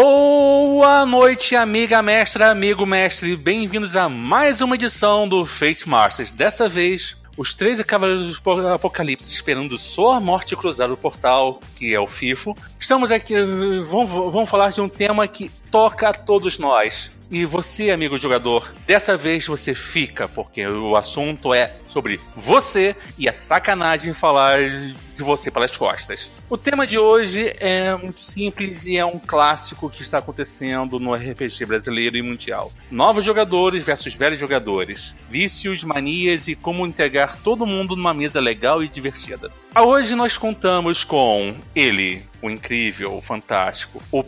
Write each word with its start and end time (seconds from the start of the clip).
Boa 0.00 1.04
noite, 1.04 1.56
amiga 1.56 2.00
mestra, 2.00 2.52
amigo 2.52 2.86
mestre. 2.86 3.34
Bem-vindos 3.34 3.96
a 3.96 4.08
mais 4.08 4.60
uma 4.60 4.76
edição 4.76 5.26
do 5.26 5.44
Fate 5.44 5.88
Masters. 5.88 6.30
Dessa 6.30 6.68
vez, 6.68 7.16
os 7.36 7.52
três 7.52 7.82
cavaleiros 7.82 8.38
do 8.38 8.68
Apocalipse 8.68 9.32
esperando 9.32 9.76
sua 9.76 10.20
morte 10.20 10.54
cruzar 10.54 10.88
o 10.92 10.96
portal, 10.96 11.58
que 11.74 11.92
é 11.92 11.98
o 11.98 12.06
FIFO. 12.06 12.56
Estamos 12.78 13.10
aqui, 13.10 13.34
vamos, 13.88 14.08
vamos 14.08 14.48
falar 14.48 14.70
de 14.70 14.80
um 14.80 14.88
tema 14.88 15.26
que 15.26 15.50
toca 15.70 16.08
a 16.08 16.12
todos 16.12 16.58
nós. 16.58 17.10
E 17.30 17.44
você, 17.44 17.90
amigo 17.90 18.16
jogador, 18.16 18.72
dessa 18.86 19.14
vez 19.14 19.46
você 19.46 19.74
fica, 19.74 20.26
porque 20.26 20.66
o 20.66 20.96
assunto 20.96 21.52
é 21.52 21.74
sobre 21.90 22.18
você 22.34 22.96
e 23.18 23.28
a 23.28 23.32
sacanagem 23.34 24.14
falar 24.14 24.58
de 25.14 25.22
você 25.22 25.50
pelas 25.50 25.76
costas. 25.76 26.30
O 26.48 26.56
tema 26.56 26.86
de 26.86 26.96
hoje 26.96 27.54
é 27.60 27.94
muito 27.96 28.24
simples 28.24 28.84
e 28.86 28.96
é 28.96 29.04
um 29.04 29.18
clássico 29.18 29.90
que 29.90 30.00
está 30.00 30.18
acontecendo 30.18 30.98
no 30.98 31.14
RPG 31.14 31.66
brasileiro 31.66 32.16
e 32.16 32.22
mundial. 32.22 32.72
Novos 32.90 33.24
jogadores 33.24 33.82
versus 33.82 34.14
velhos 34.14 34.40
jogadores, 34.40 35.14
vícios, 35.28 35.84
manias 35.84 36.48
e 36.48 36.54
como 36.54 36.86
integrar 36.86 37.36
todo 37.42 37.66
mundo 37.66 37.94
numa 37.94 38.14
mesa 38.14 38.40
legal 38.40 38.82
e 38.82 38.88
divertida. 38.88 39.50
Hoje 39.76 40.14
nós 40.14 40.38
contamos 40.38 41.04
com 41.04 41.54
ele, 41.74 42.22
o 42.40 42.50
incrível, 42.50 43.14
o 43.14 43.22
fantástico, 43.22 44.02
o, 44.12 44.24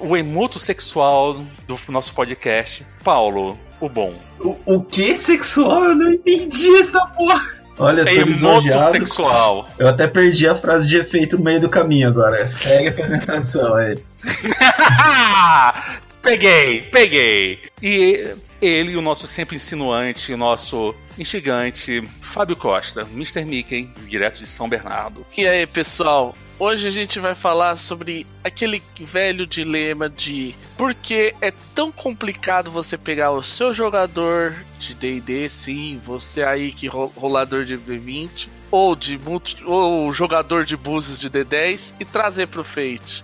o 0.00 0.16
emoto 0.16 0.58
sexual 0.58 1.34
do 1.66 1.78
nosso 1.88 2.14
podcast, 2.14 2.86
Paulo, 3.02 3.58
o 3.80 3.88
bom. 3.88 4.14
O, 4.40 4.56
o 4.66 4.82
que 4.82 5.16
sexual? 5.16 5.84
Eu 5.84 5.94
não 5.94 6.12
entendi 6.12 6.74
essa 6.76 7.06
porra. 7.06 7.58
Olha, 7.78 8.02
é 8.08 8.14
emoto 8.14 8.90
sexual. 8.90 9.68
Eu 9.78 9.86
até 9.86 10.08
perdi 10.08 10.48
a 10.48 10.54
frase 10.54 10.88
de 10.88 10.96
efeito 10.96 11.38
no 11.38 11.44
meio 11.44 11.60
do 11.60 11.68
caminho 11.68 12.08
agora. 12.08 12.48
Segue 12.50 12.88
a 12.88 12.90
apresentação 12.90 13.74
aí. 13.74 13.98
peguei, 16.20 16.82
peguei. 16.82 17.60
E 17.80 18.34
ele, 18.60 18.96
o 18.96 19.00
nosso 19.00 19.28
sempre 19.28 19.56
insinuante, 19.56 20.32
o 20.32 20.36
nosso 20.36 20.94
instigante, 21.16 22.02
Fábio 22.20 22.56
Costa, 22.56 23.06
Mr. 23.12 23.44
Mickey, 23.44 23.88
direto 24.08 24.40
de 24.40 24.46
São 24.46 24.68
Bernardo. 24.68 25.24
E 25.36 25.46
aí, 25.46 25.64
pessoal? 25.66 26.34
Hoje 26.60 26.88
a 26.88 26.90
gente 26.90 27.20
vai 27.20 27.36
falar 27.36 27.76
sobre 27.76 28.26
aquele 28.42 28.82
velho 29.00 29.46
dilema 29.46 30.10
de 30.10 30.56
por 30.76 30.92
que 30.92 31.32
é 31.40 31.52
tão 31.72 31.92
complicado 31.92 32.68
você 32.68 32.98
pegar 32.98 33.30
o 33.30 33.44
seu 33.44 33.72
jogador 33.72 34.56
de 34.76 34.92
D&D, 34.92 35.48
sim, 35.48 36.00
você 36.04 36.42
aí 36.42 36.72
que 36.72 36.88
rolador 36.88 37.64
de 37.64 37.78
D20, 37.78 38.48
ou 38.72 38.96
de 38.96 39.16
multi, 39.16 39.62
ou 39.64 40.12
jogador 40.12 40.64
de 40.64 40.76
buses 40.76 41.20
de 41.20 41.30
D10 41.30 41.94
e 42.00 42.04
trazer 42.04 42.48
pro 42.48 42.64
Fate. 42.64 43.22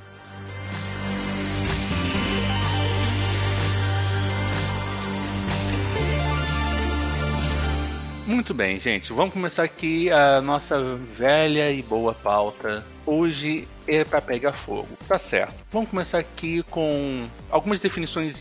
Muito 8.29 8.55
bem, 8.55 8.79
gente. 8.79 9.13
Vamos 9.13 9.35
começar 9.35 9.65
aqui 9.65 10.09
a 10.09 10.41
nossa 10.41 10.81
velha 11.19 11.73
e 11.73 11.83
boa 11.83 12.15
pauta. 12.15 12.94
Hoje 13.07 13.69
é 13.87 14.05
para 14.05 14.21
pegar 14.21 14.53
fogo. 14.53 14.89
Tá 15.07 15.19
certo. 15.19 15.55
Vamos 15.71 15.91
começar 15.91 16.19
aqui 16.19 16.63
com 16.65 17.27
algumas 17.51 17.81
definições 17.81 18.41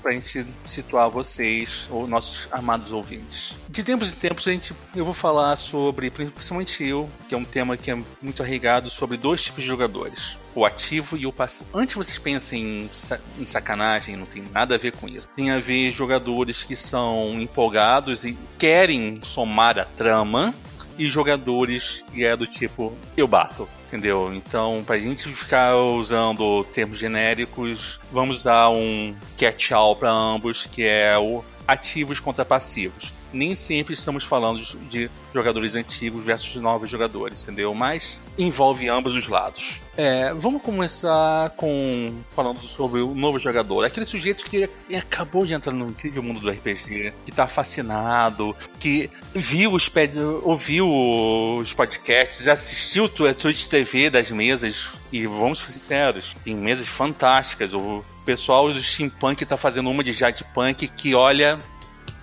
para 0.00 0.12
a 0.12 0.14
gente 0.14 0.46
situar 0.66 1.10
vocês, 1.10 1.86
ou 1.90 2.08
nossos 2.08 2.48
amados 2.50 2.92
ouvintes. 2.92 3.54
De 3.68 3.82
tempos 3.82 4.12
em 4.12 4.16
tempos, 4.16 4.48
a 4.48 4.52
gente, 4.52 4.74
eu 4.94 5.04
vou 5.04 5.14
falar 5.14 5.56
sobre, 5.56 6.10
principalmente 6.10 6.86
eu, 6.86 7.08
que 7.28 7.34
é 7.34 7.38
um 7.38 7.44
tema 7.44 7.76
que 7.76 7.90
é 7.90 7.98
muito 8.20 8.42
arraigado, 8.42 8.88
sobre 8.88 9.16
dois 9.16 9.42
tipos 9.42 9.62
de 9.62 9.68
jogadores 9.68 10.36
o 10.54 10.66
ativo 10.66 11.16
e 11.16 11.26
o 11.26 11.32
passivo. 11.32 11.70
Antes 11.72 11.94
vocês 11.94 12.18
pensem 12.18 12.90
em, 13.38 13.46
sacanagem, 13.46 14.16
não 14.16 14.26
tem 14.26 14.44
nada 14.52 14.74
a 14.74 14.78
ver 14.78 14.92
com 14.92 15.08
isso. 15.08 15.26
Tem 15.34 15.50
a 15.50 15.58
ver 15.58 15.90
jogadores 15.90 16.62
que 16.62 16.76
são 16.76 17.30
empolgados 17.40 18.24
e 18.24 18.36
querem 18.58 19.20
somar 19.22 19.78
a 19.78 19.84
trama 19.84 20.54
e 20.98 21.08
jogadores 21.08 22.04
que 22.12 22.24
é 22.24 22.36
do 22.36 22.46
tipo 22.46 22.94
eu 23.16 23.26
bato. 23.26 23.68
Entendeu? 23.92 24.32
Então, 24.34 24.82
pra 24.86 24.98
gente 24.98 25.28
ficar 25.34 25.76
usando 25.76 26.64
termos 26.64 26.96
genéricos, 26.96 28.00
vamos 28.10 28.38
usar 28.38 28.70
um 28.70 29.14
catch-all 29.36 29.94
para 29.94 30.10
ambos, 30.10 30.66
que 30.66 30.82
é 30.82 31.18
o 31.18 31.44
ativos 31.68 32.18
contra 32.18 32.42
passivos 32.42 33.12
nem 33.32 33.54
sempre 33.54 33.94
estamos 33.94 34.24
falando 34.24 34.60
de 34.88 35.10
jogadores 35.32 35.74
antigos 35.74 36.24
versus 36.24 36.54
novos 36.62 36.90
jogadores, 36.90 37.42
entendeu? 37.42 37.74
Mas 37.74 38.20
envolve 38.38 38.88
ambos 38.88 39.14
os 39.14 39.28
lados. 39.28 39.80
É, 39.96 40.32
vamos 40.32 40.62
começar 40.62 41.50
com 41.50 42.14
falando 42.34 42.60
sobre 42.60 43.00
o 43.00 43.14
novo 43.14 43.38
jogador, 43.38 43.84
aquele 43.84 44.06
sujeito 44.06 44.44
que 44.44 44.68
acabou 44.96 45.44
de 45.44 45.52
entrar 45.52 45.72
no 45.72 45.88
incrível 45.88 46.22
mundo 46.22 46.40
do 46.40 46.50
RPG, 46.50 47.12
que 47.24 47.30
está 47.30 47.46
fascinado, 47.46 48.56
que 48.80 49.10
viu 49.34 49.72
os 49.72 49.90
ouviu 50.42 50.88
os 51.58 51.72
podcasts, 51.74 52.48
assistiu 52.48 53.04
a 53.04 53.34
Twitch 53.34 53.66
TV 53.66 54.08
das 54.08 54.30
mesas 54.30 54.90
e 55.12 55.26
vamos 55.26 55.58
ser 55.58 55.72
sinceros, 55.72 56.34
tem 56.42 56.54
mesas 56.54 56.88
fantásticas. 56.88 57.74
O 57.74 58.02
pessoal 58.24 58.72
do 58.72 58.80
steampunk 58.80 59.42
está 59.42 59.56
fazendo 59.56 59.90
uma 59.90 60.02
de 60.02 60.12
Jade 60.12 60.44
Punk 60.54 60.88
que 60.88 61.14
olha 61.14 61.58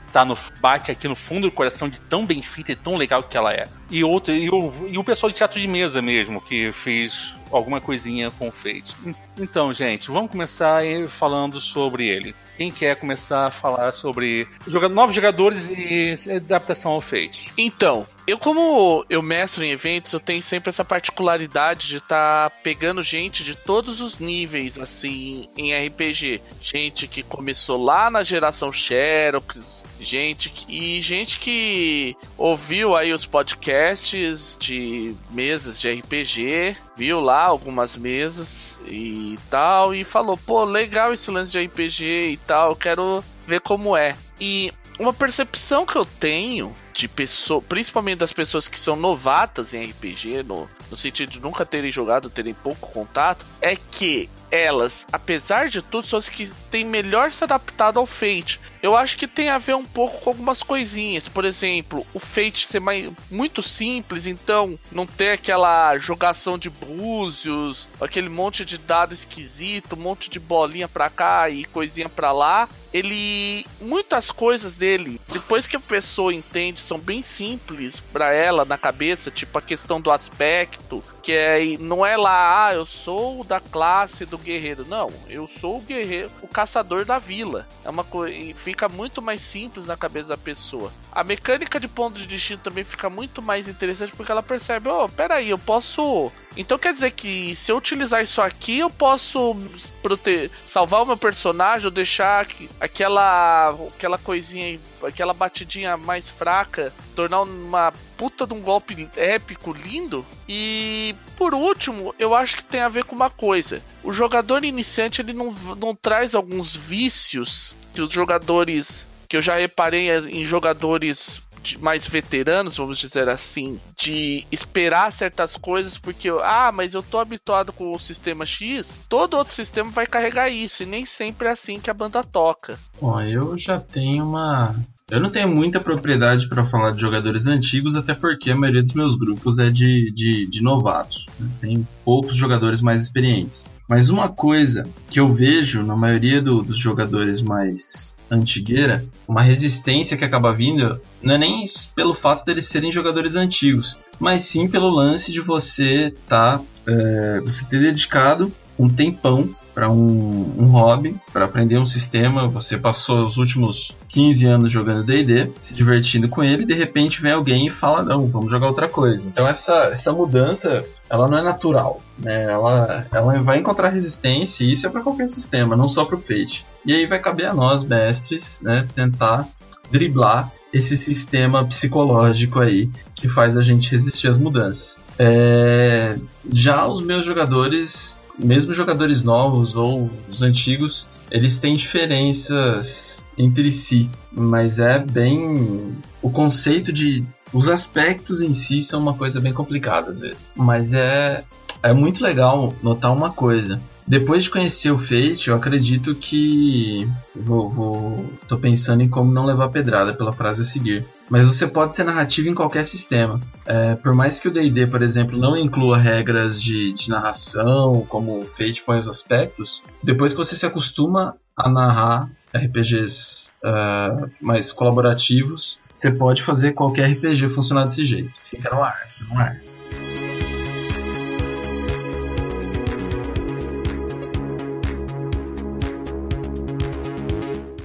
tá 0.10 0.26
no, 0.26 0.38
bate 0.60 0.92
aqui 0.92 1.08
no 1.08 1.16
fundo 1.16 1.50
do 1.50 1.52
coração 1.52 1.88
de 1.88 2.00
tão 2.02 2.26
bem 2.26 2.42
feita 2.42 2.72
e 2.72 2.76
tão 2.76 2.96
legal 2.96 3.24
que 3.24 3.38
ela 3.38 3.54
é. 3.54 3.68
E, 3.90 4.04
outro, 4.04 4.34
e, 4.34 4.50
o, 4.50 4.74
e 4.88 4.98
o 4.98 5.04
pessoal 5.04 5.30
de 5.30 5.38
teatro 5.38 5.60
de 5.60 5.68
mesa 5.68 6.02
mesmo, 6.02 6.42
que 6.42 6.72
fez 6.72 7.36
alguma 7.52 7.82
coisinha 7.82 8.32
com 8.32 8.50
o 8.50 8.52
Fate. 8.52 8.96
Então, 9.38 9.74
gente, 9.74 10.12
vamos 10.12 10.32
começar 10.32 10.84
falando 11.10 11.60
sobre 11.60 12.08
ele. 12.08 12.36
Quem 12.58 12.72
quer 12.72 12.96
começar 12.98 13.48
a 13.48 13.52
falar 13.52 13.92
sobre 13.92 14.48
novos 14.92 15.16
jogadores 15.16 15.70
e 15.70 16.14
adaptação 16.36 16.92
ao 16.92 17.02
Fate? 17.02 17.52
Então, 17.58 18.06
eu 18.30 18.38
como 18.38 19.04
eu 19.10 19.24
mestro 19.24 19.64
em 19.64 19.72
eventos, 19.72 20.14
eu 20.14 20.20
tenho 20.20 20.42
sempre 20.44 20.70
essa 20.70 20.86
particularidade 20.86 21.88
de 21.88 21.98
estar 21.98 22.50
tá 22.50 22.56
pegando 22.62 23.02
gente 23.02 23.44
de 23.44 23.56
todos 23.56 24.00
os 24.02 24.20
níveis, 24.20 24.78
assim, 24.78 25.50
em 25.58 25.74
RPG. 25.74 26.40
Gente 26.62 27.08
que 27.08 27.24
começou 27.24 27.84
lá 27.84 28.10
na 28.12 28.24
geração 28.24 28.72
Xerox, 28.72 29.84
gente 30.00 30.50
que, 30.50 30.98
e 30.98 31.02
gente 31.02 31.40
que 31.40 32.16
ouviu 32.38 32.96
aí 32.96 33.12
os 33.12 33.26
podcasts 33.26 34.56
de 34.60 35.16
mesas 35.32 35.80
de 35.80 35.92
RPG, 35.92 36.78
viu 36.96 37.20
lá 37.20 37.46
algumas 37.46 37.98
mesas 37.98 38.80
e 38.86 39.40
tal, 39.50 39.96
e 39.96 40.04
falou, 40.04 40.38
pô, 40.38 40.66
legal 40.66 41.14
esse 41.14 41.32
lance 41.32 41.52
de 41.52 41.66
RPG 41.66 42.32
e 42.34 42.38
tal, 42.46 42.76
quero 42.76 43.24
ver 43.48 43.62
como 43.62 43.98
é. 43.98 44.16
E 44.40 44.72
uma 45.00 45.14
percepção 45.14 45.86
que 45.86 45.96
eu 45.96 46.06
tenho 46.06 46.76
de 46.94 47.08
pessoas, 47.08 47.64
principalmente 47.64 48.20
das 48.20 48.34
pessoas 48.34 48.68
que 48.68 48.78
são 48.80 48.98
novatas 48.98 49.74
em 49.74 49.90
RPG, 49.90 50.44
no, 50.44 50.70
no 50.92 50.98
sentido 50.98 51.32
de 51.32 51.40
nunca 51.40 51.66
terem 51.66 51.92
jogado, 51.92 52.30
terem 52.30 52.54
pouco 52.54 52.92
contato, 52.92 53.46
é 53.62 53.76
que 53.76 54.30
elas, 54.52 55.06
apesar 55.12 55.70
de 55.70 55.82
tudo, 55.82 56.08
são 56.08 56.20
as 56.20 56.30
que 56.30 56.50
têm 56.72 56.84
melhor 56.84 57.32
se 57.32 57.44
adaptado 57.44 58.00
ao 58.00 58.06
Fate. 58.06 58.60
Eu 58.82 58.96
acho 58.96 59.18
que 59.18 59.28
tem 59.28 59.50
a 59.50 59.58
ver 59.58 59.76
um 59.76 59.86
pouco 59.86 60.20
com 60.20 60.30
algumas 60.30 60.64
coisinhas. 60.64 61.28
Por 61.28 61.44
exemplo, 61.44 62.06
o 62.14 62.20
Fate 62.20 62.66
ser 62.66 62.80
mais, 62.80 63.10
muito 63.30 63.62
simples, 63.62 64.26
então 64.26 64.80
não 64.92 65.06
ter 65.06 65.32
aquela 65.32 65.98
jogação 65.98 66.58
de 66.58 66.70
búzios, 66.70 67.90
aquele 68.00 68.30
monte 68.30 68.64
de 68.64 68.78
dado 68.78 69.14
esquisito, 69.14 69.96
um 69.96 70.00
monte 70.00 70.30
de 70.30 70.40
bolinha 70.40 70.88
pra 70.88 71.10
cá 71.10 71.50
e 71.50 71.66
coisinha 71.66 72.10
pra 72.10 72.32
lá. 72.32 72.70
Ele. 72.92 73.66
Muitas 73.80 74.32
coisas 74.32 74.76
dele, 74.76 75.22
depois 75.32 75.68
que 75.68 75.76
a 75.76 75.80
pessoa 75.80 76.34
entende, 76.34 76.82
são 76.82 76.98
bem 76.98 77.22
simples 77.22 78.00
para 78.00 78.34
ela 78.34 78.66
na 78.66 78.80
cabeça, 78.80 79.30
tipo 79.30 79.58
a 79.60 79.62
questão 79.62 80.02
do 80.02 80.10
aspecto, 80.10 81.04
que 81.22 81.32
é 81.32 81.78
não 81.80 82.04
é 82.04 82.18
lá, 82.18 82.68
ah, 82.68 82.74
eu 82.74 82.88
sou 82.88 83.44
da 83.44 83.60
classe 83.60 84.26
do 84.26 84.39
guerreiro. 84.40 84.86
Não, 84.88 85.10
eu 85.28 85.50
sou 85.60 85.78
o 85.78 85.82
guerreiro, 85.82 86.32
o 86.42 86.48
caçador 86.48 87.06
da 87.06 87.20
vila. 87.20 87.68
É 87.84 87.90
uma 87.90 88.04
coisa, 88.04 88.36
fica 88.56 88.90
muito 88.90 89.22
mais 89.22 89.42
simples 89.42 89.86
na 89.86 89.98
cabeça 89.98 90.30
da 90.30 90.38
pessoa. 90.38 90.92
A 91.12 91.24
mecânica 91.24 91.80
de 91.80 91.88
ponto 91.88 92.20
de 92.20 92.28
destino 92.28 92.60
também 92.62 92.84
fica 92.84 93.10
muito 93.10 93.42
mais 93.42 93.68
interessante 93.68 94.14
porque 94.16 94.32
ela 94.32 94.44
percebe, 94.44 94.90
oh, 94.90 95.10
peraí, 95.10 95.50
eu 95.50 95.58
posso 95.58 96.32
então 96.58 96.78
quer 96.78 96.94
dizer 96.94 97.12
que 97.12 97.56
se 97.56 97.72
eu 97.72 97.78
utilizar 97.78 98.24
isso 98.24 98.42
aqui, 98.42 98.80
eu 98.80 98.90
posso 98.90 99.56
prote 100.02 100.52
salvar 100.68 101.04
o 101.04 101.06
meu 101.06 101.18
personagem 101.18 101.86
ou 101.86 101.92
deixar 101.92 102.46
aquela 102.80 103.70
aquela 103.96 104.18
coisinha, 104.18 104.80
aquela 105.04 105.34
batidinha 105.34 105.98
mais 105.98 106.30
fraca, 106.30 106.94
tornar 107.16 107.42
uma 107.42 107.94
puta 108.18 108.46
de 108.46 108.54
um 108.54 108.62
golpe 108.62 109.10
épico 109.16 109.72
lindo. 109.72 110.26
E 110.48 111.16
por 111.38 111.54
último, 111.54 112.14
eu 112.20 112.36
acho 112.36 112.58
que 112.58 112.64
tem 112.64 112.82
a 112.82 112.90
ver 112.90 113.06
com 113.06 113.16
uma 113.16 113.30
coisa. 113.30 113.82
O 114.04 114.12
jogador 114.12 114.64
iniciante 114.64 115.22
ele 115.22 115.34
não, 115.34 115.52
não 115.78 115.96
traz 115.96 116.36
alguns 116.36 116.76
vícios 116.76 117.74
que 117.94 118.02
os 118.02 118.14
jogadores 118.14 119.08
que 119.28 119.38
eu 119.38 119.42
já 119.42 119.56
reparei 119.56 120.10
em 120.10 120.44
jogadores 120.46 121.40
mais 121.78 122.08
veteranos, 122.08 122.78
vamos 122.78 122.98
dizer 122.98 123.28
assim, 123.30 123.80
de 123.98 124.46
esperar 124.52 125.12
certas 125.12 125.56
coisas, 125.56 125.98
porque, 125.98 126.30
ah, 126.44 126.72
mas 126.74 126.94
eu 126.94 127.04
tô 127.04 127.20
habituado 127.20 127.72
com 127.72 127.94
o 127.94 128.00
sistema 128.00 128.46
X, 128.46 129.00
todo 129.08 129.38
outro 129.38 129.54
sistema 129.54 129.90
vai 129.92 130.08
carregar 130.08 130.50
isso, 130.50 130.84
e 130.84 130.86
nem 130.86 131.06
sempre 131.06 131.48
é 131.48 131.52
assim 131.52 131.80
que 131.80 131.90
a 131.90 131.94
banda 131.94 132.24
toca. 132.24 132.78
Bom, 133.02 133.20
eu 133.22 133.58
já 133.58 133.80
tenho 133.80 134.24
uma. 134.24 134.76
Eu 135.10 135.20
não 135.20 135.32
tenho 135.32 135.50
muita 135.50 135.80
propriedade 135.80 136.48
para 136.48 136.66
falar 136.68 136.92
de 136.92 137.02
jogadores 137.02 137.48
antigos, 137.48 137.96
até 137.96 138.14
porque 138.14 138.52
a 138.52 138.56
maioria 138.56 138.84
dos 138.84 138.94
meus 138.94 139.16
grupos 139.16 139.58
é 139.58 139.72
de, 139.72 140.12
de, 140.14 140.48
de 140.48 140.62
novatos. 140.62 141.28
Né? 141.40 141.50
Tem 141.60 141.88
poucos 142.06 142.36
jogadores 142.36 142.80
mais 142.80 143.02
experientes. 143.02 143.66
Mas 143.90 144.08
uma 144.08 144.30
coisa 144.30 144.88
que 145.10 145.20
eu 145.20 145.34
vejo 145.34 145.82
na 145.82 145.96
maioria 145.96 146.40
do, 146.40 146.62
dos 146.62 146.78
jogadores 146.78 147.42
mais 147.42 148.16
antigueira, 148.30 149.04
uma 149.28 149.42
resistência 149.42 150.16
que 150.16 150.24
acaba 150.24 150.54
vindo, 150.54 151.02
não 151.24 151.34
é 151.34 151.38
nem 151.40 151.64
pelo 151.96 152.14
fato 152.14 152.46
deles 152.46 152.68
serem 152.68 152.92
jogadores 152.92 153.36
antigos, 153.36 153.98
mas 154.20 154.44
sim 154.44 154.68
pelo 154.68 154.92
lance 154.92 155.32
de 155.32 155.42
você 155.42 156.14
tá, 156.28 156.62
é, 156.86 157.42
você 157.42 157.66
ter 157.66 157.80
dedicado 157.80 158.52
um 158.78 158.88
tempão 158.88 159.50
para 159.80 159.90
um, 159.90 160.56
um 160.58 160.66
hobby, 160.66 161.16
para 161.32 161.46
aprender 161.46 161.78
um 161.78 161.86
sistema. 161.86 162.46
Você 162.48 162.78
passou 162.78 163.26
os 163.26 163.38
últimos 163.38 163.96
15 164.10 164.46
anos 164.46 164.70
jogando 164.70 165.06
DD, 165.06 165.50
se 165.62 165.74
divertindo 165.74 166.28
com 166.28 166.44
ele, 166.44 166.64
e 166.64 166.66
de 166.66 166.74
repente 166.74 167.22
vem 167.22 167.32
alguém 167.32 167.68
e 167.68 167.70
fala: 167.70 168.04
Não, 168.04 168.28
vamos 168.28 168.52
jogar 168.52 168.68
outra 168.68 168.90
coisa. 168.90 169.26
Então, 169.26 169.48
essa, 169.48 169.74
essa 169.86 170.12
mudança 170.12 170.84
ela 171.10 171.30
não 171.30 171.38
é 171.38 171.42
natural. 171.42 172.02
Né? 172.18 172.44
Ela, 172.44 173.08
ela 173.10 173.42
vai 173.42 173.60
encontrar 173.60 173.88
resistência, 173.88 174.66
e 174.66 174.74
isso 174.74 174.86
é 174.86 174.90
para 174.90 175.00
qualquer 175.00 175.30
sistema, 175.30 175.78
não 175.78 175.88
só 175.88 176.04
para 176.04 176.18
o 176.18 176.22
Fate. 176.22 176.66
E 176.86 176.94
aí 176.94 177.06
vai 177.06 177.20
caber 177.20 177.48
a 177.48 177.54
nós, 177.54 177.82
mestres, 177.82 178.58
né, 178.62 178.86
tentar 178.94 179.48
driblar 179.90 180.52
esse 180.74 180.98
sistema 180.98 181.66
psicológico 181.66 182.60
aí 182.60 182.90
que 183.16 183.30
faz 183.30 183.56
a 183.56 183.62
gente 183.62 183.90
resistir 183.90 184.28
às 184.28 184.38
mudanças. 184.38 185.00
É... 185.18 186.18
Já 186.52 186.86
os 186.86 187.02
meus 187.02 187.26
jogadores 187.26 188.19
mesmo 188.40 188.74
jogadores 188.74 189.22
novos 189.22 189.76
ou 189.76 190.10
os 190.30 190.42
antigos, 190.42 191.08
eles 191.30 191.58
têm 191.58 191.76
diferenças 191.76 193.24
entre 193.38 193.72
si, 193.72 194.10
mas 194.32 194.80
é 194.80 195.00
bem 195.00 195.94
o 196.22 196.30
conceito 196.30 196.92
de 196.92 197.24
os 197.54 197.68
aspectos 197.68 198.42
em 198.42 198.54
si 198.54 198.82
são 198.82 199.00
uma 199.00 199.14
coisa 199.14 199.40
bem 199.40 199.54
complicada 199.54 200.12
às 200.12 200.20
vezes, 200.20 200.48
mas 200.56 200.94
é 200.94 201.44
é 201.82 201.94
muito 201.94 202.24
legal 202.24 202.74
notar 202.84 203.12
uma 203.14 203.30
coisa. 203.30 203.80
Depois 204.06 204.44
de 204.44 204.50
conhecer 204.50 204.92
o 204.92 204.98
Fate, 204.98 205.50
eu 205.50 205.56
acredito 205.56 206.16
que 206.16 207.08
vou, 207.36 207.70
vou 207.70 208.26
tô 208.48 208.58
pensando 208.58 209.04
em 209.04 209.10
como 209.10 209.32
não 209.32 209.46
levar 209.46 209.70
pedrada 209.70 210.14
pela 210.14 210.34
frase 210.34 210.64
a 210.64 210.66
seguir. 210.66 211.06
Mas 211.30 211.46
você 211.46 211.68
pode 211.68 211.96
ser 211.96 212.04
narrativo 212.04 212.50
em 212.50 212.56
qualquer 212.56 212.86
sistema. 212.86 213.40
É, 213.66 213.96
por 213.96 214.14
mais 214.14 214.40
que 214.40 214.48
o 214.48 214.52
D&D, 214.52 214.88
por 214.88 215.02
exemplo, 215.02 215.38
não 215.38 215.56
inclua 215.56 215.98
regras 215.98 216.62
de, 216.62 216.92
de 216.94 217.10
narração, 217.10 218.06
como 218.10 218.42
o 218.42 218.46
Fate 218.46 218.82
põe 218.84 218.98
os 218.98 219.08
aspectos, 219.08 219.84
depois 220.04 220.34
que 220.34 220.38
você 220.38 220.56
se 220.56 220.66
acostuma 220.66 221.36
a 221.56 221.70
narrar 221.70 222.30
RPGs 222.54 223.50
uh, 223.64 223.68
é, 223.68 224.30
mais 224.42 224.72
colaborativos, 224.72 225.80
você 225.92 226.12
pode 226.12 226.42
fazer 226.42 226.72
qualquer 226.72 227.12
RPG 227.12 227.50
funcionar 227.50 227.86
desse 227.86 228.06
jeito. 228.06 228.32
Fica 228.46 228.74
no 228.74 228.82
ar, 228.82 229.08
no 229.30 229.40
ar. 229.40 229.69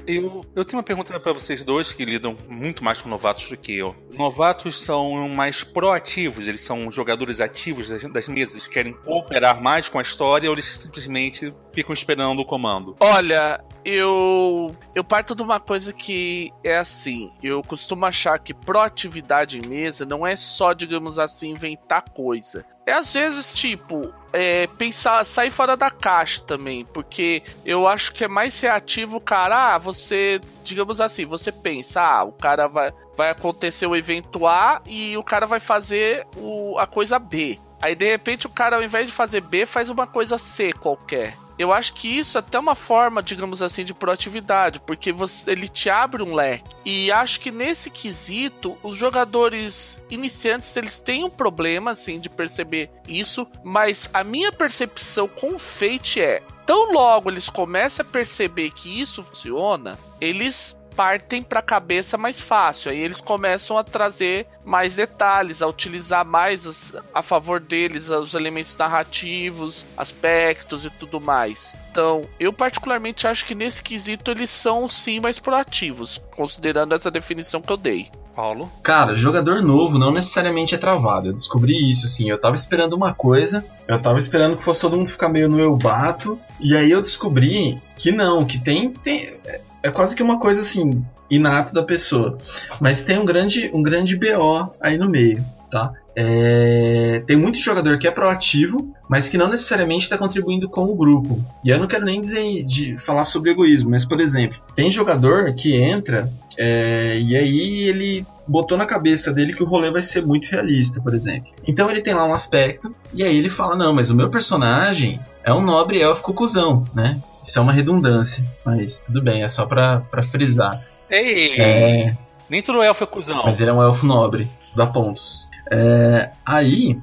Eu, 0.07 0.45
eu 0.55 0.65
tenho 0.65 0.79
uma 0.79 0.83
pergunta 0.83 1.19
para 1.19 1.33
vocês 1.33 1.63
dois 1.63 1.93
que 1.93 2.05
lidam 2.05 2.37
muito 2.49 2.85
mais 2.85 3.01
com 3.01 3.09
novatos 3.09 3.49
do 3.49 3.57
que 3.57 3.77
eu. 3.77 3.95
Os 4.11 4.17
novatos 4.17 4.79
são 4.79 5.29
mais 5.29 5.65
proativos, 5.65 6.47
eles 6.47 6.61
são 6.61 6.93
jogadores 6.93 7.41
ativos 7.41 7.89
das, 7.89 8.03
das 8.05 8.29
mesas, 8.29 8.67
querem 8.67 8.93
cooperar 8.93 9.63
mais 9.63 9.89
com 9.89 9.99
a 9.99 10.03
história 10.03 10.49
ou 10.49 10.55
eles 10.55 10.67
simplesmente 10.67 11.53
ficam 11.75 11.93
esperando 11.93 12.41
o 12.41 12.45
comando? 12.45 12.95
Olha, 13.01 13.63
eu 13.85 14.75
eu 14.95 15.05
parto 15.05 15.35
de 15.35 15.43
uma 15.43 15.61
coisa 15.61 15.93
que 15.93 16.53
é 16.63 16.79
assim, 16.79 17.33
eu 17.43 17.63
costumo 17.63 18.07
achar 18.07 18.39
que 18.39 18.55
proatividade 18.55 19.59
em 19.59 19.67
mesa 19.67 20.07
não 20.07 20.27
é 20.27 20.37
só, 20.37 20.73
digamos 20.73 21.19
assim, 21.19 21.51
inventar 21.51 22.03
coisa. 22.11 22.65
É 22.87 22.93
às 22.93 23.13
vezes 23.13 23.53
tipo 23.53 24.13
é, 24.33 24.67
pensar, 24.79 25.25
sair 25.25 25.51
fora 25.51 25.77
da 25.77 25.91
caixa 25.91 26.41
também, 26.43 26.85
porque 26.85 27.43
eu 27.65 27.87
acho 27.87 28.13
que 28.13 28.25
é 28.25 28.29
mais 28.29 28.59
reativo, 28.61 29.21
cara. 29.21 29.75
Ah, 29.75 29.79
você, 29.79 30.41
digamos 30.63 31.01
assim, 31.01 31.25
você 31.25 31.53
pensa, 31.53 32.01
ah, 32.01 32.25
o 32.25 32.33
cara 32.33 32.67
vai, 32.67 32.93
vai 33.17 33.31
acontecer 33.31 33.87
o 33.87 33.97
evento 33.97 34.47
A 34.47 34.83
e 34.87 35.17
o 35.17 35.23
cara 35.23 35.47
vai 35.47 35.61
fazer 35.61 36.27
o, 36.37 36.79
a 36.79 36.87
coisa 36.87 37.19
B. 37.19 37.59
Aí 37.81 37.95
de 37.95 38.09
repente 38.09 38.47
o 38.47 38.51
cara, 38.51 38.77
ao 38.77 38.83
invés 38.83 39.07
de 39.07 39.13
fazer 39.13 39.43
B, 39.43 39.67
faz 39.67 39.91
uma 39.91 40.07
coisa 40.07 40.39
C 40.39 40.73
qualquer. 40.73 41.35
Eu 41.59 41.73
acho 41.73 41.95
que 41.95 42.09
isso 42.09 42.37
é 42.37 42.41
até 42.41 42.59
uma 42.59 42.75
forma, 42.75 43.23
digamos 43.23 43.63
assim, 43.63 43.85
de 43.85 43.95
proatividade, 43.95 44.81
porque 44.81 45.13
você, 45.13 45.53
ele 45.53 45.69
te 45.69 45.89
abre 45.89 46.23
um 46.23 46.35
leque. 46.35 46.75
E 46.85 47.11
acho 47.13 47.41
que 47.41 47.51
nesse 47.51 47.91
quesito, 47.91 48.77
os 48.83 48.97
jogadores 48.97 50.03
iniciantes 50.11 50.77
eles 50.77 50.99
têm 50.99 51.25
um 51.25 51.31
problema 51.31 51.93
assim 51.93 52.19
de 52.19 52.29
perceber 52.29 52.91
isso, 53.07 53.47
mas 53.63 54.09
a 54.13 54.25
minha 54.25 54.53
percepção 54.53 55.29
com 55.29 55.55
o 55.55 55.59
Fate 55.59 56.21
é 56.21 56.43
tão 56.67 56.93
logo 56.93 57.31
eles 57.31 57.49
começam 57.49 58.05
a 58.05 58.09
perceber 58.09 58.71
que 58.71 59.01
isso 59.01 59.23
funciona, 59.23 59.99
eles 60.21 60.77
partem 60.97 61.43
para 61.43 61.61
a 61.61 61.63
cabeça 61.63 62.17
mais 62.17 62.41
fácil. 62.41 62.91
Aí 62.91 62.99
eles 62.99 63.21
começam 63.21 63.77
a 63.77 63.85
trazer 63.85 64.47
mais 64.65 64.97
detalhes, 64.97 65.63
a 65.63 65.67
utilizar 65.67 66.25
mais 66.25 66.67
os, 66.67 66.95
a 67.13 67.23
favor 67.23 67.61
deles 67.61 68.09
os 68.09 68.35
elementos 68.35 68.77
narrativos, 68.77 69.85
aspectos 69.97 70.85
e 70.85 70.91
tudo 70.91 71.21
mais. 71.21 71.75
Então, 71.91 72.25
eu 72.41 72.53
particularmente 72.53 73.27
acho 73.27 73.45
que 73.45 73.55
nesse 73.55 73.83
quesito 73.83 74.31
eles 74.31 74.51
são 74.51 74.91
sim 74.91 75.21
mais 75.21 75.39
proativos, 75.39 76.21
considerando 76.35 76.95
essa 76.95 77.11
definição 77.11 77.61
que 77.61 77.73
eu 77.73 77.77
dei. 77.77 78.11
Paulo? 78.35 78.69
Cara, 78.83 79.15
jogador 79.15 79.63
novo 79.63 79.99
não 79.99 80.13
necessariamente 80.13 80.75
é 80.75 80.79
travado. 80.79 81.29
Eu 81.29 81.33
descobri 81.33 81.89
isso, 81.89 82.07
assim. 82.07 82.29
Eu 82.29 82.39
tava 82.39 82.57
esperando 82.57 82.95
uma 82.95 83.15
coisa, 83.15 83.65
eu 83.87 84.01
tava 84.01 84.19
esperando 84.19 84.57
que 84.57 84.65
fosse 84.65 84.81
todo 84.81 84.97
mundo 84.97 85.11
ficar 85.11 85.29
meio 85.29 85.49
no 85.49 85.61
eu 85.61 85.77
bato, 85.77 86.39
e 86.61 86.77
aí 86.77 86.91
eu 86.91 87.01
descobri 87.01 87.81
que 87.97 88.11
não, 88.11 88.45
que 88.45 88.59
tem. 88.59 88.91
tem 88.91 89.39
é 89.85 89.91
quase 89.91 90.17
que 90.17 90.23
uma 90.23 90.41
coisa 90.41 90.63
assim, 90.63 91.05
inata 91.31 91.71
da 91.71 91.83
pessoa. 91.83 92.39
Mas 92.81 93.03
tem 93.03 93.19
um 93.19 93.25
grande, 93.25 93.71
um 93.75 93.83
grande 93.83 94.17
BO 94.17 94.73
aí 94.81 94.97
no 94.97 95.11
meio, 95.11 95.45
tá? 95.71 95.93
É, 96.17 97.23
tem 97.27 97.37
muito 97.37 97.59
jogador 97.59 97.99
que 97.99 98.09
é 98.09 98.11
proativo, 98.11 98.95
mas 99.11 99.29
que 99.29 99.37
não 99.37 99.49
necessariamente 99.49 100.05
está 100.05 100.17
contribuindo 100.17 100.71
com 100.71 100.85
o 100.85 100.97
grupo. 100.97 101.45
E 101.63 101.69
eu 101.69 101.79
não 101.79 101.87
quero 101.87 102.07
nem 102.07 102.19
dizer 102.19 102.65
de 102.65 102.97
falar 102.97 103.27
sobre 103.27 103.51
egoísmo, 103.51 103.91
mas 103.91 104.07
por 104.07 104.21
exemplo, 104.23 104.59
tem 104.75 104.91
jogador 104.91 105.53
que 105.55 105.75
entra 105.75 106.33
é, 106.57 107.19
e 107.21 107.37
aí 107.37 107.83
ele 107.83 108.27
botou 108.49 108.79
na 108.79 108.87
cabeça 108.87 109.33
dele 109.35 109.55
que 109.55 109.63
o 109.63 109.67
rolê 109.67 109.91
vai 109.91 110.03
ser 110.03 110.25
muito 110.25 110.47
realista, 110.47 110.99
por 110.99 111.13
exemplo. 111.13 111.51
Então 111.69 111.91
ele 111.91 112.01
tem 112.01 112.15
lá 112.15 112.25
um 112.25 112.33
aspecto 112.33 112.95
e 113.13 113.23
aí 113.23 113.37
ele 113.37 113.51
fala: 113.51 113.77
não, 113.77 113.93
mas 113.93 114.09
o 114.09 114.15
meu 114.15 114.31
personagem 114.31 115.21
é 115.43 115.53
um 115.53 115.61
nobre 115.61 116.01
élfico 116.01 116.33
cuzão, 116.33 116.87
né? 116.95 117.21
Isso 117.45 117.59
é 117.59 117.63
uma 117.63 117.73
redundância, 117.73 118.43
mas 118.65 118.99
tudo 118.99 119.23
bem, 119.23 119.43
é 119.43 119.49
só 119.49 119.67
pra, 119.67 120.01
pra 120.01 120.23
frisar. 120.23 120.83
Ei! 121.11 121.61
É... 121.61 122.17
Nem 122.49 122.63
todo 122.63 122.83
elfo 122.83 123.05
é 123.05 123.07
cuzão. 123.07 123.43
Mas 123.45 123.61
ele 123.61 123.71
é 123.71 123.73
um 123.73 123.83
elfo 123.83 124.07
nobre, 124.07 124.49
dá 124.75 124.87
pontos. 124.87 125.49
É... 125.71 126.31
Aí, 126.45 126.99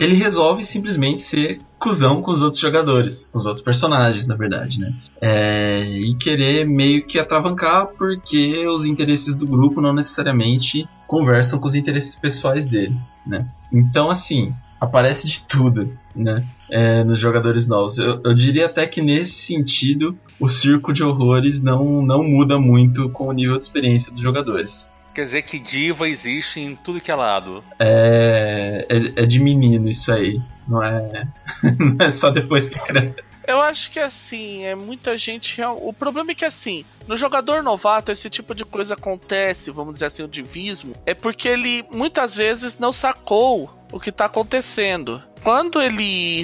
ele 0.00 0.14
resolve 0.14 0.64
simplesmente 0.64 1.22
ser 1.22 1.60
cuzão 1.78 2.22
com 2.22 2.30
os 2.30 2.40
outros 2.40 2.60
jogadores, 2.60 3.28
com 3.28 3.38
os 3.38 3.44
outros 3.44 3.62
personagens, 3.62 4.26
na 4.26 4.34
verdade, 4.34 4.80
né? 4.80 4.94
É... 5.20 5.80
E 5.82 6.14
querer 6.14 6.66
meio 6.66 7.06
que 7.06 7.18
atravancar 7.18 7.88
porque 7.98 8.66
os 8.66 8.86
interesses 8.86 9.36
do 9.36 9.46
grupo 9.46 9.82
não 9.82 9.92
necessariamente 9.92 10.88
conversam 11.06 11.58
com 11.58 11.66
os 11.66 11.74
interesses 11.74 12.14
pessoais 12.14 12.66
dele, 12.66 12.96
né? 13.26 13.46
Então, 13.70 14.10
assim, 14.10 14.54
aparece 14.80 15.26
de 15.26 15.40
tudo, 15.46 15.96
né? 16.14 16.44
É, 16.70 17.04
nos 17.04 17.18
jogadores 17.18 17.66
novos. 17.66 17.98
Eu, 17.98 18.20
eu, 18.24 18.34
diria 18.34 18.66
até 18.66 18.86
que 18.86 19.00
nesse 19.00 19.34
sentido 19.34 20.18
o 20.40 20.48
circo 20.48 20.92
de 20.92 21.02
horrores 21.02 21.62
não, 21.62 22.02
não 22.02 22.22
muda 22.22 22.58
muito 22.58 23.08
com 23.10 23.28
o 23.28 23.32
nível 23.32 23.58
de 23.58 23.64
experiência 23.64 24.12
dos 24.12 24.20
jogadores. 24.20 24.90
Quer 25.14 25.24
dizer 25.24 25.42
que 25.42 25.58
diva 25.58 26.08
existe 26.08 26.60
em 26.60 26.76
tudo 26.76 27.00
que 27.00 27.10
é 27.10 27.14
lado. 27.14 27.64
É, 27.78 28.86
é, 28.88 29.22
é 29.22 29.26
de 29.26 29.38
menino 29.38 29.88
isso 29.88 30.12
aí. 30.12 30.40
Não 30.68 30.82
é, 30.82 31.26
não 31.78 31.96
é 32.04 32.10
só 32.10 32.30
depois 32.30 32.68
que 32.68 32.78
cresce. 32.80 33.14
Eu 33.46 33.60
acho 33.60 33.92
que 33.92 34.00
assim, 34.00 34.64
é 34.64 34.74
muita 34.74 35.16
gente. 35.16 35.62
O 35.62 35.92
problema 35.92 36.32
é 36.32 36.34
que 36.34 36.44
assim, 36.44 36.84
no 37.06 37.16
jogador 37.16 37.62
novato, 37.62 38.10
esse 38.10 38.28
tipo 38.28 38.54
de 38.56 38.64
coisa 38.64 38.94
acontece, 38.94 39.70
vamos 39.70 39.94
dizer 39.94 40.06
assim, 40.06 40.24
o 40.24 40.28
divismo, 40.28 40.94
é 41.06 41.14
porque 41.14 41.48
ele 41.48 41.84
muitas 41.92 42.34
vezes 42.34 42.76
não 42.76 42.92
sacou 42.92 43.75
o 43.92 44.00
que 44.00 44.12
tá 44.12 44.26
acontecendo. 44.26 45.22
quando 45.42 45.80
ele, 45.80 46.42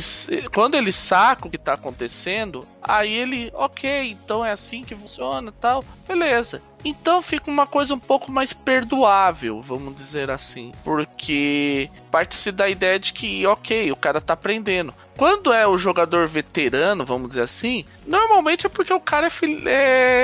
quando 0.54 0.76
ele 0.76 0.92
saca 0.92 1.48
o 1.48 1.50
que 1.50 1.58
tá 1.58 1.74
acontecendo, 1.74 2.66
aí 2.80 3.12
ele, 3.12 3.50
ok, 3.52 4.10
então 4.10 4.44
é 4.44 4.52
assim 4.52 4.84
que 4.84 4.94
funciona 4.94 5.50
tal, 5.50 5.84
beleza. 6.06 6.62
Então 6.84 7.22
fica 7.22 7.50
uma 7.50 7.66
coisa 7.66 7.94
um 7.94 7.98
pouco 7.98 8.30
mais 8.30 8.52
perdoável, 8.52 9.60
vamos 9.60 9.96
dizer 9.96 10.30
assim. 10.30 10.72
Porque 10.84 11.88
parte-se 12.10 12.50
da 12.50 12.68
ideia 12.68 12.98
de 12.98 13.12
que, 13.12 13.46
ok, 13.46 13.90
o 13.92 13.96
cara 13.96 14.20
tá 14.20 14.34
aprendendo. 14.34 14.94
Quando 15.16 15.52
é 15.52 15.66
o 15.66 15.76
jogador 15.76 16.26
veterano, 16.26 17.04
vamos 17.04 17.28
dizer 17.28 17.42
assim, 17.42 17.84
normalmente 18.06 18.66
é 18.66 18.68
porque 18.68 18.92
o 18.92 19.00
cara 19.00 19.28
é, 19.28 19.30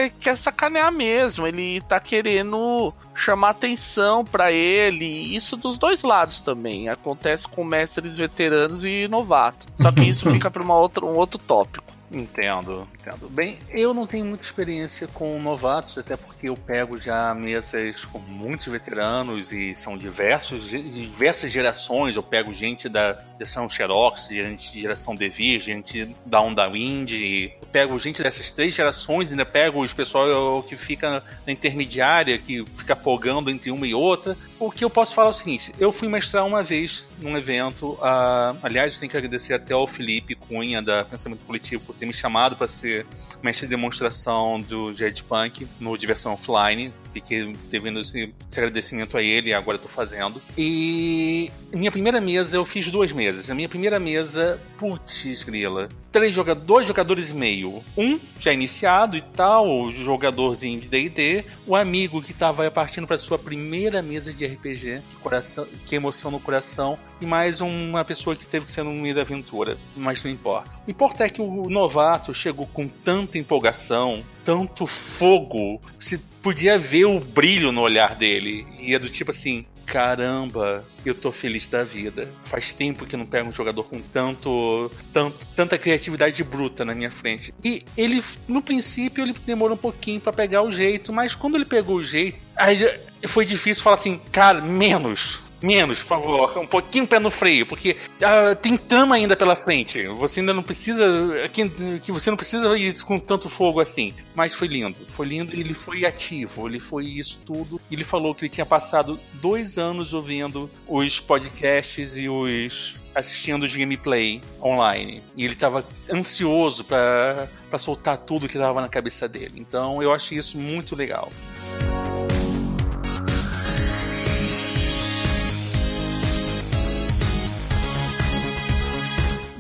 é, 0.07 0.13
quer 0.19 0.37
sacanear 0.37 0.91
mesmo. 0.91 1.47
Ele 1.47 1.81
tá 1.83 2.01
querendo 2.01 2.93
chamar 3.15 3.51
atenção 3.51 4.25
para 4.25 4.51
ele. 4.51 5.37
Isso 5.37 5.57
dos 5.57 5.79
dois 5.79 6.03
lados 6.03 6.41
também. 6.41 6.89
Acontece 6.89 7.47
com 7.47 7.65
mestres 7.65 8.17
veteranos 8.17 8.85
e 8.85 9.07
novatos. 9.09 9.69
Só 9.81 9.93
que 9.93 10.05
isso 10.05 10.29
fica 10.33 10.51
para 10.51 10.63
um 10.63 11.17
outro 11.17 11.39
tópico. 11.39 11.98
Entendo, 12.11 12.89
entendo. 12.95 13.29
Bem, 13.29 13.59
eu 13.71 13.93
não 13.93 14.07
tenho 14.07 14.25
muita 14.25 14.43
experiência 14.43 15.07
com 15.09 15.39
novatos, 15.41 15.99
até 15.99 16.17
porque 16.17 16.49
eu 16.49 16.57
pego 16.57 16.99
já 16.99 17.35
mesas 17.35 18.05
com 18.07 18.19
muitos 18.19 18.67
veteranos 18.67 19.53
e 19.53 19.75
são 19.75 19.97
diversos, 19.97 20.71
diversas 20.71 21.53
gerações. 21.53 22.17
Eu 22.17 22.23
pego 22.23 22.55
gente 22.55 22.89
da 22.89 23.19
geração 23.39 23.69
Xerox, 23.69 24.29
gente 24.29 24.73
de 24.73 24.81
geração 24.81 25.15
DV, 25.15 25.61
gente 25.61 26.17
da 26.25 26.41
Onda 26.41 26.67
Wind. 26.67 27.13
Eu 27.13 27.69
pego 27.71 27.99
gente 27.99 28.23
dessas 28.23 28.51
três 28.51 28.75
gerações, 28.75 29.31
ainda 29.31 29.45
pego 29.45 29.83
os 29.83 29.93
pessoal 29.93 30.63
que 30.63 30.77
fica 30.79 31.23
na 31.47 31.53
intermediária, 31.53 32.39
que 32.39 32.65
fica 32.65 32.97
folgando 32.97 33.51
entre 33.51 33.71
uma 33.71 33.87
e 33.87 33.95
outra. 33.95 34.35
O 34.59 34.73
que 34.73 34.85
eu 34.85 34.91
posso 34.91 35.15
falar 35.15 35.29
é 35.29 35.31
o 35.31 35.35
seguinte: 35.35 35.73
eu 35.79 35.93
fui 35.93 36.09
mestrar 36.09 36.45
uma 36.45 36.63
vez 36.63 37.05
num 37.21 37.37
evento. 37.37 37.93
Uh, 37.93 38.59
aliás, 38.63 38.95
eu 38.95 39.01
tenho 39.01 39.11
que 39.11 39.17
agradecer 39.17 39.55
até 39.55 39.73
ao 39.73 39.87
Felipe 39.87 40.35
Cunha, 40.35 40.83
da 40.83 41.05
Pensamento 41.05 41.45
Coletivo, 41.45 41.85
por 41.85 41.95
ter 41.95 42.07
me 42.07 42.13
chamado 42.13 42.57
para 42.57 42.67
ser 42.67 43.07
mestre 43.43 43.67
de 43.67 43.71
demonstração 43.71 44.61
do 44.61 44.93
Jet 44.95 45.23
Punk 45.23 45.67
no 45.79 45.97
Diversão 45.97 46.33
Offline. 46.33 46.93
Fiquei 47.13 47.53
devendo 47.71 48.01
esse, 48.01 48.35
esse 48.51 48.61
agradecimento 48.61 49.17
a 49.17 49.23
ele 49.23 49.53
agora 49.53 49.77
estou 49.77 49.91
fazendo. 49.91 50.43
E 50.57 51.51
minha 51.73 51.91
primeira 51.91 52.21
mesa, 52.21 52.57
eu 52.57 52.65
fiz 52.65 52.91
duas 52.91 53.13
mesas. 53.13 53.51
A 53.51 53.55
minha 53.55 53.69
primeira 53.69 53.99
mesa, 53.99 54.61
putz, 54.77 55.43
grila. 55.43 55.89
Três 56.11 56.35
jogadores, 56.35 56.67
dois 56.67 56.87
jogadores 56.87 57.31
e 57.31 57.35
meio. 57.35 57.83
Um 57.97 58.19
já 58.41 58.53
iniciado 58.53 59.17
e 59.17 59.21
tal, 59.21 59.69
o 59.69 59.93
jogadorzinho 59.93 60.81
de 60.81 60.89
DD. 60.89 61.45
O 61.67 61.77
amigo 61.77 62.21
que 62.23 62.33
estava 62.33 62.69
partindo 62.71 63.07
para 63.07 63.19
sua 63.19 63.39
primeira 63.39 64.03
mesa 64.03 64.33
de 64.33 64.48
RPG, 64.55 65.03
que, 65.11 65.17
coração, 65.17 65.67
que 65.87 65.95
emoção 65.95 66.31
no 66.31 66.41
coração. 66.41 66.99
E 67.21 67.27
mais 67.27 67.61
uma 67.61 68.05
pessoa 68.05 68.37
que 68.37 68.47
teve 68.47 68.67
que 68.67 68.73
ser 68.73 68.83
no 68.83 68.93
meio 68.93 69.15
da 69.15 69.23
aventura. 69.23 69.77
Mas 69.97 70.23
não 70.23 70.31
importa. 70.31 70.71
O 70.87 70.91
importa 70.91 71.25
é 71.25 71.29
que 71.29 71.43
o 71.43 71.69
novato 71.69 72.33
chegou 72.33 72.67
com 72.67 72.87
tanta 72.87 73.39
empolgação, 73.39 74.23
tanto 74.45 74.87
fogo, 74.87 75.81
se 75.99 76.19
podia 76.43 76.79
ver 76.79 77.07
o 77.07 77.21
brilho 77.21 77.73
no 77.73 77.81
olhar 77.81 78.15
dele. 78.15 78.67
E 78.79 78.95
é 78.95 78.99
do 78.99 79.09
tipo 79.09 79.31
assim: 79.31 79.67
caramba, 79.89 80.85
eu 81.05 81.15
tô 81.15 81.33
feliz 81.33 81.67
da 81.67 81.83
vida. 81.83 82.29
Faz 82.45 82.73
tempo 82.73 83.07
que 83.07 83.17
não 83.17 83.25
pego 83.25 83.49
um 83.49 83.53
jogador 83.53 83.85
com 83.85 84.01
tanto, 84.01 84.91
tanto 85.13 85.47
tanta 85.57 85.79
criatividade 85.79 86.45
bruta 86.45 86.85
na 86.85 86.95
minha 86.95 87.11
frente. 87.11 87.55
E 87.65 87.85
ele, 87.97 88.23
no 88.47 88.63
princípio, 88.63 89.25
ele 89.25 89.35
demorou 89.47 89.75
um 89.75 89.81
pouquinho 89.81 90.21
para 90.21 90.33
pegar 90.33 90.63
o 90.63 90.71
jeito, 90.71 91.13
mas 91.13 91.35
quando 91.35 91.57
ele 91.57 91.65
pegou 91.65 91.97
o 91.97 92.05
jeito, 92.05 92.39
aí 92.55 92.79
foi 93.27 93.45
difícil 93.45 93.83
falar 93.83 93.97
assim, 93.97 94.21
cara, 94.31 94.61
menos 94.61 95.41
Menos, 95.63 96.03
por 96.03 96.09
favor. 96.09 96.59
Um 96.59 96.67
pouquinho 96.67 97.07
pé 97.07 97.19
no 97.19 97.31
freio, 97.31 97.67
porque 97.67 97.97
uh, 98.21 98.55
tem 98.57 98.77
trama 98.77 99.17
ainda 99.17 99.37
pela 99.37 99.57
frente. 99.57 100.07
Você 100.07 100.41
ainda 100.41 100.55
não 100.55 100.63
precisa. 100.63 101.05
Que, 101.53 101.69
que 102.01 102.13
você 102.13 102.31
não 102.31 102.37
precisa 102.37 102.79
ir 102.79 103.03
com 103.03 103.19
tanto 103.19 103.51
fogo 103.51 103.81
assim. 103.81 104.15
Mas 104.35 104.55
foi 104.55 104.69
lindo. 104.69 104.97
Foi 105.11 105.27
lindo 105.27 105.53
ele 105.53 105.75
foi 105.75 106.05
ativo. 106.05 106.69
Ele 106.69 106.79
foi 106.79 107.05
isso 107.07 107.41
tudo. 107.45 107.81
Ele 107.91 108.05
falou 108.05 108.35
que 108.35 108.45
ele 108.45 108.53
tinha 108.53 108.67
passado 108.67 109.19
dois 109.35 109.79
anos 109.79 110.15
ouvindo 110.15 110.71
os 110.87 111.19
podcasts 111.19 112.17
e 112.17 112.29
os 112.29 112.95
assistindo 113.15 113.65
os 113.65 113.75
gameplay 113.75 114.41
online. 114.63 115.21
E 115.37 115.45
ele 115.45 115.55
estava 115.55 115.85
ansioso 116.13 116.85
para 116.85 117.49
soltar 117.79 118.17
tudo 118.19 118.47
que 118.49 118.57
estava 118.57 118.81
na 118.81 118.89
cabeça 118.89 119.27
dele. 119.27 119.55
Então 119.57 120.01
eu 120.01 120.13
acho 120.13 120.35
isso 120.35 120.57
muito 120.57 120.95
legal. 120.95 121.33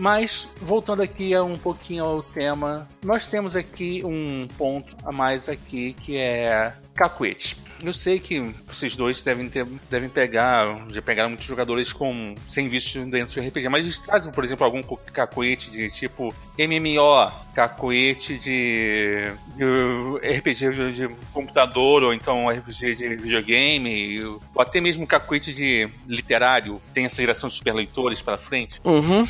Mas, 0.08 0.48
voltando 0.62 1.02
aqui 1.02 1.38
um 1.38 1.54
pouquinho 1.54 2.02
ao 2.02 2.22
tema, 2.22 2.88
nós 3.04 3.26
temos 3.26 3.54
aqui 3.54 4.00
um 4.02 4.48
ponto 4.56 4.96
a 5.04 5.12
mais 5.12 5.50
aqui 5.50 5.92
que 5.92 6.16
é 6.16 6.72
cacuete. 6.94 7.58
Eu 7.84 7.92
sei 7.92 8.18
que 8.18 8.40
vocês 8.66 8.96
dois 8.96 9.22
devem, 9.22 9.50
ter, 9.50 9.66
devem 9.90 10.08
pegar, 10.08 10.86
já 10.90 11.02
pegaram 11.02 11.28
muitos 11.28 11.46
jogadores 11.46 11.92
com 11.92 12.34
sem 12.48 12.70
visto 12.70 13.04
dentro 13.04 13.38
de 13.38 13.46
RPG, 13.46 13.68
mas 13.68 13.84
eles 13.84 13.98
trazem, 13.98 14.32
por 14.32 14.42
exemplo, 14.42 14.64
algum 14.64 14.80
cacuete 15.12 15.70
de 15.70 15.90
tipo 15.90 16.34
MMO, 16.58 17.30
cacuete 17.54 18.38
de, 18.38 19.30
de 19.54 20.38
RPG 20.38 20.70
de, 20.70 20.92
de, 20.92 21.08
computador, 21.34 22.02
ou 22.02 22.14
então 22.14 22.48
RPG 22.48 22.94
de 22.94 23.08
videogame, 23.16 24.24
ou 24.24 24.40
até 24.58 24.80
mesmo 24.80 25.06
cacuete 25.06 25.52
de 25.52 25.86
literário, 26.08 26.80
tem 26.94 27.04
essa 27.04 27.20
geração 27.20 27.50
de 27.50 27.56
super 27.56 27.74
leitores 27.74 28.22
para 28.22 28.38
frente. 28.38 28.80
Uhum. 28.82 29.28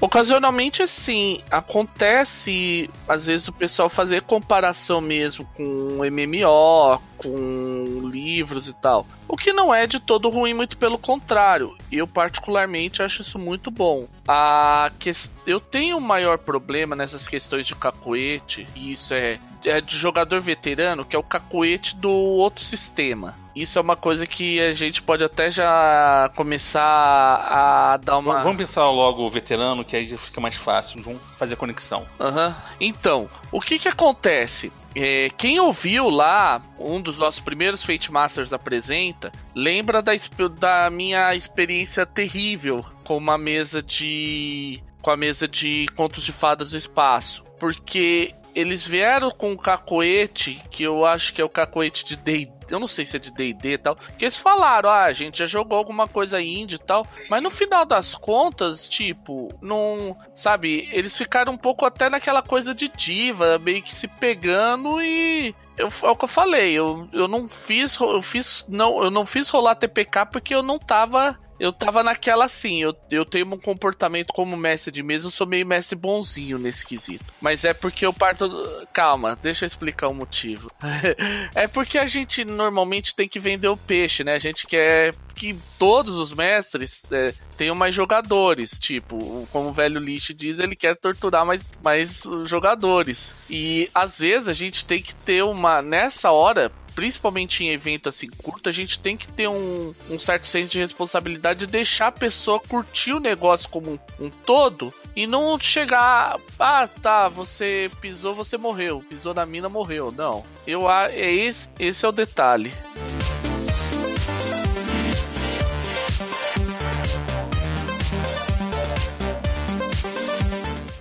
Ocasionalmente, 0.00 0.82
assim, 0.82 1.42
acontece 1.50 2.88
às 3.06 3.26
vezes 3.26 3.48
o 3.48 3.52
pessoal 3.52 3.88
fazer 3.88 4.22
comparação 4.22 5.00
mesmo 5.00 5.44
com 5.54 5.98
MMO, 5.98 7.00
com 7.18 8.08
livros 8.10 8.66
e 8.66 8.72
tal. 8.72 9.06
O 9.28 9.36
que 9.36 9.52
não 9.52 9.74
é 9.74 9.86
de 9.86 10.00
todo 10.00 10.30
ruim, 10.30 10.54
muito 10.54 10.78
pelo 10.78 10.96
contrário. 10.98 11.76
Eu, 11.92 12.06
particularmente, 12.06 13.02
acho 13.02 13.20
isso 13.20 13.38
muito 13.38 13.70
bom. 13.70 14.06
A 14.26 14.90
que... 14.98 15.12
Eu 15.46 15.60
tenho 15.60 15.98
um 15.98 16.00
maior 16.00 16.38
problema 16.38 16.96
nessas 16.96 17.28
questões 17.28 17.66
de 17.66 17.74
cacoete, 17.74 18.66
e 18.74 18.92
isso 18.92 19.12
é, 19.12 19.38
é 19.64 19.80
de 19.82 19.98
jogador 19.98 20.40
veterano, 20.40 21.04
que 21.04 21.14
é 21.14 21.18
o 21.18 21.22
cacoete 21.22 21.94
do 21.96 22.10
outro 22.10 22.64
sistema. 22.64 23.34
Isso 23.54 23.78
é 23.78 23.82
uma 23.82 23.96
coisa 23.96 24.26
que 24.26 24.60
a 24.60 24.74
gente 24.74 25.02
pode 25.02 25.24
até 25.24 25.50
já 25.50 26.30
começar 26.36 26.82
a 26.82 27.96
dar 27.96 28.18
uma. 28.18 28.42
Vamos 28.42 28.58
pensar 28.58 28.88
logo 28.90 29.24
o 29.24 29.30
veterano, 29.30 29.84
que 29.84 29.96
aí 29.96 30.08
já 30.08 30.16
fica 30.18 30.40
mais 30.40 30.54
fácil. 30.54 31.02
Vamos 31.02 31.20
fazer 31.38 31.54
a 31.54 31.56
conexão. 31.56 32.06
Uhum. 32.18 32.54
Então, 32.80 33.28
o 33.50 33.60
que 33.60 33.78
que 33.78 33.88
acontece? 33.88 34.72
É, 34.94 35.30
quem 35.36 35.60
ouviu 35.60 36.08
lá 36.08 36.60
um 36.78 37.00
dos 37.00 37.16
nossos 37.16 37.40
primeiros 37.40 37.82
Fate 37.82 38.10
Masters 38.10 38.52
apresenta, 38.52 39.30
lembra 39.54 40.02
da, 40.02 40.12
da 40.58 40.90
minha 40.90 41.34
experiência 41.34 42.04
terrível 42.04 42.84
com 43.04 43.16
uma 43.16 43.38
mesa 43.38 43.82
de. 43.82 44.82
com 45.02 45.10
a 45.10 45.16
mesa 45.16 45.48
de 45.48 45.86
contos 45.96 46.22
de 46.22 46.32
fadas 46.32 46.70
do 46.70 46.76
espaço. 46.76 47.44
Porque 47.58 48.34
eles 48.54 48.86
vieram 48.86 49.30
com 49.30 49.52
um 49.52 49.56
cacoete, 49.56 50.60
que 50.70 50.82
eu 50.82 51.04
acho 51.04 51.32
que 51.32 51.40
é 51.40 51.44
o 51.44 51.48
cacoete 51.48 52.04
de 52.04 52.16
D&D, 52.16 52.50
eu 52.70 52.78
não 52.78 52.88
sei 52.88 53.04
se 53.04 53.16
é 53.16 53.20
de 53.20 53.30
D&D 53.30 53.72
e 53.72 53.78
tal, 53.78 53.96
que 54.18 54.24
eles 54.24 54.38
falaram, 54.38 54.88
ah, 54.90 55.04
a 55.04 55.12
gente 55.12 55.38
já 55.38 55.46
jogou 55.46 55.78
alguma 55.78 56.06
coisa 56.06 56.40
indie 56.40 56.76
e 56.76 56.78
tal, 56.78 57.06
mas 57.28 57.42
no 57.42 57.50
final 57.50 57.84
das 57.84 58.14
contas, 58.14 58.88
tipo, 58.88 59.48
não, 59.60 60.16
sabe, 60.34 60.88
eles 60.92 61.16
ficaram 61.16 61.52
um 61.52 61.58
pouco 61.58 61.84
até 61.84 62.08
naquela 62.08 62.42
coisa 62.42 62.74
de 62.74 62.88
diva, 62.88 63.58
meio 63.58 63.82
que 63.82 63.94
se 63.94 64.08
pegando 64.08 65.00
e 65.02 65.54
eu, 65.76 65.88
é 66.02 66.10
o 66.10 66.16
que 66.16 66.24
eu 66.24 66.28
falei, 66.28 66.72
eu, 66.72 67.08
eu 67.12 67.26
não 67.26 67.48
fiz, 67.48 67.98
eu 67.98 68.22
fiz, 68.22 68.64
não, 68.68 69.02
eu 69.02 69.10
não 69.10 69.24
fiz 69.24 69.48
rolar 69.48 69.74
TPK 69.74 70.26
porque 70.30 70.54
eu 70.54 70.62
não 70.62 70.78
tava 70.78 71.38
eu 71.60 71.74
tava 71.74 72.02
naquela 72.02 72.46
assim, 72.46 72.82
eu, 72.82 72.96
eu 73.10 73.24
tenho 73.24 73.46
um 73.46 73.58
comportamento 73.58 74.32
como 74.32 74.56
mestre 74.56 74.90
de 74.90 75.02
mesa, 75.02 75.26
eu 75.26 75.30
sou 75.30 75.46
meio 75.46 75.66
mestre 75.66 75.94
bonzinho 75.94 76.58
nesse 76.58 76.86
quesito. 76.86 77.26
Mas 77.38 77.66
é 77.66 77.74
porque 77.74 78.06
eu 78.06 78.14
parto. 78.14 78.48
Do... 78.48 78.88
Calma, 78.94 79.38
deixa 79.42 79.66
eu 79.66 79.66
explicar 79.66 80.08
o 80.08 80.14
motivo. 80.14 80.72
é 81.54 81.68
porque 81.68 81.98
a 81.98 82.06
gente 82.06 82.46
normalmente 82.46 83.14
tem 83.14 83.28
que 83.28 83.38
vender 83.38 83.68
o 83.68 83.76
peixe, 83.76 84.24
né? 84.24 84.32
A 84.32 84.38
gente 84.38 84.66
quer 84.66 85.14
que 85.34 85.54
todos 85.78 86.14
os 86.16 86.32
mestres 86.32 87.02
é, 87.12 87.34
tenham 87.58 87.74
mais 87.74 87.94
jogadores. 87.94 88.78
Tipo, 88.78 89.46
como 89.52 89.68
o 89.68 89.72
velho 89.72 90.00
Lich 90.00 90.32
diz, 90.32 90.58
ele 90.58 90.74
quer 90.74 90.96
torturar 90.96 91.44
mais, 91.44 91.72
mais 91.84 92.22
jogadores. 92.46 93.34
E 93.50 93.90
às 93.94 94.18
vezes 94.18 94.48
a 94.48 94.54
gente 94.54 94.84
tem 94.86 95.02
que 95.02 95.14
ter 95.14 95.44
uma. 95.44 95.82
Nessa 95.82 96.30
hora, 96.30 96.72
principalmente 97.00 97.64
em 97.64 97.70
evento 97.70 98.10
assim 98.10 98.28
curto, 98.28 98.68
a 98.68 98.72
gente 98.72 99.00
tem 99.00 99.16
que 99.16 99.26
ter 99.26 99.48
um, 99.48 99.94
um 100.10 100.18
certo 100.18 100.46
senso 100.46 100.70
de 100.70 100.78
responsabilidade 100.78 101.60
de 101.60 101.66
deixar 101.66 102.08
a 102.08 102.12
pessoa 102.12 102.60
curtir 102.60 103.14
o 103.14 103.18
negócio 103.18 103.70
como 103.70 103.92
um, 103.92 104.26
um 104.26 104.28
todo 104.28 104.92
e 105.16 105.26
não 105.26 105.58
chegar, 105.58 106.38
ah, 106.58 106.86
tá, 107.00 107.26
você 107.26 107.90
pisou, 108.02 108.34
você 108.34 108.58
morreu, 108.58 109.02
pisou 109.08 109.32
na 109.32 109.46
mina, 109.46 109.66
morreu. 109.66 110.12
Não. 110.12 110.44
Eu 110.66 110.90
é 110.90 111.18
esse, 111.18 111.70
esse 111.78 112.04
é 112.04 112.08
o 112.08 112.12
detalhe. 112.12 112.70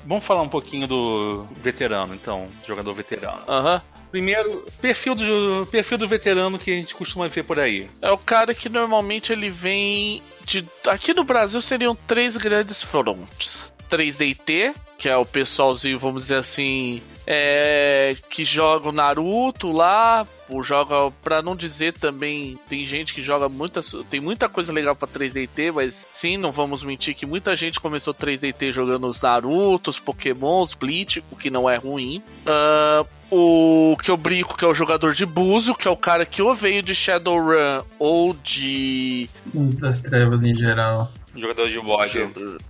Vamos 0.09 0.25
falar 0.25 0.41
um 0.41 0.49
pouquinho 0.49 0.87
do 0.87 1.45
veterano, 1.51 2.15
então, 2.15 2.47
jogador 2.67 2.95
veterano. 2.95 3.43
Aham. 3.47 3.75
Uhum. 3.75 3.99
Primeiro, 4.09 4.65
perfil 4.81 5.13
do, 5.13 5.67
perfil 5.69 5.99
do 5.99 6.07
veterano 6.07 6.57
que 6.57 6.71
a 6.71 6.75
gente 6.75 6.95
costuma 6.95 7.27
ver 7.27 7.43
por 7.43 7.59
aí. 7.59 7.87
É 8.01 8.09
o 8.09 8.17
cara 8.17 8.55
que 8.55 8.67
normalmente 8.67 9.31
ele 9.31 9.51
vem 9.51 10.23
de. 10.43 10.65
Aqui 10.87 11.13
no 11.13 11.23
Brasil 11.23 11.61
seriam 11.61 11.95
três 12.07 12.35
grandes 12.35 12.81
frontes: 12.81 13.71
3DT, 13.87 14.73
que 14.97 15.07
é 15.07 15.15
o 15.15 15.23
pessoalzinho, 15.23 15.99
vamos 15.99 16.23
dizer 16.23 16.37
assim, 16.37 17.03
é, 17.31 18.15
que 18.27 18.43
joga 18.43 18.89
o 18.89 18.91
Naruto 18.91 19.71
lá, 19.71 20.25
ou 20.49 20.63
joga, 20.63 21.11
pra 21.21 21.43
não 21.43 21.55
dizer 21.55 21.93
também, 21.93 22.57
tem 22.67 22.87
gente 22.87 23.13
que 23.13 23.21
joga 23.21 23.47
muitas, 23.47 23.95
tem 24.09 24.19
muita 24.19 24.49
coisa 24.49 24.73
legal 24.73 24.95
pra 24.95 25.07
3DT, 25.07 25.71
mas 25.71 26.07
sim, 26.11 26.37
não 26.37 26.51
vamos 26.51 26.81
mentir 26.81 27.13
que 27.13 27.27
muita 27.27 27.55
gente 27.55 27.79
começou 27.79 28.15
3DT 28.15 28.71
jogando 28.71 29.05
os 29.05 29.21
Narutos, 29.21 29.99
Pokémons, 29.99 30.73
Bleach, 30.73 31.23
o 31.29 31.35
que 31.35 31.51
não 31.51 31.69
é 31.69 31.77
ruim. 31.77 32.23
Uh, 32.47 33.07
o 33.31 33.95
que 33.97 34.09
eu 34.09 34.17
brinco, 34.17 34.57
que 34.57 34.65
é 34.65 34.67
o 34.67 34.73
jogador 34.73 35.13
de 35.13 35.23
Búzio, 35.23 35.75
que 35.75 35.87
é 35.87 35.91
o 35.91 35.97
cara 35.97 36.25
que 36.25 36.41
ou 36.41 36.55
veio 36.55 36.81
de 36.81 36.95
Shadowrun 36.95 37.83
ou 37.99 38.33
de. 38.33 39.29
Das 39.53 40.01
trevas 40.01 40.43
em 40.43 40.55
geral. 40.55 41.11
Jogador 41.35 41.69
de 41.69 41.79
bode. 41.79 42.19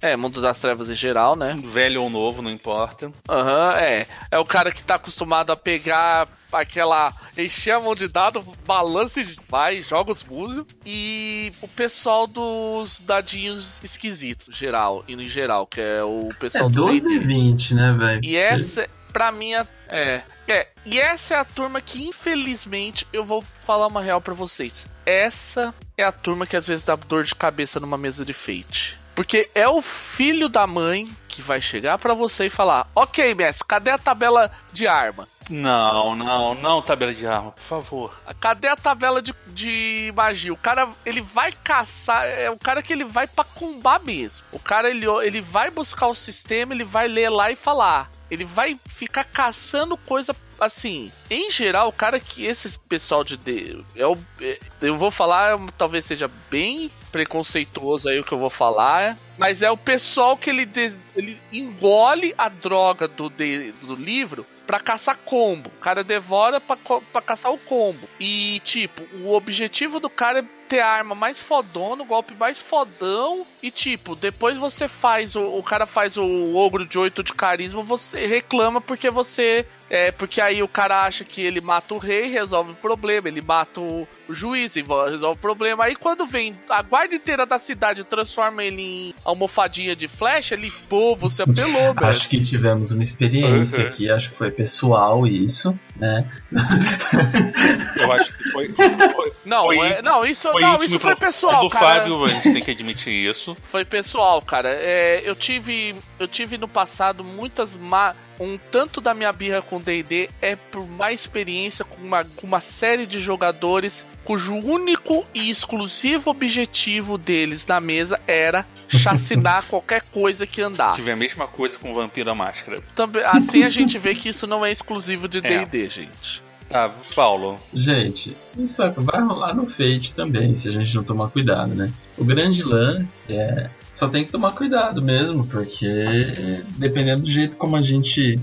É, 0.02 0.16
Mundo 0.16 0.42
das 0.42 0.60
Trevas 0.60 0.90
em 0.90 0.96
geral, 0.96 1.36
né? 1.36 1.58
Velho 1.64 2.04
ou 2.04 2.10
novo, 2.10 2.42
não 2.42 2.52
importa. 2.52 3.12
Aham, 3.28 3.70
uhum, 3.70 3.78
é. 3.78 4.08
É 4.32 4.40
o 4.40 4.46
cara 4.46 4.72
que 4.72 4.84
tá 4.84 4.96
acostumado 4.96 5.52
a 5.52 5.56
pegar 5.56 6.28
aquela. 6.52 7.14
encher 7.38 7.72
a 7.72 7.80
mão 7.80 7.96
de 7.96 8.08
dado, 8.08 8.46
balance, 8.66 9.38
vai, 9.48 9.82
joga 9.82 10.12
os 10.12 10.24
búzios. 10.24 10.66
E 10.86 11.52
o 11.62 11.68
pessoal 11.68 12.28
dos 12.28 13.02
dadinhos 13.02 13.84
esquisitos, 13.84 14.56
geral, 14.56 15.04
e 15.08 15.16
no 15.16 15.26
geral, 15.26 15.66
que 15.68 15.82
é 15.82 16.04
o 16.04 16.30
pessoal 16.40 16.68
é, 16.68 16.70
do. 16.70 16.86
12 16.86 16.98
e 17.08 17.20
20, 17.20 17.76
né, 17.76 17.96
velho? 17.98 18.20
E 18.24 18.36
essa, 18.36 18.90
pra 19.14 19.32
mim, 19.32 19.54
é. 19.88 20.24
É, 20.48 20.68
e 20.86 21.00
essa 21.00 21.36
é 21.36 21.38
a 21.38 21.46
turma 21.46 21.80
que, 21.80 22.08
infelizmente, 22.08 23.06
eu 23.14 23.24
vou 23.24 23.42
falar 23.42 23.88
uma 23.88 24.02
real 24.02 24.20
para 24.20 24.34
vocês. 24.34 24.88
Essa 25.10 25.74
é 25.98 26.04
a 26.04 26.12
turma 26.12 26.46
que 26.46 26.56
às 26.56 26.68
vezes 26.68 26.86
dá 26.86 26.96
dor 26.96 27.24
de 27.24 27.34
cabeça 27.34 27.80
numa 27.80 27.98
mesa 27.98 28.24
de 28.24 28.32
fate. 28.32 28.96
Porque 29.16 29.50
é 29.56 29.68
o 29.68 29.82
filho 29.82 30.48
da 30.48 30.68
mãe 30.68 31.12
que 31.28 31.42
vai 31.42 31.60
chegar 31.60 31.98
para 31.98 32.14
você 32.14 32.46
e 32.46 32.50
falar: 32.52 32.88
Ok, 32.94 33.34
mestre, 33.34 33.66
cadê 33.68 33.90
a 33.90 33.98
tabela 33.98 34.52
de 34.72 34.88
arma? 34.88 35.28
Não, 35.50 36.16
não, 36.16 36.54
não 36.54 36.82
tabela 36.84 37.12
de 37.12 37.26
arma, 37.26 37.52
por 37.54 37.64
favor. 37.64 38.22
Cadê 38.40 38.68
a 38.68 38.76
tabela 38.76 39.20
de, 39.20 39.34
de 39.48 40.14
magia? 40.16 40.54
O 40.54 40.58
cara, 40.58 40.88
ele 41.04 41.22
vai 41.22 41.52
caçar, 41.64 42.24
é 42.26 42.52
o 42.52 42.60
cara 42.60 42.84
que 42.84 42.94
ele 42.94 43.04
vai 43.04 43.26
pra 43.26 43.44
combar 43.44 44.00
mesmo. 44.00 44.46
O 44.52 44.60
cara, 44.60 44.92
ele, 44.92 45.08
ele 45.24 45.42
vai 45.42 45.72
buscar 45.72 46.06
o 46.06 46.14
sistema, 46.14 46.72
ele 46.72 46.84
vai 46.84 47.08
ler 47.08 47.30
lá 47.30 47.50
e 47.50 47.56
falar. 47.56 48.12
Ele 48.30 48.46
vai 48.46 48.80
ficar 48.96 49.24
caçando 49.24 49.98
coisa 49.98 50.36
assim. 50.60 51.12
Em 51.30 51.50
geral, 51.52 51.90
o 51.90 51.94
cara 51.94 52.20
que 52.20 52.46
esse 52.46 52.78
pessoal 52.80 53.24
de. 53.24 53.38
de 53.38 53.84
eu, 53.96 54.18
é, 54.42 54.60
eu 54.82 54.98
vou 54.98 55.12
falar, 55.12 55.58
talvez 55.78 56.06
seja 56.06 56.30
bem 56.50 56.90
preconceituoso 57.12 58.10
aí 58.10 58.20
o 58.20 58.24
que 58.24 58.32
eu 58.32 58.38
vou 58.38 58.50
falar. 58.50 59.18
Mas 59.38 59.62
é 59.62 59.72
o 59.72 59.78
pessoal 59.78 60.38
que 60.38 60.50
ele, 60.50 60.70
ele 61.16 61.40
engole 61.52 62.34
a 62.38 62.50
droga 62.50 63.08
do, 63.08 63.30
de, 63.30 63.72
do 63.84 63.96
livro 63.96 64.46
pra 64.68 64.80
caçar 64.80 65.18
combo. 65.26 65.70
O 65.70 65.82
cara 65.82 66.04
devora 66.04 66.60
pra 66.60 67.22
caçar 67.22 67.52
o 67.52 67.58
combo. 67.58 68.08
E, 68.20 68.62
tipo, 68.66 69.04
o 69.24 69.34
objetivo 69.34 70.00
do 70.00 70.10
cara 70.10 70.40
é 70.40 70.46
ter 70.70 70.80
a 70.80 70.88
arma 70.88 71.16
mais 71.16 71.42
fodona, 71.42 72.04
o 72.04 72.06
golpe 72.06 72.34
mais 72.36 72.62
fodão. 72.62 73.46
E 73.62 73.72
tipo, 73.72 74.16
depois 74.16 74.56
você 74.56 74.88
faz, 74.88 75.36
o, 75.36 75.42
o 75.42 75.64
cara 75.64 75.86
faz 75.86 76.16
o 76.16 76.56
ogro 76.56 76.86
de 76.86 76.98
8 76.98 77.24
de 77.24 77.34
carisma, 77.34 77.82
você 77.82 78.26
reclama 78.28 78.80
porque 78.80 79.10
você. 79.10 79.66
É, 79.90 80.12
porque 80.12 80.40
aí 80.40 80.62
o 80.62 80.68
cara 80.68 81.04
acha 81.04 81.26
que 81.26 81.42
ele 81.42 81.60
mata 81.60 81.96
o 81.96 81.98
rei, 81.98 82.30
resolve 82.30 82.74
o 82.74 82.76
problema, 82.76 83.28
ele 83.28 83.42
mata 83.42 83.82
o, 83.82 84.08
o 84.28 84.34
juiz 84.36 84.76
e 84.76 84.84
resolve 84.84 85.40
o 85.40 85.42
problema. 85.42 85.86
Aí 85.86 85.96
quando 85.96 86.28
vem 86.28 86.54
a 86.70 86.84
guarda 86.84 87.16
inteira 87.16 87.44
da 87.44 87.58
cidade 87.58 88.04
transforma 88.04 88.64
ele 88.64 88.82
em 88.84 89.16
almofadinha 89.26 89.96
de 89.96 90.08
flecha, 90.08 90.54
ele, 90.54 90.72
pô, 90.88 91.16
você 91.16 91.42
apelou, 91.42 91.96
velho. 91.96 92.06
Acho 92.06 92.30
que 92.30 92.40
tivemos 92.40 92.92
uma 92.92 93.02
experiência 93.02 93.80
uhum. 93.80 93.88
aqui, 93.88 94.12
acho 94.12 94.30
que 94.30 94.38
foi 94.38 94.52
pessoal 94.52 95.26
isso, 95.26 95.76
né? 96.00 96.26
Eu 97.98 98.12
acho 98.12 98.34
que 98.36 98.50
foi. 98.52 98.70
foi 98.70 99.34
não, 99.46 99.66
foi, 99.66 99.78
é, 99.78 100.02
não, 100.02 100.26
isso, 100.26 100.50
foi, 100.52 100.62
não, 100.62 100.82
isso 100.82 101.00
foi 101.00 101.16
pessoal. 101.16 101.62
Do 101.62 101.70
cara. 101.70 101.86
Fábio, 101.86 102.24
a 102.24 102.28
gente 102.30 102.54
tem 102.54 102.62
que 102.62 102.72
admitir 102.72 103.14
isso. 103.14 103.56
Foi 103.70 103.84
pessoal, 103.84 104.42
cara. 104.42 104.70
É, 104.70 105.22
eu 105.24 105.36
tive. 105.36 105.96
Eu 106.18 106.28
tive 106.28 106.58
no 106.58 106.68
passado 106.68 107.24
muitas 107.24 107.76
má. 107.76 108.16
Um 108.40 108.58
tanto 108.58 109.02
da 109.02 109.14
minha 109.14 109.34
birra 109.34 109.62
com 109.62 109.82
D&D 109.82 110.30
é 110.42 110.56
por 110.56 110.88
má 110.88 111.12
experiência 111.12 111.84
com 111.84 112.02
uma, 112.02 112.24
com 112.24 112.48
uma 112.48 112.62
série 112.62 113.06
de 113.06 113.20
jogadores 113.20 114.06
cujo 114.30 114.54
único 114.54 115.26
e 115.34 115.50
exclusivo 115.50 116.30
objetivo 116.30 117.18
deles 117.18 117.66
na 117.66 117.80
mesa 117.80 118.22
era 118.28 118.64
chacinar 118.88 119.66
qualquer 119.66 120.04
coisa 120.04 120.46
que 120.46 120.62
andasse. 120.62 120.98
Tive 120.98 121.10
a 121.10 121.16
mesma 121.16 121.48
coisa 121.48 121.80
com 121.80 121.92
o 121.92 121.96
Vampiro 121.96 122.30
à 122.30 122.36
Máscara. 122.36 122.80
Também, 122.96 123.24
assim 123.26 123.64
a 123.64 123.72
gente 123.72 123.98
vê 123.98 124.14
que 124.14 124.30
isso 124.30 124.46
não 124.46 124.64
é 124.64 124.72
exclusivo 124.72 125.28
de 125.28 125.42
D&D, 125.42 125.84
é. 125.84 125.90
gente. 125.90 126.44
Tá, 126.70 126.94
Paulo. 127.16 127.60
Gente, 127.74 128.38
isso 128.56 128.84
vai 128.98 129.20
rolar 129.20 129.56
no 129.56 129.66
Fate 129.66 130.14
também, 130.14 130.54
se 130.54 130.70
a 130.70 130.72
gente 130.74 130.94
não 130.94 131.04
tomar 131.04 131.30
cuidado, 131.30 131.74
né? 131.74 131.92
O 132.16 132.24
grande 132.24 132.62
lance 132.62 133.08
é 133.28 133.68
só 133.92 134.08
tem 134.08 134.24
que 134.24 134.32
tomar 134.32 134.52
cuidado 134.52 135.02
mesmo, 135.02 135.46
porque 135.48 136.64
dependendo 136.78 137.24
do 137.24 137.32
jeito 137.32 137.56
como 137.56 137.76
a 137.76 137.82
gente. 137.82 138.40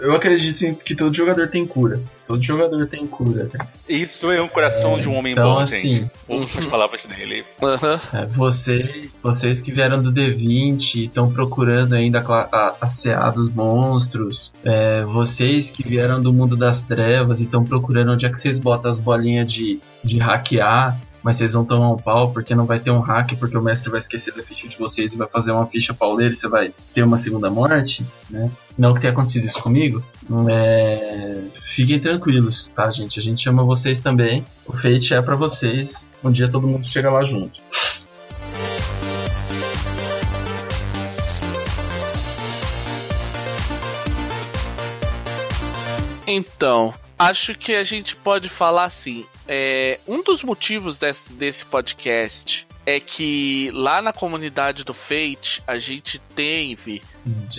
Eu 0.00 0.14
acredito 0.14 0.76
que 0.84 0.94
todo 0.94 1.12
jogador 1.12 1.48
tem 1.48 1.66
cura. 1.66 2.00
Todo 2.24 2.40
jogador 2.40 2.86
tem 2.86 3.04
cura. 3.04 3.48
Isso 3.88 4.30
é 4.30 4.40
um 4.40 4.46
coração 4.46 4.96
é, 4.96 5.00
de 5.00 5.08
um 5.08 5.16
homem 5.16 5.32
então, 5.32 5.54
bom, 5.54 5.58
assim, 5.58 5.92
gente. 5.92 6.10
Ouça 6.28 6.60
as 6.62 6.66
palavras 6.66 7.04
dele. 7.04 7.44
É, 8.14 8.26
vocês, 8.26 9.16
vocês 9.20 9.60
que 9.60 9.72
vieram 9.72 10.00
do 10.00 10.12
D20 10.12 10.94
e 10.94 11.04
estão 11.06 11.32
procurando 11.32 11.94
ainda 11.94 12.20
a, 12.20 12.76
a 12.80 12.86
CA 12.86 13.30
dos 13.30 13.50
monstros. 13.50 14.52
É, 14.64 15.02
vocês 15.02 15.68
que 15.68 15.82
vieram 15.82 16.22
do 16.22 16.32
mundo 16.32 16.56
das 16.56 16.82
trevas 16.82 17.40
e 17.40 17.44
estão 17.44 17.64
procurando 17.64 18.12
onde 18.12 18.26
é 18.26 18.30
que 18.30 18.38
vocês 18.38 18.60
botam 18.60 18.88
as 18.88 19.00
bolinhas 19.00 19.52
de, 19.52 19.80
de 20.04 20.18
hackear 20.18 20.96
mas 21.22 21.36
vocês 21.36 21.52
vão 21.52 21.64
tomar 21.64 21.90
um 21.90 21.96
pau 21.96 22.32
porque 22.32 22.54
não 22.54 22.66
vai 22.66 22.78
ter 22.78 22.90
um 22.90 23.00
hack, 23.00 23.36
porque 23.38 23.56
o 23.56 23.62
mestre 23.62 23.90
vai 23.90 23.98
esquecer 23.98 24.34
da 24.34 24.42
ficha 24.42 24.68
de 24.68 24.76
vocês 24.76 25.12
e 25.12 25.16
vai 25.16 25.28
fazer 25.28 25.52
uma 25.52 25.66
ficha 25.66 25.92
pauleira 25.92 26.32
e 26.32 26.36
você 26.36 26.48
vai 26.48 26.72
ter 26.94 27.02
uma 27.02 27.18
segunda 27.18 27.50
morte, 27.50 28.06
né? 28.28 28.50
Não 28.76 28.94
que 28.94 29.00
tenha 29.00 29.12
acontecido 29.12 29.44
isso 29.44 29.62
comigo. 29.62 30.02
É... 30.48 31.42
Fiquem 31.74 32.00
tranquilos, 32.00 32.70
tá, 32.74 32.90
gente? 32.90 33.18
A 33.18 33.22
gente 33.22 33.48
ama 33.48 33.62
vocês 33.62 34.00
também. 34.00 34.44
O 34.66 34.72
Fate 34.72 35.14
é 35.14 35.20
para 35.20 35.36
vocês. 35.36 36.08
Um 36.24 36.30
dia 36.30 36.48
todo 36.48 36.66
mundo 36.66 36.86
chega 36.86 37.10
lá 37.10 37.22
junto. 37.24 37.60
Então, 46.32 46.94
acho 47.18 47.56
que 47.56 47.74
a 47.74 47.82
gente 47.82 48.14
pode 48.14 48.48
falar 48.48 48.84
assim. 48.84 49.26
É, 49.46 49.98
um 50.06 50.22
dos 50.22 50.42
motivos 50.42 50.98
desse, 50.98 51.32
desse 51.32 51.64
podcast 51.66 52.66
é 52.86 52.98
que 52.98 53.70
lá 53.72 54.00
na 54.00 54.12
comunidade 54.12 54.84
do 54.84 54.94
Fate 54.94 55.62
a 55.66 55.78
gente 55.78 56.18
teve 56.34 57.02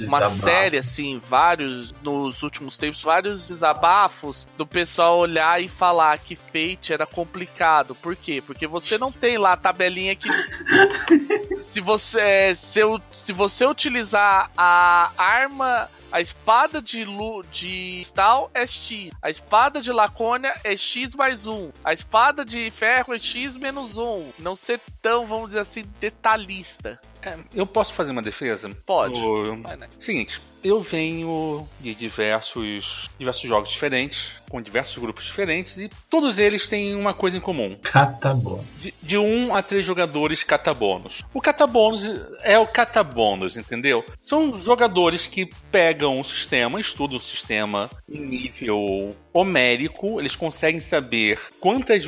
uma 0.02 0.24
série, 0.24 0.78
assim, 0.78 1.22
vários, 1.30 1.94
nos 2.04 2.42
últimos 2.42 2.78
tempos, 2.78 3.02
vários 3.02 3.48
desabafos 3.48 4.48
do 4.58 4.66
pessoal 4.66 5.20
olhar 5.20 5.62
e 5.62 5.68
falar 5.68 6.18
que 6.18 6.36
Fate 6.36 6.92
era 6.92 7.06
complicado. 7.06 7.94
Por 7.96 8.16
quê? 8.16 8.42
Porque 8.46 8.66
você 8.66 8.98
não 8.98 9.12
tem 9.12 9.38
lá 9.38 9.54
a 9.54 9.58
tabelinha 9.58 10.16
que. 10.16 10.30
se 11.62 11.80
você. 11.80 12.56
Se, 12.56 12.82
se 13.12 13.32
você 13.32 13.66
utilizar 13.66 14.52
a 14.58 15.12
arma 15.18 15.88
a 16.12 16.20
espada 16.20 16.82
de, 16.82 17.06
Lu, 17.06 17.42
de 17.44 18.02
Stal 18.02 18.52
é 18.54 18.68
X. 18.68 19.12
A 19.22 19.30
espada 19.30 19.82
de 19.82 19.92
Lacônia 19.92 20.54
é 20.64 20.76
X 20.76 21.16
mais 21.16 21.48
1. 21.48 21.72
A 21.84 21.94
espada 21.94 22.44
de 22.44 22.70
ferro 22.70 23.14
é 23.14 23.20
X 23.20 23.56
menos 23.56 23.98
1. 23.98 24.34
Não 24.40 24.56
ser 24.56 24.82
tão, 25.02 25.26
vamos 25.26 25.48
dizer 25.48 25.60
assim, 25.60 25.84
detalhista. 26.00 27.00
É, 27.24 27.38
eu 27.54 27.66
posso 27.66 27.94
fazer 27.94 28.12
uma 28.12 28.22
defesa? 28.22 28.70
Pode. 28.86 29.20
O... 29.20 29.56
Né? 29.56 29.88
Seguinte, 30.00 30.42
eu 30.64 30.82
venho 30.82 31.68
de 31.80 31.96
diversos, 31.96 33.10
diversos 33.18 33.48
jogos 33.48 33.70
diferentes, 33.70 34.34
com 34.50 34.62
diversos 34.62 34.98
grupos 34.98 35.26
diferentes, 35.26 35.78
e 35.78 35.90
todos 36.10 36.38
eles 36.38 36.68
têm 36.68 36.96
uma 36.96 37.14
coisa 37.14 37.38
em 37.38 37.40
comum. 37.40 37.78
Catabônus. 37.82 38.66
De, 38.80 38.94
de 39.02 39.18
um 39.18 39.56
a 39.56 39.62
três 39.62 39.86
jogadores 39.86 40.44
catabônus. 40.44 41.24
O 41.34 41.42
catabônus 41.42 42.04
é 42.44 42.60
o 42.60 42.68
catabônus, 42.68 43.58
entendeu? 43.58 44.06
São 44.20 44.60
jogadores 44.60 45.28
que 45.28 45.50
pegam 45.72 46.20
o 46.20 46.24
sistema, 46.24 46.80
estudam 46.80 47.18
o 47.18 47.20
sistema 47.20 47.90
em 48.10 48.22
nível 48.22 49.10
homérico, 49.34 50.20
eles 50.20 50.36
conseguem 50.36 50.82
saber 50.82 51.40
quantas, 51.60 52.06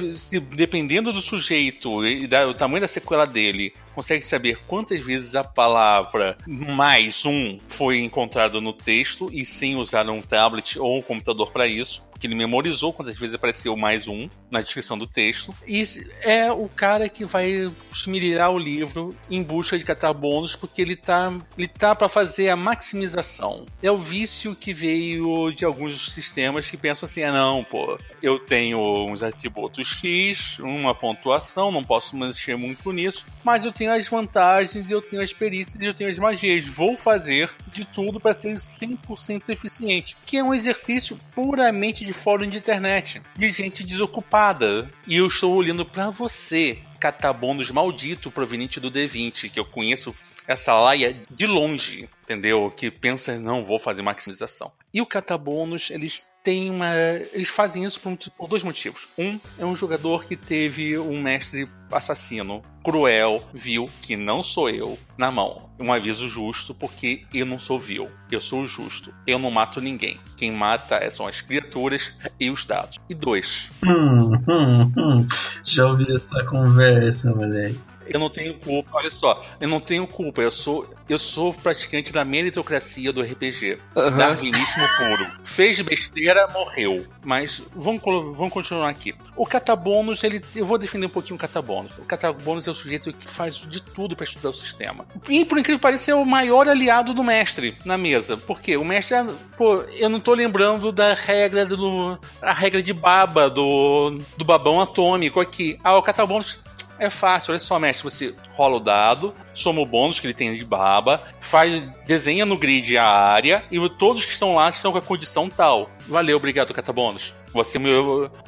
dependendo 0.56 1.14
do 1.14 1.22
sujeito 1.22 2.06
e 2.06 2.28
do 2.28 2.54
tamanho 2.54 2.82
da 2.82 2.88
sequela 2.88 3.26
dele, 3.26 3.74
conseguem 3.96 4.22
saber 4.22 4.60
quantas 4.68 5.00
vezes 5.00 5.36
a 5.36 5.44
palavra 5.44 6.38
mais 6.48 7.26
um 7.26 7.58
foi 7.68 8.00
encontrada 8.00 8.60
no 8.60 8.74
texto 8.74 9.30
e 9.32 9.46
sem 9.46 9.76
usar 9.76 10.10
um 10.10 10.22
tablet 10.22 10.78
ou 10.80 10.98
um 10.98 11.02
computador 11.02 11.52
para 11.52 11.68
isso 11.68 12.04
que 12.24 12.28
ele 12.28 12.36
memorizou 12.36 12.94
quantas 12.94 13.18
vezes 13.18 13.36
apareceu 13.36 13.76
mais 13.76 14.08
um 14.08 14.30
na 14.50 14.62
descrição 14.62 14.98
do 14.98 15.06
texto. 15.06 15.54
E 15.68 15.84
é 16.22 16.50
o 16.50 16.70
cara 16.70 17.10
que 17.10 17.26
vai 17.26 17.70
esmirilhar 17.92 18.50
o 18.50 18.58
livro 18.58 19.14
em 19.30 19.44
busca 19.44 19.78
de 19.78 19.84
catar 19.84 20.14
bônus, 20.14 20.56
porque 20.56 20.82
ele 20.82 20.96
tá, 20.96 21.34
ele 21.58 21.68
tá 21.68 21.94
para 21.94 22.08
fazer 22.08 22.48
a 22.48 22.56
maximização. 22.56 23.66
É 23.82 23.92
o 23.92 23.98
vício 23.98 24.56
que 24.56 24.72
veio 24.72 25.52
de 25.52 25.66
alguns 25.66 26.14
sistemas 26.14 26.70
que 26.70 26.78
pensam 26.78 27.06
assim: 27.06 27.24
ah, 27.24 27.32
não, 27.34 27.62
pô, 27.62 28.00
eu 28.22 28.40
tenho 28.40 28.80
uns 29.10 29.22
atributos 29.22 29.86
X, 29.86 30.60
uma 30.60 30.96
pontuação, 30.96 31.74
não 31.74 31.84
posso 31.84 32.16
mexer 32.16 32.56
muito 32.56 32.90
nisso, 32.94 33.26
mas 33.44 33.66
eu 33.66 33.72
tenho 33.74 33.92
as 33.92 34.08
vantagens, 34.08 34.90
eu 34.90 35.02
tenho 35.02 35.22
as 35.22 35.34
perícias 35.34 35.82
eu 35.82 35.94
tenho 35.94 36.10
as 36.10 36.18
magias. 36.18 36.64
Vou 36.64 36.96
fazer 36.96 37.52
de 37.68 37.86
tudo 37.86 38.18
para 38.18 38.34
ser 38.34 38.54
100% 38.54 39.50
eficiente, 39.50 40.16
que 40.26 40.38
é 40.38 40.44
um 40.44 40.54
exercício 40.54 41.18
puramente 41.36 42.06
de 42.06 42.13
de 42.14 42.20
fórum 42.20 42.48
de 42.48 42.60
internet, 42.60 43.22
de 43.36 43.52
gente 43.52 43.84
desocupada. 43.84 44.90
E 45.08 45.18
eu 45.18 45.28
estou 45.28 45.54
olhando 45.54 45.84
para 45.84 46.12
você, 46.12 46.80
catabondos 47.00 47.72
maldito 47.72 48.30
proveniente 48.30 48.80
do 48.80 48.92
D20, 48.92 49.50
que 49.50 49.60
eu 49.60 49.66
conheço 49.66 50.16
essa 50.48 50.74
laia 50.80 51.16
de 51.30 51.46
longe, 51.46 52.10
entendeu? 52.24 52.72
Que 52.76 52.90
pensa, 52.90 53.38
não, 53.38 53.66
vou 53.66 53.80
fazer 53.80 54.02
maximização. 54.02 54.72
E 54.94 55.02
o 55.02 55.06
catabônus, 55.06 55.90
eles 55.90 56.24
têm 56.44 56.70
uma. 56.70 56.94
Eles 57.32 57.50
fazem 57.50 57.84
isso 57.84 58.00
por, 58.00 58.16
por, 58.38 58.48
dois 58.48 58.62
motivos. 58.64 59.08
Um 59.18 59.40
é 59.58 59.66
um 59.66 59.76
jogador 59.76 60.26
que 60.26 60.36
teve 60.36 60.98
um 60.98 61.22
mestre 61.22 61.68
assassino, 61.92 62.62
cruel, 62.84 63.42
vil, 63.54 63.90
que 64.02 64.16
não 64.16 64.44
sou 64.44 64.70
eu, 64.70 65.00
na 65.18 65.32
mão. 65.32 65.70
Um 65.80 65.92
aviso 65.92 66.28
justo, 66.30 66.74
porque 66.76 67.26
eu 67.34 67.46
não 67.46 67.58
sou 67.58 67.80
vil. 67.80 68.10
Eu 68.30 68.42
sou 68.42 68.68
justo. 68.68 69.14
Eu 69.26 69.40
não 69.40 69.50
mato 69.50 69.82
ninguém. 69.82 70.20
Quem 70.38 70.52
mata 70.52 71.10
são 71.10 71.28
as 71.28 71.42
criaturas 71.42 72.14
e 72.40 72.50
os 72.50 72.66
dados. 72.66 73.00
E 73.10 73.16
dois. 73.16 73.70
Hum, 73.84 74.32
hum, 74.48 74.92
hum. 74.98 75.28
Já 75.64 75.88
ouvi 75.88 76.12
essa 76.14 76.44
conversa, 76.46 77.32
moleque 77.34 77.80
eu 78.08 78.20
não 78.20 78.30
tenho 78.30 78.54
culpa, 78.60 78.92
olha 78.94 79.12
só, 79.12 79.42
eu 79.60 79.68
não 79.68 79.80
tenho 79.80 80.06
culpa, 80.08 80.42
eu 80.42 80.52
sou, 80.52 80.88
eu 81.08 81.18
sou 81.18 81.54
praticante 81.54 82.12
da 82.12 82.24
meritocracia 82.26 83.12
do 83.12 83.22
RPG. 83.22 83.78
Uhum. 83.96 84.18
Darwinismo 84.18 84.88
puro. 84.98 85.32
Fez 85.44 85.80
besteira, 85.82 86.48
morreu. 86.48 87.06
Mas 87.24 87.62
vamos, 87.74 88.02
vamos 88.02 88.52
continuar 88.52 88.90
aqui. 88.90 89.16
O 89.36 89.46
catabônus, 89.46 90.24
ele, 90.24 90.42
eu 90.56 90.66
vou 90.66 90.78
defender 90.78 91.06
um 91.06 91.10
pouquinho 91.10 91.36
o 91.36 91.40
catabônus. 91.40 91.98
O 91.98 92.06
catabônus 92.06 92.68
é 92.68 92.72
o 92.72 92.76
sujeito 92.76 93.14
que 93.14 93.28
faz 93.28 93.56
de 93.56 93.82
tudo 93.82 94.16
para 94.16 94.24
estudar 94.24 94.50
o 94.50 94.54
sistema. 94.54 95.06
E 95.30 95.46
por 95.46 95.58
incrível 95.58 95.80
que 95.80 95.84
pareça, 95.84 96.12
é 96.12 96.16
o 96.16 96.26
maior 96.26 96.68
aliado 96.68 97.14
do 97.14 97.24
mestre 97.24 97.78
na 97.86 97.98
mesa. 97.98 98.38
Por 98.38 98.62
quê? 98.62 98.78
O 98.78 98.86
mestre, 98.86 99.18
pô, 99.58 99.82
eu 99.94 100.10
não 100.10 100.20
tô 100.20 100.34
lembrando 100.34 100.92
da 100.92 101.14
regra 101.14 101.66
do. 101.66 102.18
a 102.42 102.54
regra 102.54 102.82
de 102.82 102.94
baba 102.94 103.50
do, 103.50 104.20
do 104.38 104.46
babão 104.46 104.82
atômico 104.82 105.40
aqui. 105.40 105.80
Ah, 105.84 105.98
o 105.98 106.04
catabônus 106.04 106.60
é 107.00 107.10
fácil, 107.10 107.52
olha 107.52 107.60
só, 107.60 107.80
mestre. 107.80 108.04
Você 108.04 108.36
rola 108.52 108.78
o 108.78 108.80
dado, 108.80 109.34
soma 109.54 109.82
o 109.82 109.86
bônus 109.86 110.20
que 110.20 110.28
ele 110.28 110.34
tem 110.34 110.56
de 110.56 110.66
baba, 110.66 111.22
faz, 111.40 111.82
desenha 112.06 112.46
no 112.46 112.58
grid 112.58 112.98
a 112.98 113.08
área 113.08 113.64
e 113.72 113.78
todos 113.90 114.26
que 114.26 114.34
estão 114.34 114.56
lá 114.56 114.70
estão 114.70 114.92
com 114.92 114.98
a 114.98 115.02
condição 115.02 115.50
tal. 115.50 115.90
Valeu, 116.08 116.38
obrigado, 116.38 116.74
Catabônus. 116.74 117.34
Você, 117.54 117.80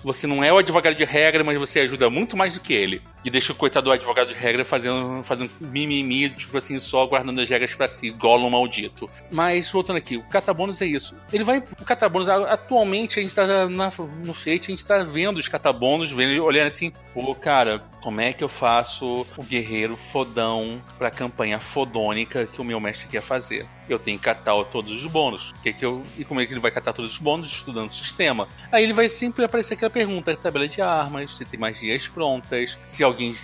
você 0.03 0.25
não 0.25 0.43
é 0.43 0.51
o 0.51 0.57
advogado 0.57 0.95
de 0.95 1.05
regra, 1.05 1.43
mas 1.43 1.57
você 1.57 1.79
ajuda 1.81 2.09
muito 2.09 2.35
mais 2.35 2.53
do 2.53 2.59
que 2.59 2.73
ele. 2.73 3.01
E 3.23 3.29
deixa 3.29 3.53
o 3.53 3.55
coitado 3.55 3.85
do 3.85 3.91
advogado 3.91 4.29
de 4.29 4.33
regra 4.33 4.65
fazendo, 4.65 5.23
fazendo 5.23 5.49
mimimi, 5.59 6.29
tipo 6.29 6.57
assim, 6.57 6.79
só 6.79 7.05
guardando 7.05 7.39
as 7.41 7.49
regras 7.49 7.73
para 7.75 7.87
si, 7.87 8.09
golo 8.09 8.49
maldito. 8.49 9.09
Mas, 9.31 9.69
voltando 9.69 9.97
aqui, 9.97 10.17
o 10.17 10.23
catabônus 10.23 10.81
é 10.81 10.85
isso. 10.85 11.15
Ele 11.31 11.43
vai. 11.43 11.63
O 11.79 11.85
catabônus, 11.85 12.27
atualmente, 12.27 13.19
a 13.19 13.23
gente 13.23 13.35
tá 13.35 13.67
na, 13.67 13.91
no 14.23 14.33
Fate, 14.33 14.71
a 14.71 14.75
gente 14.75 14.85
tá 14.85 15.03
vendo 15.03 15.37
os 15.37 15.47
catabônus, 15.47 16.11
vendo, 16.11 16.43
olhando 16.43 16.67
assim, 16.67 16.91
pô, 17.13 17.33
cara, 17.35 17.83
como 18.01 18.21
é 18.21 18.33
que 18.33 18.43
eu 18.43 18.49
faço 18.49 19.25
o 19.37 19.43
guerreiro 19.43 19.95
fodão 19.95 20.81
pra 20.97 21.11
campanha 21.11 21.59
fodônica 21.59 22.47
que 22.51 22.61
o 22.61 22.63
meu 22.63 22.79
mestre 22.79 23.07
quer 23.07 23.21
fazer? 23.21 23.65
Eu 23.89 24.00
tenho 24.00 24.17
que 24.17 24.26
catar 24.26 24.63
todos 24.65 24.91
os 24.91 25.06
bônus. 25.06 25.54
Que 25.62 25.74
que 25.74 25.86
eu, 25.86 26.04
e 26.17 26.26
como 26.26 26.39
é 26.41 26.45
que 26.45 26.54
ele 26.54 26.60
vai 26.60 26.71
catar 26.71 26.93
todos 26.93 27.12
os 27.12 27.17
bônus? 27.17 27.48
Estudando 27.48 27.89
o 27.89 27.93
sistema. 27.93 28.48
Aí 28.71 28.84
ele 28.84 28.93
vai 28.93 29.10
sempre 29.10 29.45
aparecer 29.45 29.76
aquela 29.76 29.89
pergunta: 29.89 30.36
tabela 30.36 30.67
de 30.67 30.82
armas, 30.82 31.36
se 31.36 31.45
tem 31.45 31.60
magias 31.60 32.08
prontas, 32.08 32.78
se 32.88 33.04
alguém 33.04 33.36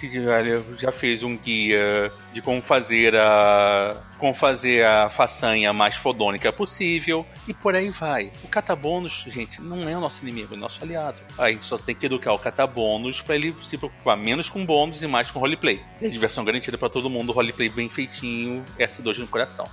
já 0.77 0.91
fez 0.91 1.23
um 1.23 1.37
guia 1.37 2.11
de 2.33 2.41
como 2.41 2.61
fazer 2.61 3.15
a. 3.15 4.01
como 4.17 4.33
fazer 4.33 4.85
a 4.85 5.09
façanha 5.09 5.73
mais 5.73 5.95
fodônica 5.95 6.51
possível. 6.51 7.25
E 7.47 7.53
por 7.53 7.75
aí 7.75 7.89
vai. 7.89 8.31
O 8.43 8.47
catabônus, 8.47 9.25
gente, 9.27 9.61
não 9.61 9.87
é 9.87 9.97
o 9.97 9.99
nosso 9.99 10.23
inimigo, 10.23 10.53
é 10.53 10.57
o 10.57 10.59
nosso 10.59 10.83
aliado. 10.83 11.21
A 11.37 11.49
gente 11.49 11.65
só 11.65 11.77
tem 11.77 11.95
que 11.95 12.05
educar 12.05 12.33
o 12.33 12.39
catabônus 12.39 13.21
para 13.21 13.35
ele 13.35 13.55
se 13.61 13.77
preocupar 13.77 14.17
menos 14.17 14.49
com 14.49 14.65
bônus 14.65 15.01
e 15.01 15.07
mais 15.07 15.29
com 15.31 15.39
roleplay. 15.39 15.81
Diversão 16.01 16.43
garantida 16.43 16.77
para 16.77 16.89
todo 16.89 17.09
mundo, 17.09 17.31
roleplay 17.31 17.69
bem 17.69 17.89
feitinho, 17.89 18.63
S2 18.77 19.19
no 19.19 19.27
coração. 19.27 19.67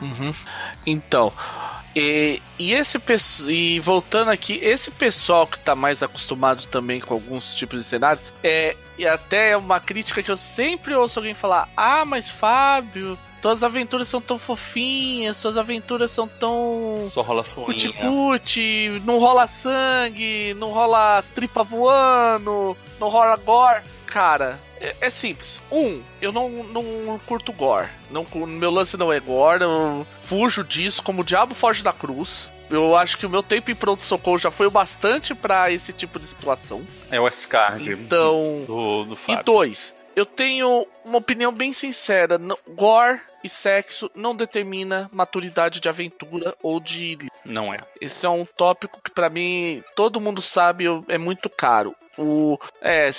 Uhum. 0.00 0.32
Então, 0.86 1.32
e, 1.94 2.42
e 2.58 2.72
esse 2.72 3.00
e 3.46 3.78
voltando 3.80 4.30
aqui, 4.30 4.58
esse 4.62 4.90
pessoal 4.90 5.46
que 5.46 5.58
tá 5.58 5.74
mais 5.74 6.02
acostumado 6.02 6.66
também 6.66 7.00
com 7.00 7.14
alguns 7.14 7.54
tipos 7.54 7.78
de 7.78 7.84
cenário, 7.84 8.20
é 8.42 8.76
e 8.96 9.06
até 9.06 9.50
é 9.50 9.56
uma 9.56 9.80
crítica 9.80 10.22
que 10.22 10.30
eu 10.30 10.36
sempre 10.36 10.94
ouço 10.94 11.18
alguém 11.18 11.34
falar: 11.34 11.68
"Ah, 11.76 12.04
mas 12.04 12.28
Fábio, 12.28 13.18
Todas 13.44 13.62
as 13.62 13.64
aventuras 13.64 14.08
são 14.08 14.22
tão 14.22 14.38
fofinhas, 14.38 15.36
suas 15.36 15.58
aventuras 15.58 16.10
são 16.10 16.26
tão. 16.26 17.10
Só 17.12 17.20
rola 17.20 17.44
foinha. 17.44 17.92
Cuti, 17.92 19.02
não 19.04 19.18
rola 19.18 19.46
sangue, 19.46 20.54
não 20.54 20.70
rola 20.70 21.22
tripa 21.34 21.62
voando, 21.62 22.74
não 22.98 23.10
rola 23.10 23.36
gore. 23.36 23.82
Cara, 24.06 24.58
é, 24.80 24.96
é, 24.98 25.10
simples. 25.10 25.60
Um, 25.70 26.00
eu 26.22 26.32
não, 26.32 26.48
não 26.48 27.20
curto 27.26 27.52
gore. 27.52 27.86
Não, 28.10 28.26
meu 28.46 28.70
lance 28.70 28.96
não 28.96 29.12
é 29.12 29.20
gore, 29.20 29.62
eu 29.62 30.06
fujo 30.22 30.64
disso 30.64 31.02
como 31.02 31.20
o 31.20 31.24
diabo 31.24 31.54
foge 31.54 31.82
da 31.82 31.92
cruz. 31.92 32.48
Eu 32.70 32.96
acho 32.96 33.18
que 33.18 33.26
o 33.26 33.30
meu 33.30 33.42
tempo 33.42 33.70
em 33.70 33.74
pronto-socorro 33.74 34.38
já 34.38 34.50
foi 34.50 34.68
o 34.68 34.70
bastante 34.70 35.34
para 35.34 35.70
esse 35.70 35.92
tipo 35.92 36.18
de 36.18 36.26
situação. 36.26 36.82
É 37.10 37.20
o 37.20 37.28
S-Card 37.28 37.92
então, 37.92 38.64
do, 38.66 39.04
do. 39.04 39.18
E 39.28 39.36
dois, 39.42 39.94
eu 40.16 40.24
tenho 40.24 40.86
uma 41.04 41.18
opinião 41.18 41.52
bem 41.52 41.74
sincera. 41.74 42.40
Gore 42.66 43.20
e 43.44 43.48
sexo 43.48 44.10
não 44.14 44.34
determina 44.34 45.10
maturidade 45.12 45.78
de 45.78 45.88
aventura 45.88 46.54
ou 46.62 46.80
de. 46.80 47.18
Não 47.44 47.72
é. 47.72 47.80
Esse 48.00 48.24
é 48.24 48.28
um 48.30 48.46
tópico 48.46 49.02
que, 49.04 49.10
para 49.10 49.28
mim, 49.28 49.84
todo 49.94 50.20
mundo 50.20 50.40
sabe 50.40 50.86
é 51.08 51.18
muito 51.18 51.50
caro. 51.50 51.94
O. 52.18 52.58
É. 52.80 53.10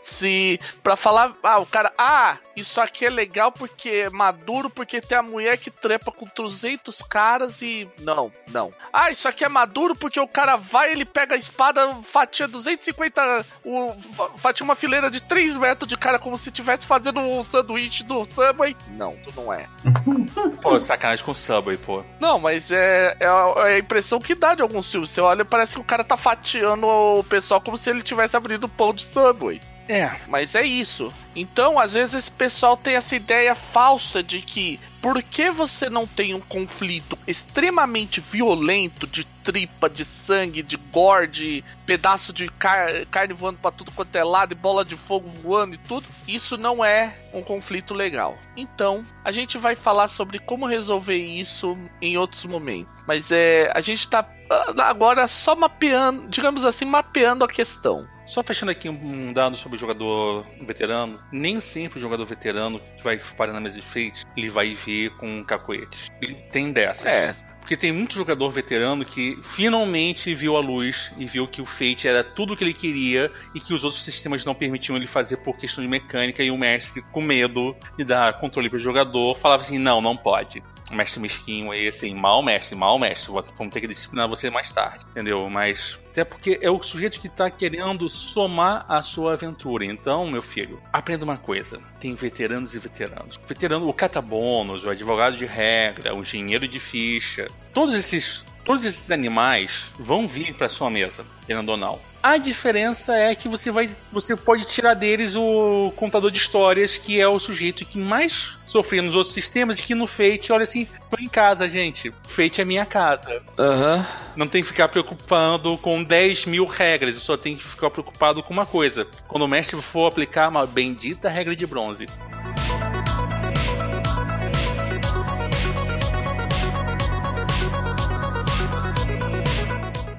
Se. 0.00 0.60
Pra 0.82 0.96
falar. 0.96 1.32
Ah, 1.42 1.58
o 1.58 1.66
cara. 1.66 1.92
Ah, 1.96 2.38
isso 2.56 2.80
aqui 2.80 3.06
é 3.06 3.10
legal 3.10 3.52
porque 3.52 3.88
é 3.88 4.10
maduro, 4.10 4.68
porque 4.68 5.00
tem 5.00 5.16
a 5.16 5.22
mulher 5.22 5.56
que 5.58 5.70
trepa 5.70 6.10
com 6.12 6.26
300 6.26 7.02
caras 7.02 7.62
e. 7.62 7.88
Não, 7.98 8.32
não. 8.50 8.72
Ah, 8.92 9.10
isso 9.10 9.28
aqui 9.28 9.44
é 9.44 9.48
maduro 9.48 9.94
porque 9.94 10.20
o 10.20 10.28
cara 10.28 10.56
vai, 10.56 10.92
ele 10.92 11.04
pega 11.04 11.34
a 11.34 11.38
espada, 11.38 11.92
fatia 12.02 12.46
250. 12.46 13.46
O, 13.64 13.94
fatia 14.36 14.64
uma 14.64 14.76
fileira 14.76 15.10
de 15.10 15.22
3 15.22 15.56
metros 15.56 15.88
de 15.88 15.96
cara 15.96 16.18
como 16.18 16.36
se 16.36 16.48
estivesse 16.48 16.86
fazendo 16.86 17.20
um 17.20 17.44
sanduíche 17.44 18.04
do 18.04 18.24
Subway. 18.24 18.76
Não, 18.90 19.16
tu 19.16 19.32
não 19.36 19.52
é. 19.52 19.68
pô, 20.62 20.78
sacanagem 20.80 21.24
com 21.24 21.32
o 21.32 21.34
Subway, 21.34 21.76
pô. 21.76 22.04
Não, 22.20 22.38
mas 22.38 22.70
é, 22.70 23.16
é, 23.20 23.26
a, 23.26 23.54
é 23.68 23.74
a 23.74 23.78
impressão 23.78 24.18
que 24.18 24.34
dá 24.34 24.54
de 24.54 24.62
alguns 24.62 24.90
filmes. 24.90 25.10
Você 25.10 25.20
olha, 25.20 25.44
parece 25.44 25.74
que 25.74 25.80
o 25.80 25.84
cara 25.84 26.04
tá 26.04 26.16
fatiando 26.16 26.86
o 26.86 27.24
pessoal 27.24 27.60
como 27.60 27.78
se 27.78 27.90
ele 27.90 28.02
tivesse 28.02 28.29
tivesse 28.30 28.36
abrido 28.36 28.68
pão 28.68 28.94
de 28.94 29.02
Subway. 29.02 29.60
É. 29.88 30.12
Mas 30.28 30.54
é 30.54 30.64
isso. 30.64 31.12
Então, 31.34 31.78
às 31.78 31.94
vezes, 31.94 32.14
esse 32.14 32.30
pessoal 32.30 32.76
tem 32.76 32.94
essa 32.94 33.16
ideia 33.16 33.56
falsa 33.56 34.22
de 34.22 34.40
que 34.40 34.78
por 35.02 35.20
que 35.20 35.50
você 35.50 35.90
não 35.90 36.06
tem 36.06 36.32
um 36.32 36.40
conflito 36.40 37.18
extremamente 37.26 38.20
violento 38.20 39.06
de 39.06 39.24
tripa, 39.42 39.90
de 39.90 40.04
sangue, 40.04 40.62
de 40.62 40.76
gore, 40.76 41.26
de 41.26 41.64
pedaço 41.86 42.32
de 42.32 42.46
car 42.50 42.88
carne 43.10 43.32
voando 43.32 43.58
para 43.58 43.72
tudo 43.72 43.90
quanto 43.90 44.14
é 44.14 44.22
lado 44.22 44.52
e 44.52 44.54
bola 44.54 44.84
de 44.84 44.94
fogo 44.94 45.26
voando 45.26 45.74
e 45.74 45.78
tudo? 45.78 46.06
Isso 46.28 46.56
não 46.56 46.84
é 46.84 47.12
um 47.32 47.42
conflito 47.42 47.92
legal. 47.92 48.38
Então, 48.56 49.04
a 49.24 49.32
gente 49.32 49.58
vai 49.58 49.74
falar 49.74 50.06
sobre 50.06 50.38
como 50.38 50.66
resolver 50.66 51.16
isso 51.16 51.76
em 52.00 52.16
outros 52.16 52.44
momentos. 52.44 52.92
Mas 53.08 53.32
é, 53.32 53.72
a 53.74 53.80
gente 53.80 54.06
tá 54.06 54.28
ah, 54.50 54.88
agora 54.88 55.26
só 55.26 55.56
mapeando, 55.56 56.28
digamos 56.28 56.64
assim, 56.64 56.84
mapeando 56.84 57.44
a 57.44 57.48
questão. 57.48 58.06
Só 58.30 58.44
fechando 58.44 58.70
aqui 58.70 58.88
um 58.88 59.32
dado 59.32 59.56
sobre 59.56 59.74
o 59.74 59.78
jogador 59.80 60.46
veterano, 60.64 61.18
nem 61.32 61.58
sempre 61.58 61.98
o 61.98 62.00
jogador 62.00 62.24
veterano 62.24 62.80
que 62.96 63.02
vai 63.02 63.18
parar 63.36 63.52
na 63.52 63.58
mesa 63.58 63.80
de 63.80 63.84
fate, 63.84 64.24
ele 64.36 64.48
vai 64.48 64.72
ver 64.72 65.10
com 65.16 65.44
cacoetes. 65.44 66.12
Ele 66.22 66.36
tem 66.52 66.70
dessas. 66.70 67.06
É, 67.06 67.34
Porque 67.58 67.76
tem 67.76 67.90
muito 67.90 68.14
jogador 68.14 68.48
veterano 68.52 69.04
que 69.04 69.36
finalmente 69.42 70.32
viu 70.32 70.56
a 70.56 70.60
luz 70.60 71.12
e 71.18 71.26
viu 71.26 71.48
que 71.48 71.60
o 71.60 71.66
Fate 71.66 72.06
era 72.06 72.22
tudo 72.22 72.54
o 72.54 72.56
que 72.56 72.62
ele 72.62 72.72
queria 72.72 73.32
e 73.52 73.58
que 73.58 73.74
os 73.74 73.82
outros 73.82 74.04
sistemas 74.04 74.44
não 74.44 74.54
permitiam 74.54 74.96
ele 74.96 75.08
fazer 75.08 75.38
por 75.38 75.56
questão 75.56 75.82
de 75.82 75.90
mecânica 75.90 76.40
e 76.40 76.52
o 76.52 76.56
mestre, 76.56 77.02
com 77.10 77.20
medo 77.20 77.76
de 77.98 78.04
dar 78.04 78.38
controle 78.38 78.70
para 78.70 78.76
o 78.76 78.80
jogador, 78.80 79.36
falava 79.36 79.62
assim: 79.62 79.76
não, 79.76 80.00
não 80.00 80.16
pode 80.16 80.62
mestre 80.90 81.20
mesquinho 81.20 81.70
aí, 81.70 81.88
assim, 81.88 82.14
mal 82.14 82.42
mestre, 82.42 82.76
mal 82.76 82.98
mestre, 82.98 83.32
vamos 83.56 83.72
ter 83.72 83.80
que 83.80 83.86
disciplinar 83.86 84.28
você 84.28 84.50
mais 84.50 84.70
tarde, 84.70 85.04
entendeu? 85.10 85.48
Mas 85.48 85.98
até 86.10 86.24
porque 86.24 86.58
é 86.60 86.70
o 86.70 86.82
sujeito 86.82 87.20
que 87.20 87.28
está 87.28 87.48
querendo 87.48 88.08
somar 88.08 88.84
a 88.88 89.00
sua 89.00 89.34
aventura. 89.34 89.84
Então, 89.84 90.28
meu 90.28 90.42
filho, 90.42 90.82
aprenda 90.92 91.24
uma 91.24 91.36
coisa: 91.36 91.80
tem 92.00 92.14
veteranos 92.14 92.74
e 92.74 92.78
veteranos. 92.78 93.38
Veterano, 93.46 93.88
o 93.88 93.94
catabônus, 93.94 94.84
o 94.84 94.90
advogado 94.90 95.36
de 95.36 95.46
regra, 95.46 96.14
o 96.14 96.22
engenheiro 96.22 96.66
de 96.66 96.80
ficha, 96.80 97.46
todos 97.72 97.94
esses, 97.94 98.44
todos 98.64 98.84
esses 98.84 99.10
animais 99.10 99.92
vão 99.98 100.26
vir 100.26 100.54
para 100.54 100.68
sua 100.68 100.90
mesa, 100.90 101.24
querendo 101.46 101.68
ou 101.68 101.76
não. 101.76 102.09
A 102.22 102.36
diferença 102.36 103.14
é 103.16 103.34
que 103.34 103.48
você 103.48 103.70
vai, 103.70 103.88
você 104.12 104.36
pode 104.36 104.66
tirar 104.66 104.92
deles 104.92 105.34
o 105.34 105.90
contador 105.96 106.30
de 106.30 106.36
histórias, 106.36 106.98
que 106.98 107.18
é 107.18 107.26
o 107.26 107.38
sujeito 107.38 107.82
que 107.86 107.98
mais 107.98 108.58
sofria 108.66 109.00
nos 109.00 109.14
outros 109.14 109.32
sistemas 109.32 109.78
e 109.78 109.82
que 109.82 109.94
no 109.94 110.06
Fate, 110.06 110.52
olha 110.52 110.64
assim, 110.64 110.86
tô 111.08 111.16
em 111.18 111.28
casa, 111.28 111.66
gente. 111.66 112.12
Fate 112.24 112.60
é 112.60 112.64
minha 112.64 112.84
casa. 112.84 113.42
Uhum. 113.58 114.04
Não 114.36 114.46
tem 114.46 114.62
que 114.62 114.68
ficar 114.68 114.88
preocupando 114.88 115.78
com 115.78 116.04
10 116.04 116.44
mil 116.44 116.66
regras, 116.66 117.16
só 117.16 117.38
tenho 117.38 117.56
que 117.56 117.64
ficar 117.64 117.88
preocupado 117.88 118.42
com 118.42 118.52
uma 118.52 118.66
coisa. 118.66 119.06
Quando 119.26 119.44
o 119.44 119.48
mestre 119.48 119.80
for 119.80 120.06
aplicar 120.06 120.50
uma 120.50 120.66
bendita 120.66 121.30
regra 121.30 121.56
de 121.56 121.66
bronze. 121.66 122.06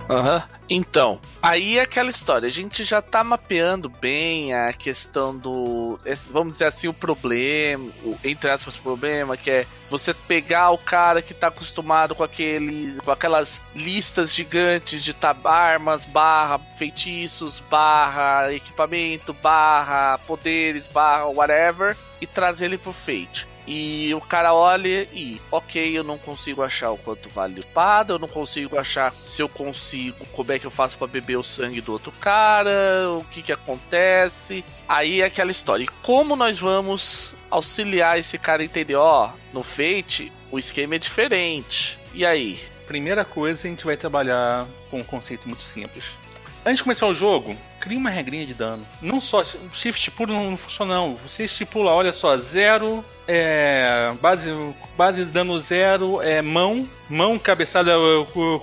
Aham. 0.10 0.38
Uhum. 0.38 0.61
Então, 0.74 1.20
aí 1.42 1.78
é 1.78 1.82
aquela 1.82 2.10
história. 2.10 2.48
A 2.48 2.52
gente 2.52 2.86
já 2.86 3.02
tá 3.02 3.26
mapeando 3.26 3.90
bem 3.90 4.54
a 4.54 4.72
questão 4.72 5.38
do. 5.38 6.00
Vamos 6.30 6.54
dizer 6.54 6.66
assim, 6.66 6.88
o 6.88 6.94
problema. 6.94 7.92
O, 8.06 8.18
entre 8.24 8.50
aspas, 8.50 8.78
problema, 8.78 9.36
que 9.36 9.52
é 9.52 9.68
você 9.90 10.14
pegar 10.14 10.70
o 10.70 10.78
cara 10.78 11.22
que 11.22 11.34
tá 11.34 11.48
acostumado 11.48 12.16
com 12.16 12.24
aquele. 12.24 12.96
com 13.04 13.12
aquelas 13.12 13.62
listas 13.76 14.34
gigantes 14.34 15.04
de 15.04 15.14
armas, 15.44 16.06
barra 16.06 16.58
feitiços, 16.78 17.62
barra 17.70 18.54
equipamento, 18.54 19.34
barra 19.34 20.20
poderes, 20.20 20.88
barra 20.88 21.26
whatever, 21.26 21.98
e 22.22 22.26
trazer 22.26 22.66
ele 22.66 22.78
pro 22.78 22.94
Fate. 22.94 23.51
E 23.68 24.14
o 24.14 24.22
cara 24.22 24.54
olha 24.54 25.08
e, 25.14 25.40
ok, 25.52 25.98
eu 25.98 26.04
não 26.04 26.18
consigo 26.18 26.64
achar 26.64 26.92
o 26.92 26.98
quanto 26.98 27.30
vale 27.30 27.56
o 27.56 27.60
espada, 27.60 28.14
eu 28.14 28.20
não 28.20 28.28
consigo 28.28 28.78
achar 28.78 29.14
se 29.26 29.42
eu 29.42 29.48
consigo, 29.48 30.26
como 30.34 30.52
é 30.52 30.60
que 30.60 30.66
eu 30.66 30.72
faço 30.72 30.98
para 30.98 31.08
beber 31.08 31.38
o 31.38 31.44
sangue 31.44 31.82
do 31.82 31.92
outro 31.92 32.12
cara, 32.20 32.72
o 33.12 33.24
que 33.26 33.42
que 33.42 33.52
acontece. 33.52 34.66
Aí 34.88 35.22
é 35.22 35.26
aquela 35.26 35.52
história. 35.52 35.84
E 35.84 35.88
como 36.02 36.36
nós 36.36 36.60
vamos 36.60 37.34
auxiliar 37.50 38.18
esse 38.18 38.38
cara 38.38 38.62
a 38.62 38.66
entender, 38.66 38.96
ó, 38.96 39.32
no 39.54 39.62
Fate 39.62 40.32
o 40.52 40.60
esquema 40.60 40.96
é 40.96 41.00
diferente. 41.00 41.98
E 42.14 42.26
aí? 42.26 42.60
Primeira 42.88 43.24
coisa, 43.24 43.68
a 43.68 43.70
gente 43.70 43.86
vai 43.86 43.96
trabalhar 43.96 44.68
com 44.90 45.00
um 45.00 45.04
conceito 45.04 45.48
muito 45.48 45.64
simples. 45.64 46.18
Antes 46.66 46.78
de 46.78 46.84
começar 46.84 47.08
o 47.08 47.14
jogo, 47.14 47.56
cria 47.82 47.98
uma 47.98 48.10
regrinha 48.10 48.46
de 48.46 48.54
dano. 48.54 48.86
Não 49.02 49.20
só 49.20 49.44
shift 49.74 50.12
puro 50.12 50.32
não 50.32 50.56
funciona 50.56 50.94
não. 50.96 51.16
Você 51.28 51.44
estipula, 51.44 51.92
olha 51.92 52.12
só, 52.12 52.38
zero 52.38 53.04
é 53.28 54.14
base 54.22 54.50
base 54.98 55.26
de 55.26 55.32
dano 55.32 55.60
zero 55.60 56.22
é 56.22 56.42
mão, 56.42 56.88
mão 57.10 57.40
cabeçada 57.40 57.94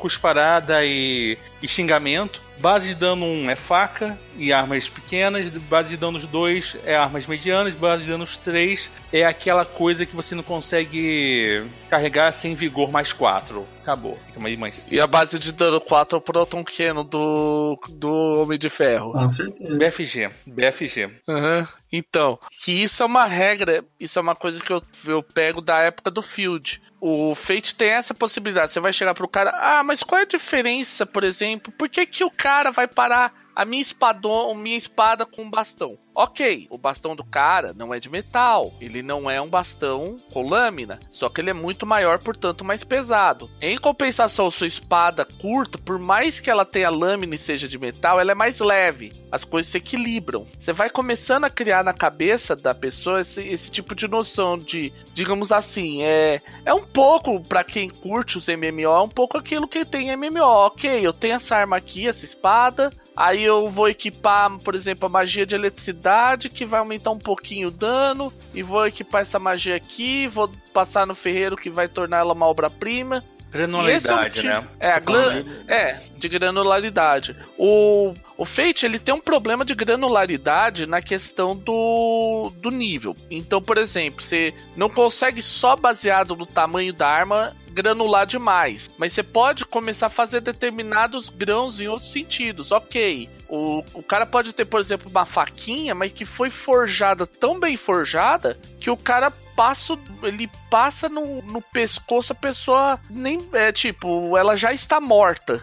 cusparada 0.01 0.85
e, 0.85 1.37
e 1.61 1.69
xingamento. 1.69 2.41
Base 2.59 2.89
de 2.89 2.95
dano 2.95 3.25
1 3.25 3.51
é 3.51 3.57
faca 3.57 4.19
e 4.39 4.53
armas 4.53 4.89
pequenas. 4.89 5.49
Base 5.51 5.91
de 5.91 5.97
danos 5.97 6.27
2 6.27 6.79
é 6.85 6.97
armas 6.97 7.27
medianas. 7.27 7.75
Base 7.75 8.05
de 8.05 8.11
danos 8.11 8.37
3 8.37 8.91
é 9.13 9.25
aquela 9.25 9.65
coisa 9.65 10.07
que 10.07 10.17
você 10.17 10.35
não 10.35 10.43
consegue 10.43 11.65
carregar 11.91 12.33
sem 12.33 12.55
vigor 12.55 12.91
mais 12.91 13.13
4. 13.13 13.67
Acabou. 13.83 14.19
Fica 14.27 14.41
mais, 14.41 14.59
mais... 14.59 14.87
E 14.91 15.01
a 15.01 15.07
base 15.07 15.39
de 15.39 15.53
dano 15.53 15.81
4 15.81 16.17
é 16.17 16.19
o 16.19 16.23
Proton 16.23 16.65
Keno 16.65 17.03
do, 17.03 17.79
do 17.91 18.11
Homem 18.43 18.59
de 18.59 18.69
Ferro. 18.69 19.13
Com 19.13 19.29
certeza. 19.29 19.77
BFG. 19.77 20.31
BFG. 20.47 21.11
Uhum. 21.27 21.67
Então, 21.91 22.39
que 22.63 22.83
isso 22.83 23.03
é 23.03 23.07
uma 23.07 23.25
regra, 23.25 23.83
isso 23.99 24.19
é 24.19 24.23
uma 24.23 24.37
coisa 24.37 24.63
que 24.63 24.71
eu, 24.71 24.83
eu 25.07 25.23
pego 25.23 25.61
da 25.61 25.79
época 25.79 26.11
do 26.11 26.21
Field. 26.21 26.83
O 27.01 27.35
Fate 27.35 27.75
tem 27.75 27.91
essa 27.91 28.13
possibilidade. 28.13 28.73
Você 28.73 28.81
vai 28.81 28.93
chegar 28.93 29.15
pro 29.15 29.29
cara, 29.29 29.51
ah, 29.55 29.83
mas 29.83 30.03
qual 30.03 30.19
é 30.19 30.23
a 30.23 30.27
diferença, 30.27 31.07
por 31.07 31.25
exemplo? 31.25 31.73
Por 31.73 31.89
que, 31.89 32.05
que 32.05 32.25
o 32.25 32.31
cara 32.31 32.71
vai 32.71 32.87
parar 32.87 33.33
a 33.59 33.65
minha 33.65 33.83
espadon, 33.83 34.55
minha 34.55 34.77
espada 34.77 35.27
com 35.27 35.51
bastão. 35.51 35.99
Ok, 36.15 36.69
o 36.71 36.79
bastão 36.79 37.15
do 37.15 37.25
cara 37.25 37.73
não 37.73 37.93
é 37.93 37.99
de 37.99 38.09
metal, 38.09 38.73
ele 38.81 39.03
não 39.03 39.29
é 39.31 39.41
um 39.41 39.49
bastão 39.49 40.19
com 40.33 40.49
lâmina, 40.49 40.99
só 41.11 41.29
que 41.29 41.41
ele 41.41 41.51
é 41.51 41.53
muito 41.53 41.87
maior, 41.87 42.21
portanto 42.21 42.65
mais 42.65 42.85
pesado. 42.85 43.51
Em 43.61 43.77
compensação, 43.77 44.51
sua 44.51 44.67
espada 44.67 45.25
curta, 45.25 45.77
por 45.77 45.99
mais 45.99 46.39
que 46.39 46.51
ela 46.51 46.65
tenha 46.65 46.89
lâmina 46.89 47.35
e 47.35 47.39
seja 47.39 47.69
de 47.69 47.79
metal, 47.79 48.21
ela 48.21 48.33
é 48.33 48.35
mais 48.35 48.61
leve. 48.61 49.13
As 49.31 49.45
coisas 49.45 49.71
se 49.71 49.79
equilibram. 49.79 50.47
Você 50.59 50.73
vai 50.73 50.89
começando 50.89 51.45
a 51.45 51.51
criar 51.51 51.85
na 51.85 51.93
cabeça 51.93 52.57
da 52.57 52.75
pessoa 52.75 53.21
esse, 53.21 53.43
esse 53.43 53.71
tipo 53.71 53.95
de 53.95 54.09
noção 54.09 54.57
de, 54.57 54.93
digamos 55.13 55.53
assim, 55.53 56.03
é, 56.03 56.41
é 56.65 56.75
um 56.75 56.85
pouco, 56.85 57.41
para 57.41 57.63
quem 57.63 57.91
curte 57.91 58.39
os 58.39 58.49
MMO, 58.49 58.83
é 58.83 59.03
um 59.03 59.09
pouco 59.09 59.37
aquilo 59.37 59.69
que 59.69 59.85
tem 59.85 60.17
MMO. 60.17 60.67
Ok, 60.67 61.01
eu 61.01 61.13
tenho 61.13 61.35
essa 61.35 61.57
arma 61.57 61.77
aqui, 61.77 62.09
essa 62.09 62.25
espada, 62.25 62.91
Aí 63.21 63.43
eu 63.43 63.69
vou 63.69 63.89
equipar, 63.89 64.49
por 64.61 64.77
exemplo, 64.77 65.07
a 65.07 65.09
magia 65.09 65.45
de 65.45 65.53
eletricidade, 65.53 66.49
que 66.49 66.65
vai 66.65 66.79
aumentar 66.79 67.11
um 67.11 67.19
pouquinho 67.19 67.67
o 67.67 67.71
dano. 67.73 68.33
E 68.55 68.63
vou 68.63 68.87
equipar 68.87 69.23
essa 69.23 69.41
magia 69.41 69.75
aqui, 69.75 70.29
vou 70.29 70.49
passar 70.73 71.05
no 71.05 71.17
ferreiro 71.17 71.57
que 71.57 71.69
vai 71.69 71.89
tornar 71.89 72.19
ela 72.19 72.33
uma 72.33 72.47
obra-prima. 72.47 73.25
Granularidade, 73.51 74.47
é 74.47 74.61
né? 74.61 74.69
É, 74.79 75.75
é, 75.75 76.01
de 76.17 76.29
granularidade. 76.29 77.35
O, 77.57 78.13
o 78.37 78.45
Fate, 78.45 78.85
ele 78.85 78.99
tem 78.99 79.15
um 79.15 79.21
problema 79.21 79.65
de 79.65 79.75
granularidade 79.75 80.87
na 80.87 81.01
questão 81.01 81.57
do, 81.57 82.53
do 82.57 82.71
nível. 82.71 83.17
Então, 83.31 83.63
por 83.63 83.79
exemplo, 83.79 84.23
você 84.23 84.53
não 84.77 84.91
consegue 84.91 85.41
só 85.41 85.77
baseado 85.77 86.37
no 86.37 86.45
tamanho 86.45 86.93
da 86.93 87.09
arma 87.09 87.57
granular 87.71 88.27
demais. 88.27 88.91
Mas 88.99 89.13
você 89.13 89.23
pode 89.23 89.65
começar 89.65 90.07
a 90.07 90.11
fazer 90.11 90.41
determinados 90.41 91.31
grãos 91.31 91.81
em 91.81 91.89
outros 91.89 92.13
sentidos. 92.13 92.71
Ok. 92.71 93.31
O, 93.49 93.83
o 93.95 94.03
cara 94.03 94.27
pode 94.27 94.53
ter, 94.53 94.65
por 94.67 94.81
exemplo, 94.81 95.11
uma 95.11 95.25
faquinha, 95.25 95.95
mas 95.95 96.13
que 96.13 96.25
foi 96.25 96.51
forjada 96.51 97.27
tão 97.27 97.59
bem 97.59 97.77
forjada 97.77 98.59
que 98.79 98.91
o 98.91 98.97
cara 98.97 99.31
passa, 99.57 99.99
ele 100.23 100.49
passa 100.71 101.09
no, 101.09 101.43
no 101.43 101.61
pescoço, 101.61 102.33
a 102.33 102.37
pessoa 102.37 103.01
nem 103.09 103.39
é 103.53 103.73
tipo, 103.73 104.37
ela 104.37 104.55
já 104.57 104.73
está 104.73 105.01
morta. 105.01 105.63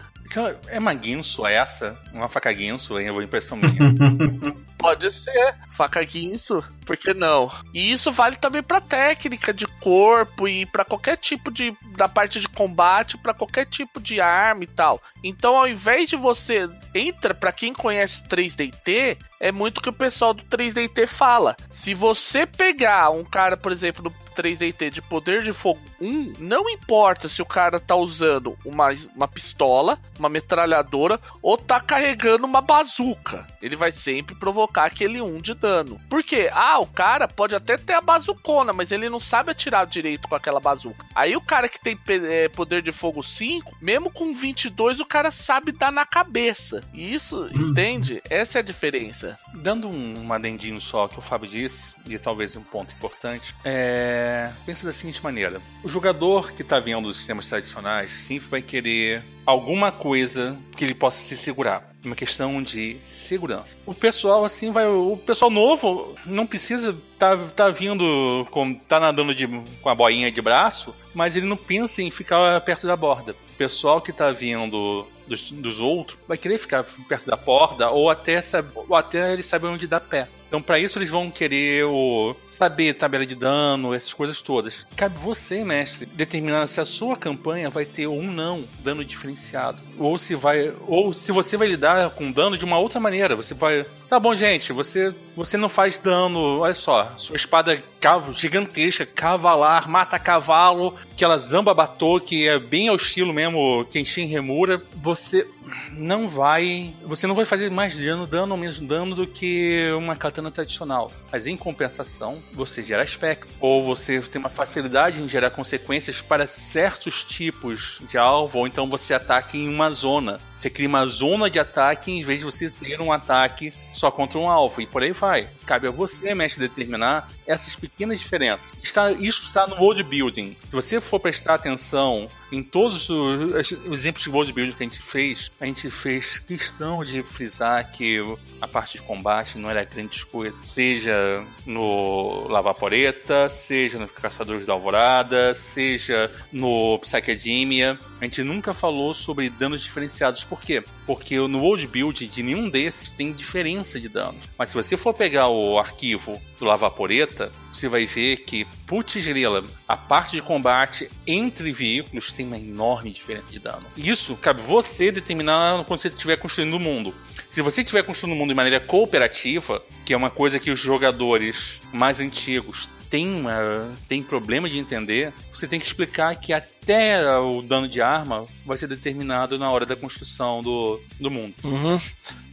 É 0.68 0.78
uma 0.78 0.92
guinso 0.92 1.46
essa? 1.46 1.96
Uma 2.12 2.28
faca 2.28 2.52
guinso, 2.52 2.98
hein? 2.98 3.06
Eu 3.06 3.14
vou 3.14 3.22
impressão 3.22 3.56
minha. 3.56 3.72
Pode 4.78 5.12
ser. 5.12 5.54
Faca 5.72 6.02
guinso. 6.04 6.64
Por 6.86 6.96
que 6.96 7.12
não? 7.12 7.50
E 7.74 7.90
isso 7.90 8.12
vale 8.12 8.36
também 8.36 8.62
para 8.62 8.80
técnica 8.80 9.52
de 9.52 9.66
corpo 9.66 10.46
e 10.46 10.64
para 10.64 10.84
qualquer 10.84 11.16
tipo 11.16 11.50
de 11.50 11.76
da 11.96 12.08
parte 12.08 12.38
de 12.38 12.48
combate, 12.48 13.18
para 13.18 13.34
qualquer 13.34 13.66
tipo 13.66 14.00
de 14.00 14.20
arma 14.20 14.62
e 14.62 14.68
tal. 14.68 15.02
Então, 15.24 15.56
ao 15.56 15.66
invés 15.66 16.08
de 16.08 16.16
você 16.16 16.68
entra 16.94 17.34
para 17.34 17.50
quem 17.50 17.72
conhece 17.72 18.22
3DT, 18.28 19.18
é 19.40 19.50
muito 19.50 19.80
que 19.80 19.88
o 19.88 19.92
pessoal 19.92 20.32
do 20.32 20.44
3DT 20.44 21.06
fala. 21.06 21.56
Se 21.68 21.92
você 21.92 22.46
pegar 22.46 23.10
um 23.10 23.24
cara, 23.24 23.56
por 23.56 23.72
exemplo, 23.72 24.04
do 24.04 24.14
3DT 24.36 24.90
de 24.90 25.02
poder 25.02 25.42
de 25.42 25.52
fogo 25.52 25.80
1, 26.00 26.34
não 26.38 26.68
importa 26.68 27.28
se 27.28 27.42
o 27.42 27.46
cara 27.46 27.80
tá 27.80 27.96
usando 27.96 28.56
uma, 28.64 28.90
uma 29.14 29.26
pistola, 29.26 29.98
uma 30.18 30.28
metralhadora 30.28 31.18
ou 31.42 31.58
tá 31.58 31.80
carregando 31.80 32.46
uma 32.46 32.60
bazuca. 32.60 33.46
Ele 33.60 33.74
vai 33.74 33.90
sempre 33.90 34.34
provocar 34.34 34.65
aquele 34.74 35.20
1 35.20 35.40
de 35.40 35.54
dano. 35.54 36.00
Por 36.08 36.22
quê? 36.22 36.50
Ah, 36.52 36.78
o 36.78 36.86
cara 36.86 37.28
pode 37.28 37.54
até 37.54 37.76
ter 37.76 37.94
a 37.94 38.00
bazucona, 38.00 38.72
mas 38.72 38.92
ele 38.92 39.08
não 39.08 39.20
sabe 39.20 39.50
atirar 39.50 39.86
direito 39.86 40.28
com 40.28 40.34
aquela 40.34 40.60
bazuca. 40.60 41.06
Aí 41.14 41.36
o 41.36 41.40
cara 41.40 41.68
que 41.68 41.80
tem 41.80 41.98
é, 42.08 42.48
poder 42.48 42.82
de 42.82 42.92
fogo 42.92 43.22
5, 43.22 43.78
mesmo 43.80 44.10
com 44.10 44.34
22, 44.34 45.00
o 45.00 45.06
cara 45.06 45.30
sabe 45.30 45.72
dar 45.72 45.92
na 45.92 46.06
cabeça. 46.06 46.82
E 46.92 47.14
isso, 47.14 47.48
hum. 47.54 47.68
entende? 47.68 48.22
Essa 48.28 48.58
é 48.58 48.60
a 48.60 48.64
diferença. 48.64 49.38
Dando 49.54 49.88
um, 49.88 50.26
um 50.26 50.32
adendinho 50.32 50.80
só 50.80 51.08
que 51.08 51.18
o 51.18 51.22
Fábio 51.22 51.48
disse, 51.48 51.94
e 52.06 52.18
talvez 52.18 52.56
um 52.56 52.62
ponto 52.62 52.94
importante, 52.94 53.54
é... 53.64 54.50
pensa 54.64 54.86
da 54.86 54.92
seguinte 54.92 55.22
maneira: 55.22 55.60
o 55.82 55.88
jogador 55.88 56.52
que 56.52 56.62
está 56.62 56.80
vendo 56.80 57.08
os 57.08 57.16
sistemas 57.16 57.48
tradicionais 57.48 58.10
sempre 58.10 58.48
vai 58.48 58.62
querer 58.62 59.22
alguma 59.44 59.92
coisa 59.92 60.58
que 60.76 60.84
ele 60.84 60.94
possa 60.94 61.18
se 61.18 61.36
segurar 61.36 61.95
uma 62.06 62.16
questão 62.16 62.62
de 62.62 62.96
segurança. 63.02 63.76
O 63.84 63.92
pessoal, 63.92 64.44
assim, 64.44 64.70
vai. 64.70 64.86
O 64.86 65.16
pessoal 65.16 65.50
novo 65.50 66.14
não 66.24 66.46
precisa 66.46 66.96
tá, 67.18 67.36
tá 67.54 67.68
vindo, 67.68 68.46
com, 68.50 68.74
tá 68.74 69.00
nadando 69.00 69.34
de, 69.34 69.46
com 69.82 69.88
a 69.88 69.94
boinha 69.94 70.30
de 70.30 70.40
braço, 70.40 70.94
mas 71.14 71.36
ele 71.36 71.46
não 71.46 71.56
pensa 71.56 72.02
em 72.02 72.10
ficar 72.10 72.60
perto 72.60 72.86
da 72.86 72.96
borda. 72.96 73.32
O 73.32 73.56
pessoal 73.56 74.00
que 74.00 74.12
tá 74.12 74.30
vindo 74.30 75.06
dos, 75.26 75.50
dos 75.50 75.80
outros 75.80 76.18
vai 76.26 76.38
querer 76.38 76.58
ficar 76.58 76.84
perto 77.08 77.26
da 77.26 77.36
borda 77.36 77.90
ou 77.90 78.08
até, 78.08 78.40
ou 78.74 78.94
até 78.94 79.32
ele 79.32 79.42
saber 79.42 79.66
onde 79.66 79.86
dá 79.86 80.00
pé. 80.00 80.28
Então, 80.46 80.62
para 80.62 80.78
isso, 80.78 80.98
eles 80.98 81.10
vão 81.10 81.30
querer 81.30 81.84
o, 81.84 82.34
saber 82.46 82.94
tabela 82.94 83.26
de 83.26 83.34
dano, 83.34 83.94
essas 83.94 84.14
coisas 84.14 84.40
todas. 84.40 84.86
Cabe 84.96 85.18
você, 85.18 85.64
mestre, 85.64 86.06
determinar 86.06 86.66
se 86.68 86.80
a 86.80 86.84
sua 86.84 87.16
campanha 87.16 87.68
vai 87.68 87.84
ter 87.84 88.06
ou 88.06 88.22
não 88.22 88.64
dano 88.82 89.04
diferenciado. 89.04 89.78
Ou 89.98 90.16
se 90.16 90.34
vai. 90.34 90.72
Ou 90.86 91.12
se 91.12 91.32
você 91.32 91.56
vai 91.56 91.68
lidar 91.68 92.10
com 92.10 92.30
dano 92.30 92.56
de 92.56 92.64
uma 92.64 92.78
outra 92.78 93.00
maneira. 93.00 93.34
Você 93.34 93.54
vai. 93.54 93.84
Tá 94.08 94.20
bom, 94.20 94.36
gente, 94.36 94.72
você, 94.72 95.12
você 95.34 95.56
não 95.56 95.68
faz 95.68 95.98
dano. 95.98 96.60
Olha 96.60 96.74
só, 96.74 97.12
sua 97.16 97.36
espada 97.36 97.82
cavo, 98.00 98.32
gigantesca, 98.32 99.04
cavalar, 99.04 99.88
mata 99.88 100.18
cavalo, 100.18 100.94
que 101.16 101.24
ela 101.24 101.38
zamba 101.38 101.74
batô, 101.74 102.20
que 102.20 102.46
é 102.46 102.58
bem 102.58 102.88
ao 102.88 102.94
estilo 102.96 103.32
mesmo 103.32 103.84
Kenshin 103.90 104.26
Remura. 104.26 104.80
Você 105.02 105.46
não 105.92 106.28
vai. 106.28 106.94
Você 107.04 107.26
não 107.26 107.34
vai 107.34 107.44
fazer 107.44 107.70
mais 107.70 107.98
dano, 107.98 108.26
dano 108.26 108.54
ou 108.54 108.60
menos 108.60 108.78
dano 108.78 109.14
do 109.14 109.26
que 109.26 109.90
uma 109.98 110.14
katana 110.36 110.50
tradicional. 110.50 111.10
Mas 111.32 111.46
em 111.46 111.56
compensação, 111.56 112.42
você 112.52 112.82
gera 112.82 113.02
aspecto. 113.02 113.48
Ou 113.60 113.84
você 113.84 114.20
tem 114.20 114.38
uma 114.38 114.50
facilidade 114.50 115.20
em 115.20 115.28
gerar 115.28 115.50
consequências 115.50 116.20
para 116.20 116.46
certos 116.46 117.24
tipos 117.24 118.00
de 118.08 118.18
alvo, 118.18 118.58
ou 118.58 118.66
então 118.66 118.88
você 118.88 119.14
ataca 119.14 119.56
em 119.56 119.68
uma 119.68 119.90
zona. 119.90 120.38
Você 120.56 120.70
cria 120.70 120.88
uma 120.88 121.04
zona 121.06 121.50
de 121.50 121.58
ataque 121.58 122.10
em 122.10 122.22
vez 122.22 122.38
de 122.38 122.44
você 122.44 122.70
ter 122.70 123.00
um 123.00 123.12
ataque 123.12 123.72
só 123.92 124.10
contra 124.10 124.38
um 124.38 124.48
alvo. 124.48 124.80
E 124.80 124.86
por 124.86 125.02
aí 125.02 125.12
vai. 125.12 125.48
Cabe 125.64 125.88
a 125.88 125.90
você, 125.90 126.34
mestre, 126.34 126.68
determinar 126.68 127.28
essas 127.46 127.74
pequenas 127.74 128.20
diferenças. 128.20 128.70
Está, 128.82 129.10
isso 129.12 129.44
está 129.44 129.66
no 129.66 129.76
world 129.76 130.02
building. 130.02 130.56
Se 130.66 130.74
você 130.74 131.00
for 131.00 131.18
prestar 131.18 131.54
atenção 131.54 132.28
em 132.52 132.62
todos 132.62 133.08
os, 133.08 133.70
os 133.86 133.98
exemplos 133.98 134.22
de 134.22 134.30
world 134.30 134.52
building 134.52 134.72
que 134.72 134.82
a 134.82 134.86
gente 134.86 135.02
fez, 135.02 135.50
a 135.60 135.66
gente 135.66 135.90
fez 135.90 136.38
questão 136.38 137.04
de 137.04 137.22
frisar 137.22 137.90
que 137.90 138.22
a 138.60 138.68
parte 138.68 138.98
de 138.98 139.02
combate 139.02 139.58
não 139.58 139.68
era 139.68 139.84
grandes 139.84 140.24
coisas. 140.24 140.66
Seja 140.68 141.44
no 141.64 142.46
Lavaporeta, 142.48 143.48
seja 143.48 143.98
no 143.98 144.08
Caçadores 144.08 144.66
da 144.66 144.72
Alvorada, 144.72 145.54
seja 145.54 146.30
no 146.52 146.98
Psychedemia. 147.00 147.98
A 148.20 148.24
gente 148.24 148.42
nunca 148.42 148.72
falou 148.72 149.12
sobre 149.12 149.50
danos 149.50 149.82
diferenciados. 149.82 150.45
Por 150.48 150.60
quê? 150.60 150.82
Porque 151.06 151.36
no 151.36 151.60
world 151.60 151.86
build 151.86 152.26
de 152.26 152.42
nenhum 152.42 152.68
desses 152.68 153.10
tem 153.10 153.32
diferença 153.32 154.00
de 154.00 154.08
danos. 154.08 154.48
Mas 154.58 154.70
se 154.70 154.74
você 154.74 154.96
for 154.96 155.12
pegar 155.12 155.48
o 155.48 155.78
arquivo 155.78 156.40
do 156.58 156.64
Lavaporeta, 156.64 157.52
você 157.72 157.88
vai 157.88 158.06
ver 158.06 158.38
que, 158.38 158.64
putz 158.86 159.26
grila, 159.26 159.64
a 159.86 159.96
parte 159.96 160.32
de 160.32 160.42
combate 160.42 161.10
entre 161.26 161.72
veículos 161.72 162.32
tem 162.32 162.46
uma 162.46 162.58
enorme 162.58 163.10
diferença 163.10 163.50
de 163.50 163.58
dano. 163.58 163.84
Isso 163.96 164.36
cabe 164.36 164.62
você 164.62 165.10
determinar 165.10 165.84
quando 165.84 166.00
você 166.00 166.08
estiver 166.08 166.36
construindo 166.36 166.74
o 166.74 166.80
mundo. 166.80 167.14
Se 167.50 167.62
você 167.62 167.80
estiver 167.80 168.02
construindo 168.02 168.34
o 168.34 168.38
mundo 168.38 168.50
de 168.50 168.54
maneira 168.54 168.80
cooperativa, 168.80 169.82
que 170.04 170.12
é 170.12 170.16
uma 170.16 170.30
coisa 170.30 170.58
que 170.58 170.70
os 170.70 170.80
jogadores 170.80 171.80
mais 171.92 172.20
antigos 172.20 172.88
tem, 173.10 173.28
uma, 173.28 173.94
tem 174.08 174.22
problema 174.22 174.68
de 174.68 174.78
entender, 174.78 175.32
você 175.52 175.66
tem 175.66 175.80
que 175.80 175.86
explicar 175.86 176.36
que 176.36 176.52
até 176.52 177.38
o 177.38 177.62
dano 177.62 177.88
de 177.88 178.00
arma 178.00 178.46
vai 178.64 178.76
ser 178.76 178.86
determinado 178.86 179.58
na 179.58 179.70
hora 179.70 179.86
da 179.86 179.96
construção 179.96 180.62
do, 180.62 181.00
do 181.20 181.30
mundo. 181.30 181.54
Uhum. 181.64 181.98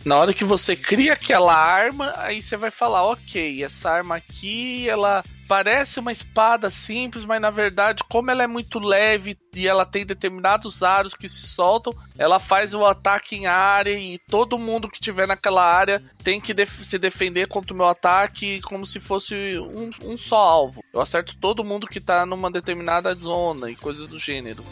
Na 0.06 0.18
hora 0.18 0.34
que 0.34 0.44
você 0.44 0.76
cria 0.76 1.14
aquela 1.14 1.56
arma, 1.56 2.14
aí 2.18 2.42
você 2.42 2.58
vai 2.58 2.72
falar, 2.72 3.06
ok, 3.06 3.64
essa 3.64 3.90
arma 3.90 4.16
aqui, 4.16 4.88
ela 4.90 5.24
parece 5.48 6.00
uma 6.00 6.12
espada 6.12 6.70
simples, 6.70 7.26
mas 7.26 7.42
na 7.42 7.50
verdade, 7.50 8.04
como 8.10 8.32
ela 8.32 8.44
é 8.44 8.48
muito 8.48 8.80
leve 8.80 9.38
e 9.56 9.68
ela 9.68 9.86
tem 9.86 10.06
determinados 10.06 10.84
aros 10.84 11.14
que 11.14 11.30
se 11.30 11.48
soltam, 11.48 11.94
ela 12.18 12.40
faz 12.40 12.74
o 12.74 12.86
ataque 12.86 13.36
em 13.36 13.46
área 13.46 13.98
e 13.98 14.20
todo 14.28 14.60
mundo 14.60 14.90
que 14.90 15.00
tiver 15.00 15.28
naquela 15.28 15.64
área 15.64 16.04
tem 16.24 16.40
que 16.40 16.54
def 16.54 16.84
se 16.84 16.98
defender 16.98 17.48
contra 17.48 17.74
o 17.74 17.78
meu 17.78 17.88
ataque 17.88 18.62
como 18.62 18.86
se 18.86 19.00
fosse 19.00 19.36
um, 19.58 19.90
um 20.04 20.18
só 20.18 20.38
alvo. 20.38 20.84
Eu 20.94 21.02
acerto 21.02 21.38
todo 21.38 21.64
mundo 21.64 21.88
que 21.88 22.00
tá 22.00 22.26
numa 22.26 22.52
determinada 22.52 23.14
zona 23.16 23.70
e 23.70 23.76
coisas 23.76 24.08
do 24.08 24.20
gênero. 24.20 24.64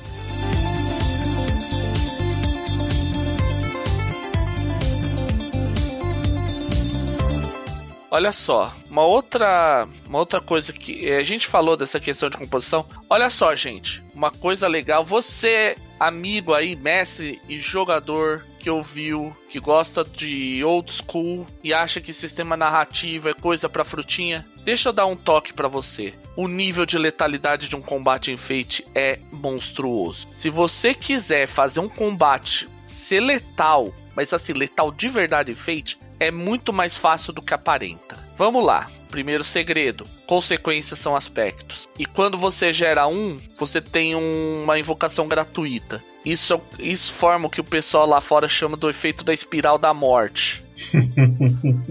Olha 8.13 8.33
só, 8.33 8.75
uma 8.89 9.05
outra, 9.05 9.87
uma 10.05 10.19
outra 10.19 10.41
coisa 10.41 10.73
que 10.73 11.07
eh, 11.07 11.15
a 11.15 11.23
gente 11.23 11.47
falou 11.47 11.77
dessa 11.77 11.97
questão 11.97 12.29
de 12.29 12.35
composição. 12.35 12.85
Olha 13.09 13.29
só, 13.29 13.55
gente, 13.55 14.03
uma 14.13 14.29
coisa 14.29 14.67
legal. 14.67 15.05
Você, 15.05 15.77
amigo 15.97 16.53
aí, 16.53 16.75
mestre 16.75 17.39
e 17.47 17.61
jogador 17.61 18.45
que 18.59 18.69
ouviu, 18.69 19.31
que 19.49 19.61
gosta 19.61 20.03
de 20.03 20.61
old 20.61 20.91
school 20.91 21.47
e 21.63 21.73
acha 21.73 22.01
que 22.01 22.11
sistema 22.11 22.57
narrativo 22.57 23.29
é 23.29 23.33
coisa 23.33 23.69
para 23.69 23.85
frutinha, 23.85 24.45
deixa 24.61 24.89
eu 24.89 24.93
dar 24.93 25.05
um 25.05 25.15
toque 25.15 25.53
para 25.53 25.69
você. 25.69 26.13
O 26.35 26.49
nível 26.49 26.85
de 26.85 26.97
letalidade 26.97 27.69
de 27.69 27.77
um 27.77 27.81
combate 27.81 28.29
em 28.29 28.35
Fate 28.35 28.85
é 28.93 29.19
monstruoso. 29.31 30.27
Se 30.33 30.49
você 30.49 30.93
quiser 30.93 31.47
fazer 31.47 31.79
um 31.79 31.87
combate 31.87 32.67
ser 32.85 33.21
letal, 33.21 33.93
mas 34.13 34.33
assim, 34.33 34.51
letal 34.51 34.91
de 34.91 35.07
verdade 35.07 35.53
em 35.53 35.55
Fate, 35.55 35.97
é 36.21 36.29
muito 36.29 36.71
mais 36.71 36.95
fácil 36.95 37.33
do 37.33 37.41
que 37.41 37.51
aparenta. 37.51 38.15
Vamos 38.37 38.63
lá. 38.63 38.87
Primeiro 39.09 39.43
segredo: 39.43 40.05
consequências 40.27 40.99
são 40.99 41.15
aspectos. 41.15 41.89
E 41.97 42.05
quando 42.05 42.37
você 42.37 42.71
gera 42.71 43.07
um, 43.07 43.39
você 43.57 43.81
tem 43.81 44.15
um, 44.15 44.61
uma 44.63 44.77
invocação 44.77 45.27
gratuita. 45.27 46.01
Isso, 46.23 46.61
isso 46.77 47.11
forma 47.11 47.47
o 47.47 47.49
que 47.49 47.59
o 47.59 47.63
pessoal 47.63 48.05
lá 48.05 48.21
fora 48.21 48.47
chama 48.47 48.77
do 48.77 48.87
efeito 48.87 49.25
da 49.25 49.33
espiral 49.33 49.79
da 49.79 49.95
morte. 49.95 50.63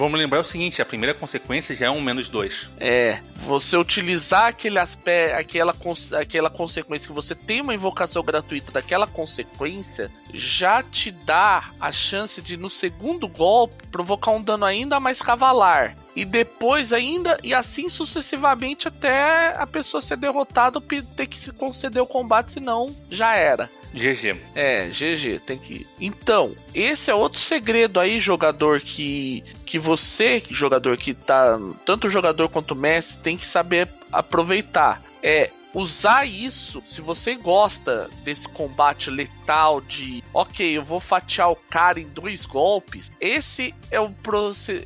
Vamos 0.00 0.18
lembrar 0.18 0.40
o 0.40 0.44
seguinte: 0.44 0.80
a 0.80 0.86
primeira 0.86 1.12
consequência 1.12 1.76
já 1.76 1.84
é 1.84 1.90
um 1.90 2.00
menos 2.00 2.30
dois. 2.30 2.70
É, 2.80 3.20
você 3.46 3.76
utilizar 3.76 4.46
aquele 4.46 4.78
aspecto, 4.78 5.36
aquela, 5.36 5.74
aquela 6.18 6.48
consequência 6.48 7.06
que 7.06 7.12
você 7.12 7.34
tem 7.34 7.60
uma 7.60 7.74
invocação 7.74 8.22
gratuita 8.22 8.72
daquela 8.72 9.06
consequência, 9.06 10.10
já 10.32 10.82
te 10.82 11.10
dá 11.10 11.68
a 11.78 11.92
chance 11.92 12.40
de 12.40 12.56
no 12.56 12.70
segundo 12.70 13.28
golpe 13.28 13.86
provocar 13.88 14.30
um 14.30 14.42
dano 14.42 14.64
ainda 14.64 14.98
mais 14.98 15.20
cavalar. 15.20 15.94
E 16.20 16.24
depois 16.26 16.92
ainda, 16.92 17.38
e 17.42 17.54
assim 17.54 17.88
sucessivamente 17.88 18.86
até 18.86 19.54
a 19.56 19.66
pessoa 19.66 20.02
ser 20.02 20.18
derrotada 20.18 20.76
ou 20.76 20.84
ter 21.16 21.26
que 21.26 21.40
se 21.40 21.50
conceder 21.50 22.02
o 22.02 22.06
combate, 22.06 22.50
senão 22.50 22.94
já 23.10 23.34
era. 23.34 23.70
GG. 23.94 24.36
É, 24.54 24.88
GG, 24.88 25.40
tem 25.46 25.56
que. 25.56 25.86
Então, 25.98 26.54
esse 26.74 27.10
é 27.10 27.14
outro 27.14 27.40
segredo 27.40 27.98
aí, 27.98 28.20
jogador, 28.20 28.82
que, 28.82 29.42
que 29.64 29.78
você, 29.78 30.42
jogador 30.50 30.98
que 30.98 31.14
tá. 31.14 31.58
Tanto 31.86 32.06
o 32.06 32.10
jogador 32.10 32.50
quanto 32.50 32.72
o 32.72 32.76
mestre, 32.76 33.18
tem 33.20 33.34
que 33.34 33.46
saber 33.46 33.88
aproveitar. 34.12 35.02
É 35.22 35.50
usar 35.72 36.24
isso, 36.24 36.82
se 36.84 37.00
você 37.00 37.34
gosta 37.34 38.08
desse 38.24 38.48
combate 38.48 39.10
letal 39.10 39.80
de, 39.80 40.22
ok, 40.32 40.76
eu 40.76 40.84
vou 40.84 41.00
fatiar 41.00 41.50
o 41.50 41.56
cara 41.56 42.00
em 42.00 42.08
dois 42.08 42.44
golpes, 42.44 43.10
esse 43.20 43.74
é 43.90 44.00
o 44.00 44.10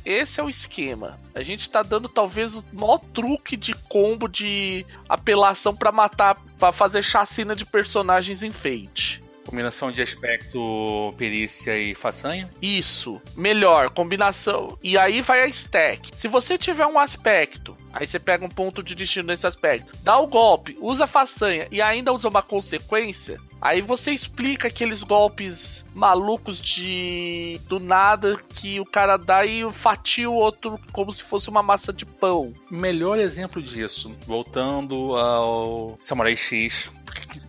esse 0.05 0.39
é 0.39 0.43
o 0.43 0.49
esquema. 0.49 1.19
A 1.33 1.43
gente 1.43 1.69
tá 1.69 1.81
dando 1.83 2.07
talvez 2.07 2.55
o 2.55 2.63
maior 2.71 2.99
truque 2.99 3.57
de 3.57 3.73
combo 3.73 4.27
de 4.27 4.85
apelação 5.09 5.75
para 5.75 5.91
matar, 5.91 6.37
para 6.57 6.71
fazer 6.71 7.03
chacina 7.03 7.55
de 7.55 7.65
personagens 7.65 8.43
em 8.43 8.51
Fate. 8.51 9.24
Combinação 9.47 9.91
de 9.91 10.01
aspecto, 10.01 11.13
perícia 11.17 11.77
e 11.77 11.93
façanha? 11.93 12.49
Isso. 12.61 13.21
Melhor, 13.35 13.89
combinação. 13.89 14.77
E 14.81 14.97
aí 14.97 15.21
vai 15.21 15.41
a 15.41 15.47
stack. 15.47 16.09
Se 16.15 16.27
você 16.27 16.57
tiver 16.57 16.85
um 16.85 16.99
aspecto, 16.99 17.75
aí 17.93 18.05
você 18.05 18.19
pega 18.19 18.45
um 18.45 18.49
ponto 18.49 18.83
de 18.83 18.95
destino 18.95 19.27
nesse 19.27 19.47
aspecto, 19.47 19.91
dá 20.03 20.17
o 20.19 20.27
golpe, 20.27 20.77
usa 20.81 21.05
a 21.05 21.07
façanha 21.07 21.67
e 21.71 21.81
ainda 21.81 22.11
usa 22.11 22.27
uma 22.27 22.41
consequência, 22.41 23.39
aí 23.61 23.81
você 23.81 24.11
explica 24.11 24.67
aqueles 24.67 25.01
golpes 25.01 25.85
malucos 25.93 26.59
de 26.59 27.59
do 27.67 27.79
nada 27.79 28.37
que 28.55 28.79
o 28.79 28.85
cara 28.85 29.17
dá 29.17 29.45
e 29.45 29.69
fatia 29.71 30.29
o 30.29 30.35
outro 30.35 30.79
como 30.91 31.11
se 31.13 31.23
fosse 31.23 31.49
uma 31.49 31.63
massa 31.63 31.93
de 31.93 32.05
pão. 32.05 32.51
Melhor 32.69 33.17
exemplo 33.17 33.61
disso, 33.61 34.15
voltando 34.25 35.15
ao 35.15 35.97
Samurai 35.99 36.35
X, 36.35 36.91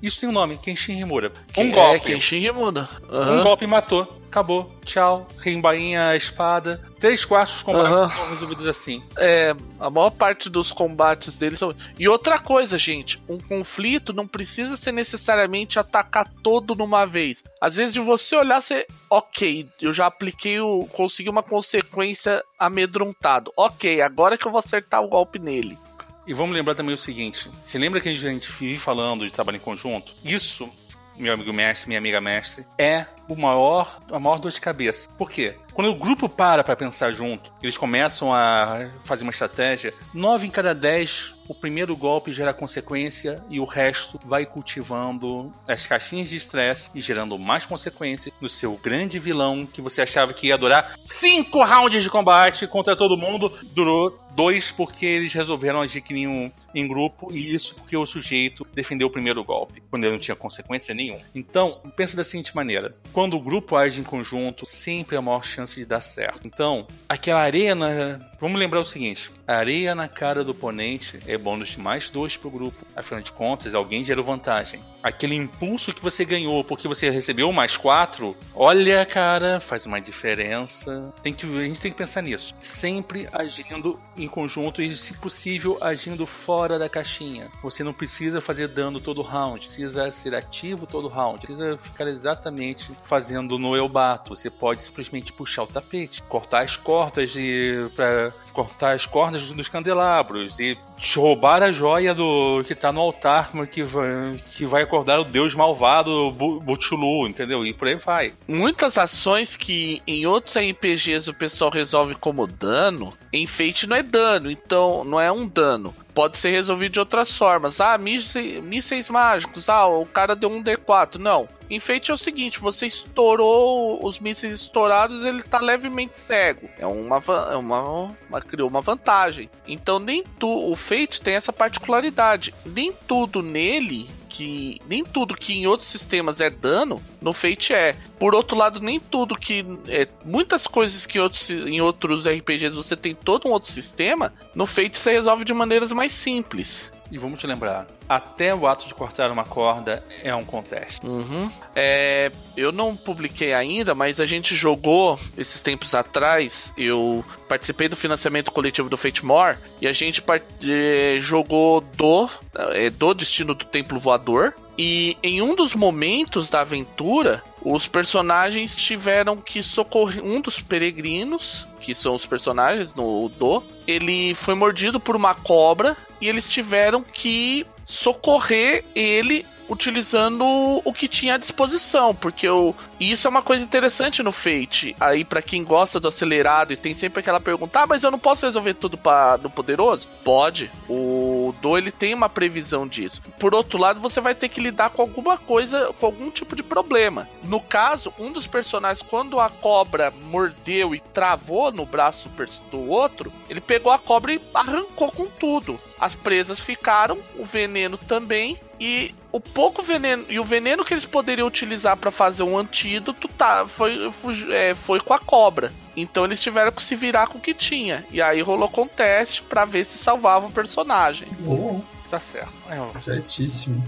Isso 0.02 0.20
tem 0.20 0.28
um 0.28 0.32
nome, 0.32 0.56
Kenshin 0.58 0.98
Himura. 0.98 1.32
Um 1.56 1.62
Um 1.62 1.70
golpe. 1.72 1.96
É, 1.96 1.98
Kenshin 2.00 2.38
Himura. 2.44 2.88
Um 3.10 3.16
Aham. 3.16 3.42
golpe 3.42 3.66
matou. 3.66 4.20
Acabou. 4.26 4.70
Tchau. 4.84 5.26
Rimbainha, 5.38 6.14
espada. 6.14 6.82
Três 7.00 7.24
quartos 7.24 7.54
dos 7.54 7.62
combates 7.62 7.96
Aham. 7.96 8.10
são 8.10 8.28
resolvidos 8.30 8.66
assim. 8.66 9.02
É, 9.16 9.54
a 9.80 9.88
maior 9.88 10.10
parte 10.10 10.50
dos 10.50 10.70
combates 10.72 11.38
deles 11.38 11.58
são. 11.58 11.72
E 11.98 12.06
outra 12.08 12.38
coisa, 12.38 12.76
gente, 12.76 13.18
um 13.28 13.38
conflito 13.38 14.12
não 14.12 14.26
precisa 14.26 14.76
ser 14.76 14.92
necessariamente 14.92 15.78
atacar 15.78 16.28
todo 16.42 16.74
numa 16.74 17.06
vez. 17.06 17.42
Às 17.60 17.76
vezes, 17.76 17.94
de 17.94 18.00
você 18.00 18.36
olhar, 18.36 18.60
você. 18.60 18.86
Ok, 19.08 19.68
eu 19.80 19.94
já 19.94 20.06
apliquei 20.06 20.60
o. 20.60 20.80
consegui 20.92 21.30
uma 21.30 21.42
consequência 21.42 22.42
amedrontado. 22.58 23.50
Ok, 23.56 24.00
agora 24.02 24.36
que 24.36 24.46
eu 24.46 24.52
vou 24.52 24.58
acertar 24.58 25.02
o 25.02 25.08
golpe 25.08 25.38
nele. 25.38 25.78
E 26.26 26.34
vamos 26.34 26.56
lembrar 26.56 26.74
também 26.74 26.94
o 26.94 26.98
seguinte: 26.98 27.50
se 27.62 27.78
lembra 27.78 28.00
que 28.00 28.08
a 28.08 28.14
gente 28.14 28.50
vive 28.50 28.78
falando 28.78 29.24
de 29.24 29.32
trabalho 29.32 29.56
em 29.56 29.60
conjunto? 29.60 30.14
Isso, 30.24 30.68
meu 31.16 31.32
amigo 31.32 31.52
mestre, 31.52 31.88
minha 31.88 31.98
amiga 31.98 32.20
mestre, 32.20 32.66
é 32.76 33.06
o 33.28 33.36
maior, 33.36 34.00
a 34.10 34.18
maior 34.18 34.38
dor 34.38 34.50
de 34.50 34.60
cabeça. 34.60 35.08
Por 35.16 35.30
quê? 35.30 35.56
Quando 35.76 35.90
o 35.90 35.98
grupo 35.98 36.26
para 36.26 36.64
para 36.64 36.74
pensar 36.74 37.12
junto, 37.12 37.52
eles 37.62 37.76
começam 37.76 38.32
a 38.32 38.88
fazer 39.04 39.24
uma 39.24 39.30
estratégia, 39.30 39.92
nove 40.14 40.46
em 40.46 40.50
cada 40.50 40.74
dez, 40.74 41.34
o 41.46 41.54
primeiro 41.54 41.94
golpe 41.94 42.32
gera 42.32 42.54
consequência 42.54 43.44
e 43.50 43.60
o 43.60 43.66
resto 43.66 44.18
vai 44.24 44.46
cultivando 44.46 45.52
as 45.68 45.86
caixinhas 45.86 46.30
de 46.30 46.36
estresse 46.36 46.90
e 46.94 47.00
gerando 47.02 47.38
mais 47.38 47.66
consequências 47.66 48.34
no 48.40 48.48
seu 48.48 48.74
grande 48.76 49.18
vilão 49.18 49.66
que 49.66 49.82
você 49.82 50.00
achava 50.00 50.32
que 50.32 50.46
ia 50.46 50.56
durar 50.56 50.98
cinco 51.06 51.62
rounds 51.62 52.02
de 52.02 52.08
combate 52.08 52.66
contra 52.66 52.96
todo 52.96 53.14
mundo, 53.14 53.52
durou 53.74 54.18
dois 54.36 54.70
porque 54.70 55.06
eles 55.06 55.32
resolveram 55.32 55.80
agir 55.80 56.02
que 56.02 56.12
nem 56.12 56.28
um, 56.28 56.52
em 56.74 56.86
grupo 56.86 57.32
e 57.32 57.54
isso 57.54 57.74
porque 57.74 57.96
o 57.96 58.04
sujeito 58.04 58.66
defendeu 58.74 59.08
o 59.08 59.10
primeiro 59.10 59.42
golpe, 59.42 59.82
quando 59.90 60.04
ele 60.04 60.12
não 60.12 60.20
tinha 60.20 60.36
consequência 60.36 60.94
nenhuma. 60.94 61.22
Então, 61.34 61.80
pensa 61.96 62.16
da 62.16 62.22
seguinte 62.22 62.54
maneira: 62.54 62.94
quando 63.12 63.34
o 63.34 63.40
grupo 63.40 63.74
age 63.76 64.00
em 64.00 64.04
conjunto, 64.04 64.66
sempre 64.66 65.16
há 65.16 65.22
maior 65.22 65.42
chance 65.42 65.65
de 65.74 65.84
dar 65.84 66.00
certo. 66.00 66.46
Então, 66.46 66.86
aquela 67.08 67.40
areia 67.40 67.74
na. 67.74 68.20
Vamos 68.40 68.58
lembrar 68.58 68.80
o 68.80 68.84
seguinte: 68.84 69.30
areia 69.46 69.94
na 69.94 70.08
cara 70.08 70.44
do 70.44 70.52
oponente 70.52 71.20
é 71.26 71.36
bônus 71.36 71.70
de 71.70 71.80
mais 71.80 72.10
dois 72.10 72.36
pro 72.36 72.50
grupo. 72.50 72.86
Afinal 72.94 73.22
de 73.22 73.32
contas, 73.32 73.74
alguém 73.74 74.04
gerou 74.04 74.24
vantagem. 74.24 74.80
Aquele 75.06 75.36
impulso 75.36 75.92
que 75.92 76.02
você 76.02 76.24
ganhou 76.24 76.64
porque 76.64 76.88
você 76.88 77.08
recebeu 77.10 77.52
mais 77.52 77.76
quatro, 77.76 78.36
olha, 78.52 79.06
cara, 79.06 79.60
faz 79.60 79.86
uma 79.86 80.00
diferença. 80.00 81.14
Tem 81.22 81.32
que, 81.32 81.46
a 81.46 81.62
gente 81.62 81.80
tem 81.80 81.92
que 81.92 81.96
pensar 81.96 82.22
nisso. 82.22 82.52
Sempre 82.60 83.28
agindo 83.32 84.00
em 84.16 84.26
conjunto 84.26 84.82
e, 84.82 84.96
se 84.96 85.14
possível, 85.14 85.78
agindo 85.80 86.26
fora 86.26 86.76
da 86.76 86.88
caixinha. 86.88 87.48
Você 87.62 87.84
não 87.84 87.92
precisa 87.92 88.40
fazer 88.40 88.66
dano 88.66 88.98
todo 88.98 89.22
round, 89.22 89.60
precisa 89.60 90.10
ser 90.10 90.34
ativo 90.34 90.88
todo 90.88 91.06
round, 91.06 91.38
precisa 91.38 91.78
ficar 91.78 92.08
exatamente 92.08 92.90
fazendo 93.04 93.60
no 93.60 93.76
eu 93.76 93.88
bato. 93.88 94.34
Você 94.34 94.50
pode 94.50 94.82
simplesmente 94.82 95.32
puxar 95.32 95.62
o 95.62 95.68
tapete, 95.68 96.20
cortar 96.24 96.62
as 96.62 96.76
cordas 96.76 97.30
de 97.30 97.88
para 97.94 98.32
cortar 98.56 98.94
as 98.96 99.04
cordas 99.06 99.52
dos 99.52 99.68
candelabros 99.68 100.58
e 100.58 100.76
roubar 101.14 101.62
a 101.62 101.70
joia 101.70 102.14
do 102.14 102.64
que 102.66 102.74
tá 102.74 102.90
no 102.90 103.00
altar 103.02 103.50
que 103.70 103.82
vai, 103.82 104.08
que 104.50 104.64
vai 104.64 104.82
acordar 104.82 105.20
o 105.20 105.24
deus 105.24 105.54
malvado 105.54 106.30
Bu- 106.32 106.58
Butchulu, 106.60 107.28
entendeu? 107.28 107.64
E 107.66 107.74
por 107.74 107.86
aí 107.86 107.94
vai. 107.96 108.32
Muitas 108.48 108.96
ações 108.96 109.54
que 109.54 110.02
em 110.06 110.24
outros 110.26 110.56
RPGs 110.56 111.28
o 111.30 111.34
pessoal 111.34 111.70
resolve 111.70 112.14
como 112.14 112.46
dano, 112.46 113.12
em 113.32 113.46
Fate 113.46 113.86
não 113.86 113.96
é 113.96 114.02
dano, 114.02 114.50
então 114.50 115.04
não 115.04 115.20
é 115.20 115.30
um 115.30 115.46
dano. 115.46 115.94
Pode 116.16 116.38
ser 116.38 116.48
resolvido 116.48 116.94
de 116.94 116.98
outras 116.98 117.36
formas. 117.36 117.78
Ah, 117.78 117.98
mísseis, 117.98 119.10
mágicos. 119.10 119.68
Ah, 119.68 119.86
o 119.86 120.06
cara 120.06 120.34
deu 120.34 120.48
um 120.48 120.64
D4. 120.64 121.16
Não. 121.16 121.46
Em 121.68 121.78
Fate 121.78 122.10
é 122.10 122.14
o 122.14 122.16
seguinte: 122.16 122.58
você 122.58 122.86
estourou 122.86 124.02
os 124.02 124.18
mísseis 124.18 124.54
estourados, 124.54 125.26
ele 125.26 125.42
tá 125.42 125.60
levemente 125.60 126.16
cego. 126.16 126.70
É 126.78 126.86
uma, 126.86 127.22
é 127.52 127.56
uma, 127.56 128.14
uma 128.30 128.40
criou 128.40 128.66
uma 128.66 128.80
vantagem. 128.80 129.50
Então 129.68 129.98
nem 129.98 130.24
tu, 130.38 130.48
o 130.48 130.74
Fate 130.74 131.20
tem 131.20 131.34
essa 131.34 131.52
particularidade. 131.52 132.54
Nem 132.64 132.94
tudo 133.06 133.42
nele 133.42 134.08
que 134.36 134.78
nem 134.86 135.02
tudo 135.02 135.34
que 135.34 135.54
em 135.54 135.66
outros 135.66 135.88
sistemas 135.88 136.42
é 136.42 136.50
dano, 136.50 137.00
no 137.22 137.32
Fate 137.32 137.72
é. 137.72 137.96
Por 138.18 138.34
outro 138.34 138.54
lado, 138.54 138.80
nem 138.80 139.00
tudo 139.00 139.34
que 139.34 139.64
é, 139.88 140.06
muitas 140.26 140.66
coisas 140.66 141.06
que 141.06 141.18
outros, 141.18 141.48
em 141.48 141.80
outros 141.80 142.28
RPGs 142.28 142.74
você 142.74 142.94
tem 142.94 143.14
todo 143.14 143.48
um 143.48 143.52
outro 143.52 143.70
sistema, 143.70 144.34
no 144.54 144.66
Fate 144.66 144.98
você 144.98 145.12
resolve 145.12 145.42
de 145.42 145.54
maneiras 145.54 145.90
mais 145.90 146.12
simples. 146.12 146.92
E 147.10 147.18
vamos 147.18 147.38
te 147.38 147.46
lembrar, 147.46 147.86
até 148.08 148.54
o 148.54 148.66
ato 148.66 148.86
de 148.86 148.94
cortar 148.94 149.30
uma 149.30 149.44
corda 149.44 150.04
é 150.22 150.34
um 150.34 150.44
contest. 150.44 151.02
Uhum. 151.04 151.50
É, 151.74 152.32
eu 152.56 152.72
não 152.72 152.96
publiquei 152.96 153.54
ainda, 153.54 153.94
mas 153.94 154.20
a 154.20 154.26
gente 154.26 154.56
jogou 154.56 155.18
esses 155.36 155.62
tempos 155.62 155.94
atrás. 155.94 156.72
Eu 156.76 157.24
participei 157.48 157.88
do 157.88 157.96
financiamento 157.96 158.50
coletivo 158.50 158.88
do 158.88 158.96
Fate 158.96 159.24
More 159.24 159.56
e 159.80 159.86
a 159.86 159.92
gente 159.92 160.22
eh, 160.62 161.18
jogou 161.20 161.80
do, 161.80 162.28
eh, 162.72 162.90
do 162.90 163.14
Destino 163.14 163.54
do 163.54 163.64
Templo 163.64 163.98
Voador. 163.98 164.54
E 164.78 165.16
em 165.22 165.40
um 165.40 165.54
dos 165.54 165.74
momentos 165.74 166.50
da 166.50 166.60
aventura, 166.60 167.42
os 167.62 167.88
personagens 167.88 168.74
tiveram 168.74 169.36
que 169.38 169.62
socorrer 169.62 170.22
um 170.22 170.40
dos 170.40 170.60
peregrinos, 170.60 171.66
que 171.80 171.94
são 171.94 172.14
os 172.14 172.26
personagens 172.26 172.94
no 172.94 173.28
Do. 173.30 173.64
Ele 173.86 174.34
foi 174.34 174.54
mordido 174.54 175.00
por 175.00 175.16
uma 175.16 175.34
cobra 175.34 175.96
e 176.20 176.28
eles 176.28 176.48
tiveram 176.48 177.02
que 177.02 177.66
socorrer 177.84 178.84
ele 178.94 179.46
utilizando 179.68 180.44
o 180.84 180.92
que 180.92 181.08
tinha 181.08 181.34
à 181.34 181.38
disposição, 181.38 182.14
porque 182.14 182.48
o 182.48 182.74
e 182.98 183.12
isso 183.12 183.26
é 183.26 183.30
uma 183.30 183.42
coisa 183.42 183.62
interessante 183.62 184.22
no 184.22 184.32
Fate. 184.32 184.96
Aí 184.98 185.24
pra 185.24 185.42
quem 185.42 185.62
gosta 185.62 186.00
do 186.00 186.08
acelerado 186.08 186.72
e 186.72 186.76
tem 186.76 186.94
sempre 186.94 187.20
aquela 187.20 187.40
pergunta: 187.40 187.80
"Ah, 187.80 187.86
mas 187.86 188.02
eu 188.02 188.10
não 188.10 188.18
posso 188.18 188.46
resolver 188.46 188.74
tudo 188.74 188.96
para 188.96 189.38
no 189.38 189.50
poderoso?" 189.50 190.08
Pode. 190.24 190.70
O 190.88 191.54
Do 191.60 191.76
ele 191.76 191.90
tem 191.90 192.14
uma 192.14 192.28
previsão 192.28 192.86
disso. 192.86 193.22
Por 193.38 193.54
outro 193.54 193.78
lado, 193.78 194.00
você 194.00 194.20
vai 194.20 194.34
ter 194.34 194.48
que 194.48 194.60
lidar 194.60 194.90
com 194.90 195.02
alguma 195.02 195.36
coisa, 195.36 195.92
com 195.98 196.06
algum 196.06 196.30
tipo 196.30 196.56
de 196.56 196.62
problema. 196.62 197.28
No 197.44 197.60
caso, 197.60 198.12
um 198.18 198.32
dos 198.32 198.46
personagens 198.46 199.06
quando 199.06 199.38
a 199.38 199.48
cobra 199.48 200.12
mordeu 200.30 200.94
e 200.94 201.00
travou 201.00 201.70
no 201.70 201.84
braço 201.86 202.30
do 202.70 202.88
outro, 202.88 203.32
ele 203.48 203.60
pegou 203.60 203.92
a 203.92 203.98
cobra 203.98 204.32
e 204.32 204.40
arrancou 204.54 205.10
com 205.10 205.26
tudo. 205.26 205.78
As 205.98 206.14
presas 206.14 206.60
ficaram, 206.60 207.18
o 207.38 207.44
veneno 207.44 207.96
também 207.96 208.58
e 208.78 209.14
o 209.36 209.40
pouco 209.40 209.82
veneno 209.82 210.24
e 210.28 210.38
o 210.40 210.44
veneno 210.44 210.84
que 210.84 210.94
eles 210.94 211.04
poderiam 211.04 211.46
utilizar 211.46 211.96
pra 211.96 212.10
fazer 212.10 212.42
um 212.42 212.56
antídoto 212.58 213.28
tá, 213.28 213.66
foi, 213.66 214.10
fugi- 214.12 214.52
é, 214.52 214.74
foi 214.74 215.00
com 215.00 215.12
a 215.14 215.18
cobra. 215.18 215.72
Então 215.96 216.24
eles 216.24 216.40
tiveram 216.40 216.72
que 216.72 216.82
se 216.82 216.94
virar 216.96 217.26
com 217.28 217.38
o 217.38 217.40
que 217.40 217.54
tinha. 217.54 218.04
E 218.10 218.20
aí 218.20 218.40
rolou 218.42 218.68
com 218.68 218.86
teste 218.86 219.42
pra 219.42 219.64
ver 219.64 219.84
se 219.84 219.96
salvava 219.98 220.46
o 220.46 220.50
personagem. 220.52 221.28
Oh, 221.46 221.80
Tá 222.10 222.20
certo. 222.20 222.52
É, 222.70 223.00
certíssimo. 223.00 223.82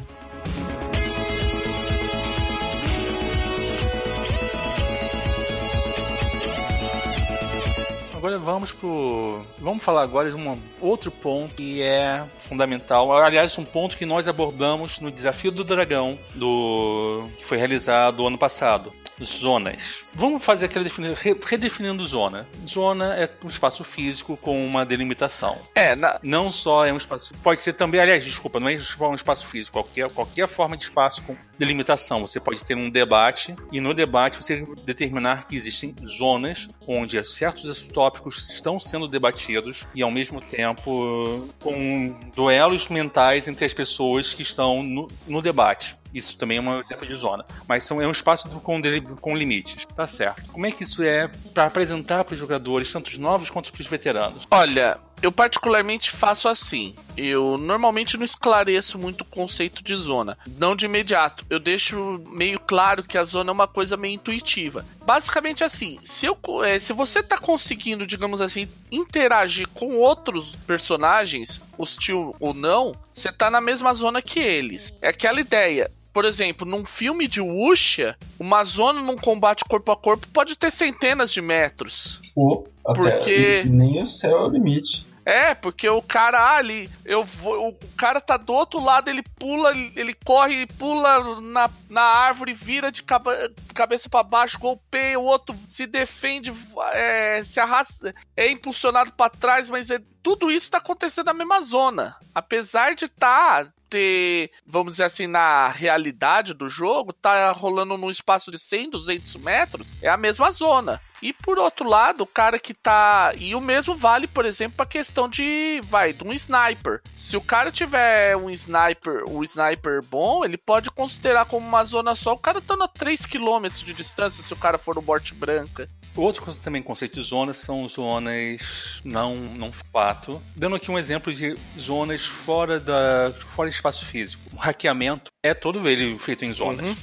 Agora 8.18 8.36
vamos 8.36 8.72
pro. 8.72 9.40
Vamos 9.60 9.80
falar 9.80 10.02
agora 10.02 10.28
de 10.28 10.36
um 10.36 10.60
outro 10.80 11.08
ponto 11.08 11.54
que 11.54 11.80
é 11.80 12.24
fundamental. 12.48 13.16
Aliás, 13.16 13.56
um 13.56 13.64
ponto 13.64 13.96
que 13.96 14.04
nós 14.04 14.26
abordamos 14.26 14.98
no 14.98 15.08
desafio 15.08 15.52
do 15.52 15.62
dragão 15.62 16.18
do 16.34 17.28
que 17.36 17.44
foi 17.46 17.56
realizado 17.58 18.26
ano 18.26 18.36
passado. 18.36 18.92
Zonas. 19.20 20.04
Vamos 20.14 20.44
fazer 20.44 20.66
aquela 20.66 20.84
defini... 20.84 21.12
re- 21.12 21.36
redefinindo 21.44 22.06
zona. 22.06 22.46
Zona 22.64 23.16
é 23.16 23.28
um 23.42 23.48
espaço 23.48 23.82
físico 23.82 24.36
com 24.36 24.64
uma 24.64 24.86
delimitação. 24.86 25.58
É, 25.74 25.96
na, 25.96 26.20
Não 26.22 26.52
só 26.52 26.86
é 26.86 26.92
um 26.92 26.96
espaço. 26.96 27.34
Pode 27.42 27.58
ser 27.60 27.72
também, 27.72 28.00
aliás, 28.00 28.22
desculpa, 28.24 28.60
não 28.60 28.68
é 28.68 28.78
só 28.78 29.10
um 29.10 29.16
espaço 29.16 29.44
físico. 29.46 29.72
Qualquer, 29.72 30.08
qualquer 30.10 30.46
forma 30.46 30.76
de 30.76 30.84
espaço 30.84 31.20
com 31.24 31.36
delimitação. 31.58 32.20
Você 32.20 32.38
pode 32.38 32.62
ter 32.64 32.76
um 32.76 32.88
debate 32.88 33.56
e 33.72 33.80
no 33.80 33.92
debate 33.92 34.40
você 34.40 34.64
determinar 34.84 35.48
que 35.48 35.56
existem 35.56 35.96
zonas 36.06 36.68
onde 36.86 37.22
certos 37.24 37.68
tópicos 38.08 38.48
estão 38.50 38.78
sendo 38.78 39.06
debatidos 39.06 39.86
e 39.94 40.02
ao 40.02 40.10
mesmo 40.10 40.40
tempo 40.40 41.46
com 41.60 42.16
duelos 42.34 42.88
mentais 42.88 43.46
entre 43.46 43.66
as 43.66 43.74
pessoas 43.74 44.32
que 44.32 44.40
estão 44.40 44.82
no, 44.82 45.06
no 45.26 45.42
debate. 45.42 45.94
Isso 46.12 46.36
também 46.36 46.58
é 46.58 46.60
um 46.60 46.80
exemplo 46.80 47.06
de 47.06 47.14
zona. 47.14 47.44
Mas 47.66 47.84
são, 47.84 48.00
é 48.00 48.06
um 48.06 48.12
espaço 48.12 48.48
com, 48.60 48.80
com 49.20 49.36
limites. 49.36 49.86
Tá 49.96 50.06
certo. 50.06 50.50
Como 50.52 50.66
é 50.66 50.72
que 50.72 50.82
isso 50.82 51.02
é 51.02 51.28
para 51.52 51.66
apresentar 51.66 52.24
para 52.24 52.32
os 52.32 52.38
jogadores, 52.38 52.92
tanto 52.92 53.08
os 53.08 53.18
novos 53.18 53.50
quanto 53.50 53.72
os 53.72 53.86
veteranos? 53.86 54.46
Olha, 54.50 54.98
eu 55.20 55.32
particularmente 55.32 56.10
faço 56.10 56.48
assim. 56.48 56.94
Eu 57.16 57.58
normalmente 57.58 58.16
não 58.16 58.24
esclareço 58.24 58.98
muito 58.98 59.22
o 59.22 59.26
conceito 59.26 59.82
de 59.82 59.94
zona. 59.96 60.38
Não 60.56 60.76
de 60.76 60.86
imediato. 60.86 61.44
Eu 61.50 61.58
deixo 61.58 62.22
meio 62.26 62.60
claro 62.60 63.02
que 63.02 63.18
a 63.18 63.24
zona 63.24 63.50
é 63.50 63.52
uma 63.52 63.66
coisa 63.66 63.96
meio 63.96 64.14
intuitiva. 64.14 64.84
Basicamente 65.04 65.64
assim, 65.64 65.98
se, 66.04 66.26
eu, 66.26 66.38
é, 66.64 66.78
se 66.78 66.92
você 66.92 67.22
tá 67.22 67.38
conseguindo, 67.38 68.06
digamos 68.06 68.40
assim, 68.40 68.68
interagir 68.90 69.68
com 69.68 69.96
outros 69.96 70.54
personagens, 70.54 71.60
hostil 71.76 72.34
ou 72.38 72.54
não, 72.54 72.94
você 73.12 73.32
tá 73.32 73.50
na 73.50 73.60
mesma 73.60 73.92
zona 73.94 74.22
que 74.22 74.38
eles. 74.38 74.92
É 75.02 75.08
aquela 75.08 75.40
ideia 75.40 75.90
por 76.18 76.24
exemplo, 76.24 76.66
num 76.66 76.84
filme 76.84 77.28
de 77.28 77.40
Wuxia, 77.40 78.16
uma 78.40 78.64
zona 78.64 79.00
num 79.00 79.16
combate 79.16 79.64
corpo 79.64 79.92
a 79.92 79.96
corpo 79.96 80.26
pode 80.32 80.58
ter 80.58 80.72
centenas 80.72 81.30
de 81.30 81.40
metros. 81.40 82.20
Pô, 82.34 82.66
porque 82.82 83.62
nem 83.64 84.02
o 84.02 84.08
céu 84.08 84.38
é 84.38 84.42
o 84.48 84.50
limite. 84.50 85.06
É, 85.24 85.54
porque 85.54 85.88
o 85.88 86.02
cara 86.02 86.56
ali, 86.56 86.90
eu 87.04 87.22
vou, 87.22 87.68
o 87.68 87.78
cara 87.96 88.20
tá 88.20 88.36
do 88.36 88.52
outro 88.52 88.82
lado, 88.82 89.08
ele 89.08 89.22
pula, 89.38 89.72
ele 89.94 90.12
corre, 90.24 90.66
pula 90.66 91.40
na, 91.40 91.70
na 91.88 92.00
árvore, 92.00 92.52
vira 92.52 92.90
de 92.90 93.04
cabe, 93.04 93.30
cabeça 93.72 94.08
para 94.08 94.24
baixo, 94.24 94.58
golpeia, 94.58 95.20
o 95.20 95.24
outro 95.24 95.54
se 95.68 95.86
defende, 95.86 96.50
é, 96.94 97.44
se 97.44 97.60
arrasta, 97.60 98.12
é 98.36 98.50
impulsionado 98.50 99.12
para 99.12 99.30
trás, 99.30 99.70
mas 99.70 99.88
é, 99.88 100.00
tudo 100.28 100.50
isso 100.50 100.70
tá 100.70 100.76
acontecendo 100.76 101.24
na 101.24 101.32
mesma 101.32 101.62
zona. 101.62 102.14
Apesar 102.34 102.94
de 102.94 103.06
estar 103.06 103.64
tá 103.64 103.72
ter, 103.88 104.50
vamos 104.66 104.92
dizer 104.92 105.04
assim, 105.04 105.26
na 105.26 105.68
realidade 105.68 106.52
do 106.52 106.68
jogo, 106.68 107.14
tá 107.14 107.50
rolando 107.50 107.96
num 107.96 108.10
espaço 108.10 108.50
de 108.50 108.58
100, 108.58 108.90
200 108.90 109.36
metros, 109.36 109.88
é 110.02 110.08
a 110.10 110.18
mesma 110.18 110.52
zona. 110.52 111.00
E 111.22 111.32
por 111.32 111.58
outro 111.58 111.88
lado, 111.88 112.24
o 112.24 112.26
cara 112.26 112.58
que 112.58 112.74
tá. 112.74 113.32
E 113.38 113.54
o 113.54 113.60
mesmo 113.60 113.96
vale, 113.96 114.26
por 114.26 114.44
exemplo, 114.44 114.82
a 114.82 114.86
questão 114.86 115.28
de. 115.28 115.80
Vai, 115.82 116.12
de 116.12 116.22
um 116.22 116.32
sniper. 116.32 117.00
Se 117.14 117.36
o 117.36 117.40
cara 117.40 117.72
tiver 117.72 118.36
um 118.36 118.50
sniper, 118.50 119.24
um 119.26 119.42
sniper 119.42 120.02
bom, 120.04 120.44
ele 120.44 120.56
pode 120.56 120.90
considerar 120.90 121.46
como 121.46 121.66
uma 121.66 121.84
zona 121.84 122.14
só. 122.14 122.34
O 122.34 122.38
cara 122.38 122.60
tá 122.60 122.74
a 122.74 122.88
3km 122.88 123.82
de 123.82 123.94
distância 123.94 124.44
se 124.44 124.52
o 124.52 124.56
cara 124.56 124.78
for 124.78 124.94
no 124.94 125.02
borte 125.02 125.34
branca. 125.34 125.88
Outro 126.16 126.54
também 126.56 126.82
conceito 126.82 127.14
de 127.14 127.22
zonas 127.22 127.58
são 127.58 127.86
zonas 127.88 129.00
não, 129.04 129.36
não 129.36 129.70
fato. 129.92 130.42
Dando 130.56 130.76
aqui 130.76 130.90
um 130.90 130.98
exemplo 130.98 131.32
de 131.32 131.56
zonas 131.78 132.26
fora 132.26 132.80
da 132.80 133.32
fora 133.54 133.68
de 133.68 133.74
espaço 133.74 134.04
físico. 134.04 134.42
O 134.52 134.56
hackeamento 134.56 135.30
é 135.42 135.54
todo 135.54 135.88
ele 135.88 136.18
feito 136.18 136.44
em 136.44 136.52
zonas. 136.52 136.86
Uhum. 136.86 136.96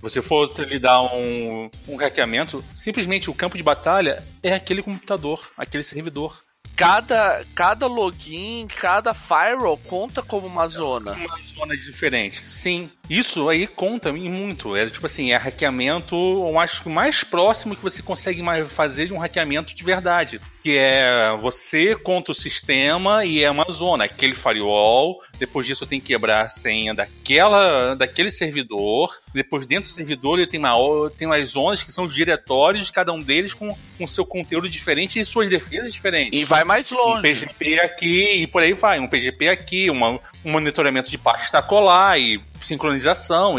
Você 0.00 0.22
for 0.22 0.48
lhe 0.60 0.78
dar 0.78 1.02
um, 1.02 1.68
um 1.88 1.96
hackeamento, 1.96 2.64
simplesmente 2.74 3.28
o 3.28 3.34
campo 3.34 3.56
de 3.56 3.62
batalha 3.62 4.24
é 4.42 4.54
aquele 4.54 4.82
computador, 4.82 5.50
aquele 5.56 5.82
servidor 5.82 6.40
cada, 6.78 7.44
cada 7.56 7.88
login, 7.88 8.68
cada 8.68 9.12
firewall 9.12 9.76
conta 9.76 10.22
como 10.22 10.46
uma 10.46 10.68
zona. 10.68 11.12
Uma 11.12 11.38
zona 11.56 11.76
diferente. 11.76 12.48
Sim. 12.48 12.88
Isso 13.08 13.48
aí 13.48 13.66
conta 13.66 14.12
muito. 14.12 14.76
É 14.76 14.88
tipo 14.88 15.06
assim, 15.06 15.32
é 15.32 15.36
hackeamento, 15.36 16.14
eu 16.14 16.58
acho 16.58 16.82
que 16.82 16.88
o 16.88 16.92
mais 16.92 17.24
próximo 17.24 17.74
que 17.74 17.82
você 17.82 18.02
consegue 18.02 18.42
fazer 18.66 19.06
de 19.06 19.14
um 19.14 19.18
hackeamento 19.18 19.74
de 19.74 19.82
verdade. 19.82 20.40
Que 20.62 20.76
é 20.76 21.36
você 21.40 21.96
contra 21.96 22.32
o 22.32 22.34
sistema 22.34 23.24
e 23.24 23.42
é 23.42 23.50
uma 23.50 23.64
zona, 23.70 24.04
aquele 24.04 24.34
firewall. 24.34 25.20
Depois 25.38 25.66
disso 25.66 25.86
tenho 25.86 26.02
que 26.02 26.08
quebrar 26.08 26.42
a 26.42 26.48
senha 26.48 26.94
daquela, 26.94 27.94
daquele 27.94 28.30
servidor. 28.30 29.16
Depois 29.32 29.64
dentro 29.64 29.88
do 29.88 29.94
servidor 29.94 30.38
ele 30.38 30.46
tem, 30.46 30.60
uma, 30.60 31.10
tem 31.16 31.26
umas 31.26 31.48
zonas 31.50 31.82
que 31.82 31.90
são 31.90 32.04
os 32.04 32.14
diretórios, 32.14 32.90
cada 32.90 33.12
um 33.12 33.20
deles 33.20 33.54
com, 33.54 33.74
com 33.96 34.06
seu 34.06 34.26
conteúdo 34.26 34.68
diferente 34.68 35.18
e 35.18 35.24
suas 35.24 35.48
defesas 35.48 35.92
diferentes. 35.92 36.38
E 36.38 36.44
vai 36.44 36.64
mais 36.64 36.90
longe. 36.90 37.18
Um 37.18 37.22
PGP 37.22 37.80
aqui 37.80 38.42
e 38.42 38.46
por 38.46 38.62
aí 38.62 38.74
vai. 38.74 38.98
Um 38.98 39.08
PGP 39.08 39.48
aqui, 39.48 39.88
uma, 39.88 40.20
um 40.44 40.52
monitoramento 40.52 41.10
de 41.10 41.16
pasta 41.16 41.62
colar 41.62 42.18
e 42.18 42.40
sincronização 42.60 42.97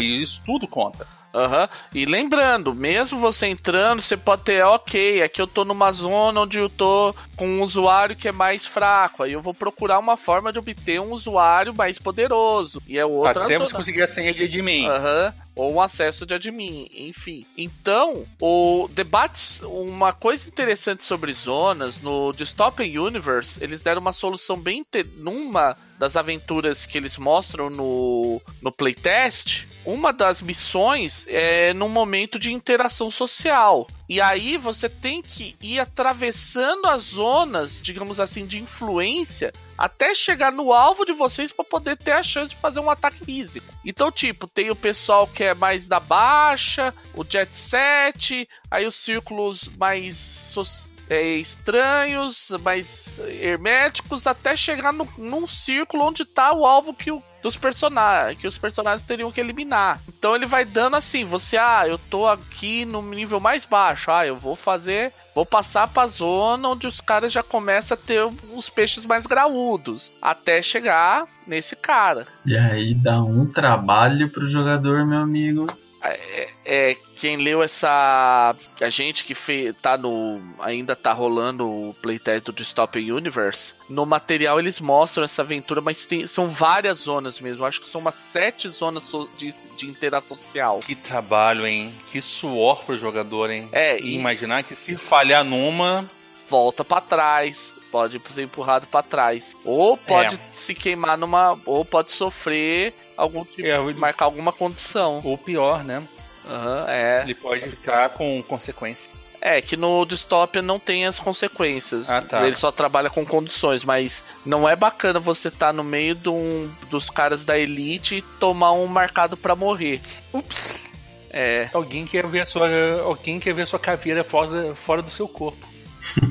e 0.00 0.22
isso 0.22 0.42
tudo 0.44 0.66
conta. 0.66 1.06
Uhum. 1.32 1.68
E 1.94 2.04
lembrando, 2.04 2.74
mesmo 2.74 3.18
você 3.18 3.46
entrando, 3.46 4.02
você 4.02 4.16
pode 4.16 4.42
ter, 4.42 4.64
ok, 4.64 5.22
aqui 5.22 5.40
eu 5.40 5.46
tô 5.46 5.64
numa 5.64 5.92
zona 5.92 6.40
onde 6.40 6.58
eu 6.58 6.68
tô 6.68 7.14
com 7.36 7.46
um 7.46 7.62
usuário 7.62 8.16
que 8.16 8.28
é 8.28 8.32
mais 8.32 8.66
fraco. 8.66 9.22
Aí 9.22 9.32
eu 9.32 9.40
vou 9.40 9.54
procurar 9.54 9.98
uma 9.98 10.16
forma 10.16 10.52
de 10.52 10.58
obter 10.58 11.00
um 11.00 11.12
usuário 11.12 11.74
mais 11.74 11.98
poderoso. 11.98 12.82
E 12.86 12.98
é 12.98 13.06
outra 13.06 13.44
Até 13.44 13.54
zona. 13.54 13.66
você 13.66 13.74
conseguir 13.74 14.02
a 14.02 14.08
senha 14.08 14.34
de 14.34 14.44
admin. 14.44 14.88
Uhum 14.88 15.32
ou 15.60 15.74
um 15.74 15.80
acesso 15.80 16.24
de 16.24 16.32
admin, 16.32 16.88
enfim. 16.90 17.44
Então, 17.54 18.24
o 18.40 18.88
debates, 18.92 19.60
uma 19.62 20.10
coisa 20.10 20.48
interessante 20.48 21.02
sobre 21.02 21.34
zonas 21.34 22.00
no 22.00 22.32
Dystopian 22.32 23.02
Universe, 23.02 23.62
eles 23.62 23.82
deram 23.82 24.00
uma 24.00 24.12
solução 24.12 24.56
bem 24.56 24.86
numa 25.18 25.76
das 26.00 26.16
aventuras 26.16 26.86
que 26.86 26.96
eles 26.96 27.18
mostram 27.18 27.68
no, 27.68 28.40
no 28.62 28.72
playtest, 28.72 29.66
uma 29.84 30.14
das 30.14 30.40
missões 30.40 31.26
é 31.28 31.74
num 31.74 31.90
momento 31.90 32.38
de 32.38 32.50
interação 32.50 33.10
social. 33.10 33.86
E 34.08 34.18
aí 34.18 34.56
você 34.56 34.88
tem 34.88 35.22
que 35.22 35.54
ir 35.60 35.78
atravessando 35.78 36.86
as 36.86 37.02
zonas, 37.02 37.82
digamos 37.82 38.18
assim, 38.18 38.46
de 38.46 38.58
influência 38.58 39.52
até 39.76 40.14
chegar 40.14 40.50
no 40.52 40.72
alvo 40.72 41.04
de 41.04 41.12
vocês 41.12 41.52
para 41.52 41.66
poder 41.66 41.98
ter 41.98 42.12
a 42.12 42.22
chance 42.22 42.48
de 42.48 42.56
fazer 42.56 42.80
um 42.80 42.88
ataque 42.88 43.22
físico. 43.22 43.66
Então, 43.84 44.10
tipo, 44.10 44.48
tem 44.48 44.70
o 44.70 44.76
pessoal 44.76 45.26
que 45.26 45.44
é 45.44 45.54
mais 45.54 45.86
da 45.86 46.00
baixa, 46.00 46.94
o 47.14 47.22
jet 47.28 47.54
set, 47.54 48.48
aí 48.70 48.86
os 48.86 48.94
círculos 48.94 49.70
mais 49.76 50.16
so 50.16 50.64
é, 51.10 51.22
estranhos, 51.22 52.50
mais 52.62 53.18
herméticos, 53.28 54.26
até 54.26 54.56
chegar 54.56 54.92
no, 54.92 55.06
num 55.18 55.46
círculo 55.46 56.04
onde 56.04 56.24
tá 56.24 56.52
o 56.54 56.64
alvo 56.64 56.94
que 56.94 57.10
o 57.10 57.22
dos 57.42 57.56
personagens, 57.56 58.38
que 58.38 58.46
os 58.46 58.58
personagens 58.58 59.04
teriam 59.04 59.32
que 59.32 59.40
eliminar. 59.40 60.00
Então 60.08 60.36
ele 60.36 60.46
vai 60.46 60.64
dando 60.64 60.96
assim, 60.96 61.24
você, 61.24 61.56
ah, 61.56 61.84
eu 61.86 61.98
tô 61.98 62.26
aqui 62.26 62.84
no 62.84 63.02
nível 63.02 63.40
mais 63.40 63.64
baixo, 63.64 64.10
ah, 64.10 64.26
eu 64.26 64.36
vou 64.36 64.54
fazer, 64.54 65.12
vou 65.34 65.46
passar 65.46 65.88
pra 65.88 66.06
zona 66.06 66.68
onde 66.68 66.86
os 66.86 67.00
caras 67.00 67.32
já 67.32 67.42
começam 67.42 67.96
a 67.96 68.06
ter 68.06 68.22
os 68.54 68.68
peixes 68.68 69.04
mais 69.04 69.26
graúdos, 69.26 70.12
até 70.20 70.60
chegar 70.60 71.24
nesse 71.46 71.74
cara. 71.74 72.26
E 72.44 72.56
aí 72.56 72.94
dá 72.94 73.22
um 73.22 73.46
trabalho 73.46 74.30
pro 74.30 74.46
jogador, 74.46 75.06
meu 75.06 75.20
amigo. 75.20 75.66
É, 76.02 76.50
é, 76.64 76.96
quem 77.16 77.36
leu 77.36 77.62
essa. 77.62 78.54
A 78.80 78.90
gente 78.90 79.24
que 79.24 79.34
fez, 79.34 79.74
tá 79.80 79.98
no. 79.98 80.40
Ainda 80.60 80.96
tá 80.96 81.12
rolando 81.12 81.68
o 81.68 81.94
playtest 82.00 82.44
do 82.44 82.52
Dystopian 82.52 83.14
Universe. 83.14 83.74
No 83.88 84.06
material 84.06 84.58
eles 84.58 84.80
mostram 84.80 85.24
essa 85.24 85.42
aventura, 85.42 85.80
mas 85.80 86.06
tem, 86.06 86.26
são 86.26 86.48
várias 86.48 87.00
zonas 87.00 87.38
mesmo. 87.38 87.64
Acho 87.64 87.80
que 87.80 87.90
são 87.90 88.00
umas 88.00 88.14
sete 88.14 88.68
zonas 88.68 89.12
de, 89.36 89.52
de 89.76 89.86
interação 89.86 90.36
social. 90.36 90.80
Que 90.80 90.94
trabalho, 90.94 91.66
hein? 91.66 91.94
Que 92.10 92.20
suor 92.20 92.84
pro 92.84 92.96
jogador, 92.96 93.50
hein? 93.50 93.68
É, 93.72 94.00
e 94.00 94.14
imaginar 94.14 94.62
que 94.62 94.74
se 94.74 94.96
falhar 94.96 95.44
numa. 95.44 96.08
Volta 96.48 96.84
para 96.84 97.00
trás 97.00 97.72
pode 97.90 98.20
ser 98.34 98.42
empurrado 98.42 98.86
para 98.86 99.02
trás. 99.02 99.56
Ou 99.64 99.96
pode 99.96 100.36
é. 100.36 100.38
se 100.54 100.74
queimar 100.74 101.18
numa. 101.18 101.58
Ou 101.66 101.84
pode 101.84 102.12
sofrer 102.12 102.94
algum 103.16 103.44
tipo, 103.44 103.66
é, 103.66 103.78
marcar 103.94 104.24
alguma 104.24 104.52
condição. 104.52 105.20
Ou 105.24 105.36
pior, 105.36 105.84
né? 105.84 105.98
Uhum, 106.44 106.88
é. 106.88 107.22
Ele 107.22 107.34
pode 107.34 107.68
ficar 107.68 108.10
com 108.10 108.42
consequência. 108.42 109.10
É, 109.42 109.62
que 109.62 109.74
no 109.74 110.04
Dystopia 110.04 110.60
não 110.60 110.78
tem 110.78 111.06
as 111.06 111.18
consequências. 111.18 112.10
Ah, 112.10 112.20
tá. 112.20 112.46
Ele 112.46 112.54
só 112.56 112.70
trabalha 112.70 113.08
com 113.08 113.24
condições, 113.24 113.82
mas 113.82 114.22
não 114.44 114.68
é 114.68 114.76
bacana 114.76 115.18
você 115.18 115.48
estar 115.48 115.68
tá 115.68 115.72
no 115.72 115.82
meio 115.82 116.14
de 116.14 116.28
um, 116.28 116.70
dos 116.90 117.08
caras 117.08 117.42
da 117.42 117.58
elite 117.58 118.16
e 118.16 118.22
tomar 118.22 118.72
um 118.72 118.86
marcado 118.86 119.38
para 119.38 119.56
morrer. 119.56 120.00
Ups! 120.32 120.94
É. 121.30 121.70
Alguém 121.72 122.04
quer 122.04 122.26
ver 122.26 122.40
a 122.40 122.46
sua. 122.46 122.68
Alguém 123.02 123.38
quer 123.38 123.54
ver 123.54 123.62
a 123.62 123.66
sua 123.66 123.78
caveira 123.78 124.22
fora, 124.22 124.74
fora 124.74 125.00
do 125.00 125.10
seu 125.10 125.28
corpo. 125.28 125.66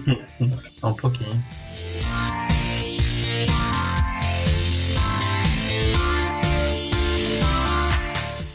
Só 0.80 0.88
um 0.88 0.94
pouquinho. 0.94 1.44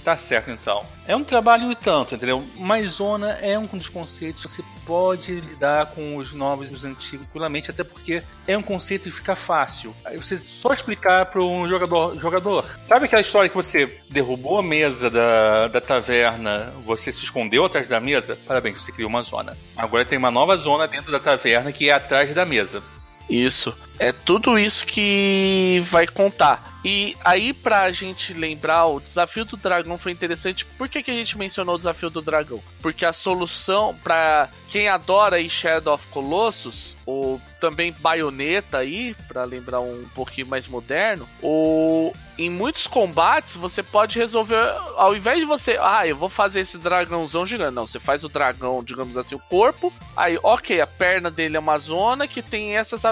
Tá 0.04 0.18
certo, 0.18 0.50
então. 0.50 0.84
É 1.08 1.16
um 1.16 1.24
trabalho 1.24 1.72
e 1.72 1.74
tanto, 1.74 2.14
entendeu? 2.14 2.44
Mas 2.56 2.92
zona 2.92 3.32
é 3.40 3.58
um 3.58 3.64
dos 3.64 3.88
conceitos 3.88 4.42
que 4.42 4.50
você 4.50 4.64
pode 4.84 5.40
lidar 5.40 5.86
com 5.86 6.16
os 6.16 6.34
novos 6.34 6.70
e 6.70 6.74
os 6.74 6.84
antigos 6.84 7.24
tranquilamente, 7.24 7.70
até 7.70 7.82
porque 7.82 8.22
é 8.46 8.56
um 8.56 8.62
conceito 8.62 9.04
que 9.04 9.10
fica 9.10 9.34
fácil. 9.34 9.94
Aí 10.04 10.18
você 10.18 10.36
só 10.36 10.74
explicar 10.74 11.26
para 11.26 11.42
um 11.42 11.66
jogador, 11.66 12.20
jogador. 12.20 12.64
Sabe 12.86 13.06
aquela 13.06 13.22
história 13.22 13.48
que 13.48 13.56
você 13.56 13.98
derrubou 14.10 14.58
a 14.58 14.62
mesa 14.62 15.08
da, 15.08 15.68
da 15.68 15.80
taverna, 15.80 16.72
você 16.84 17.10
se 17.10 17.24
escondeu 17.24 17.64
atrás 17.64 17.86
da 17.86 17.98
mesa? 17.98 18.38
Parabéns, 18.46 18.82
você 18.82 18.92
criou 18.92 19.08
uma 19.08 19.22
zona. 19.22 19.56
Agora 19.74 20.04
tem 20.04 20.18
uma 20.18 20.30
nova 20.30 20.56
zona 20.58 20.86
dentro 20.86 21.10
da 21.10 21.18
taverna 21.18 21.72
que 21.72 21.88
é 21.88 21.92
atrás 21.94 22.34
da 22.34 22.44
mesa. 22.44 22.82
Isso. 23.28 23.76
É 23.98 24.12
tudo 24.12 24.58
isso 24.58 24.86
que 24.86 25.82
vai 25.90 26.06
contar. 26.06 26.74
E 26.84 27.16
aí, 27.24 27.54
pra 27.54 27.90
gente 27.92 28.34
lembrar, 28.34 28.84
o 28.86 29.00
desafio 29.00 29.46
do 29.46 29.56
dragão 29.56 29.96
foi 29.96 30.12
interessante. 30.12 30.66
Por 30.66 30.86
que, 30.86 31.02
que 31.02 31.10
a 31.10 31.14
gente 31.14 31.38
mencionou 31.38 31.76
o 31.76 31.78
desafio 31.78 32.10
do 32.10 32.20
dragão? 32.20 32.62
Porque 32.82 33.06
a 33.06 33.12
solução, 33.12 33.98
pra 34.04 34.50
quem 34.68 34.88
adora 34.88 35.36
aí 35.36 35.48
Shadow 35.48 35.94
of 35.94 36.06
Colossus, 36.08 36.94
ou 37.06 37.40
também 37.58 37.90
Bayonetta 37.98 38.78
aí, 38.78 39.16
para 39.26 39.44
lembrar 39.44 39.80
um 39.80 40.04
pouquinho 40.14 40.46
mais 40.46 40.66
moderno, 40.66 41.26
ou 41.40 42.14
em 42.36 42.50
muitos 42.50 42.86
combates 42.86 43.56
você 43.56 43.82
pode 43.82 44.18
resolver, 44.18 44.58
ao 44.96 45.16
invés 45.16 45.38
de 45.38 45.46
você, 45.46 45.78
ah, 45.80 46.06
eu 46.06 46.16
vou 46.16 46.28
fazer 46.28 46.60
esse 46.60 46.76
dragãozão 46.76 47.46
gigante, 47.46 47.72
não, 47.72 47.86
você 47.86 47.98
faz 47.98 48.22
o 48.22 48.28
dragão, 48.28 48.84
digamos 48.84 49.16
assim, 49.16 49.34
o 49.34 49.38
corpo, 49.38 49.90
aí, 50.14 50.38
ok, 50.42 50.78
a 50.80 50.86
perna 50.86 51.30
dele 51.30 51.56
é 51.56 51.60
uma 51.60 51.78
zona 51.78 52.28
que 52.28 52.42
tem 52.42 52.76
essas 52.76 53.02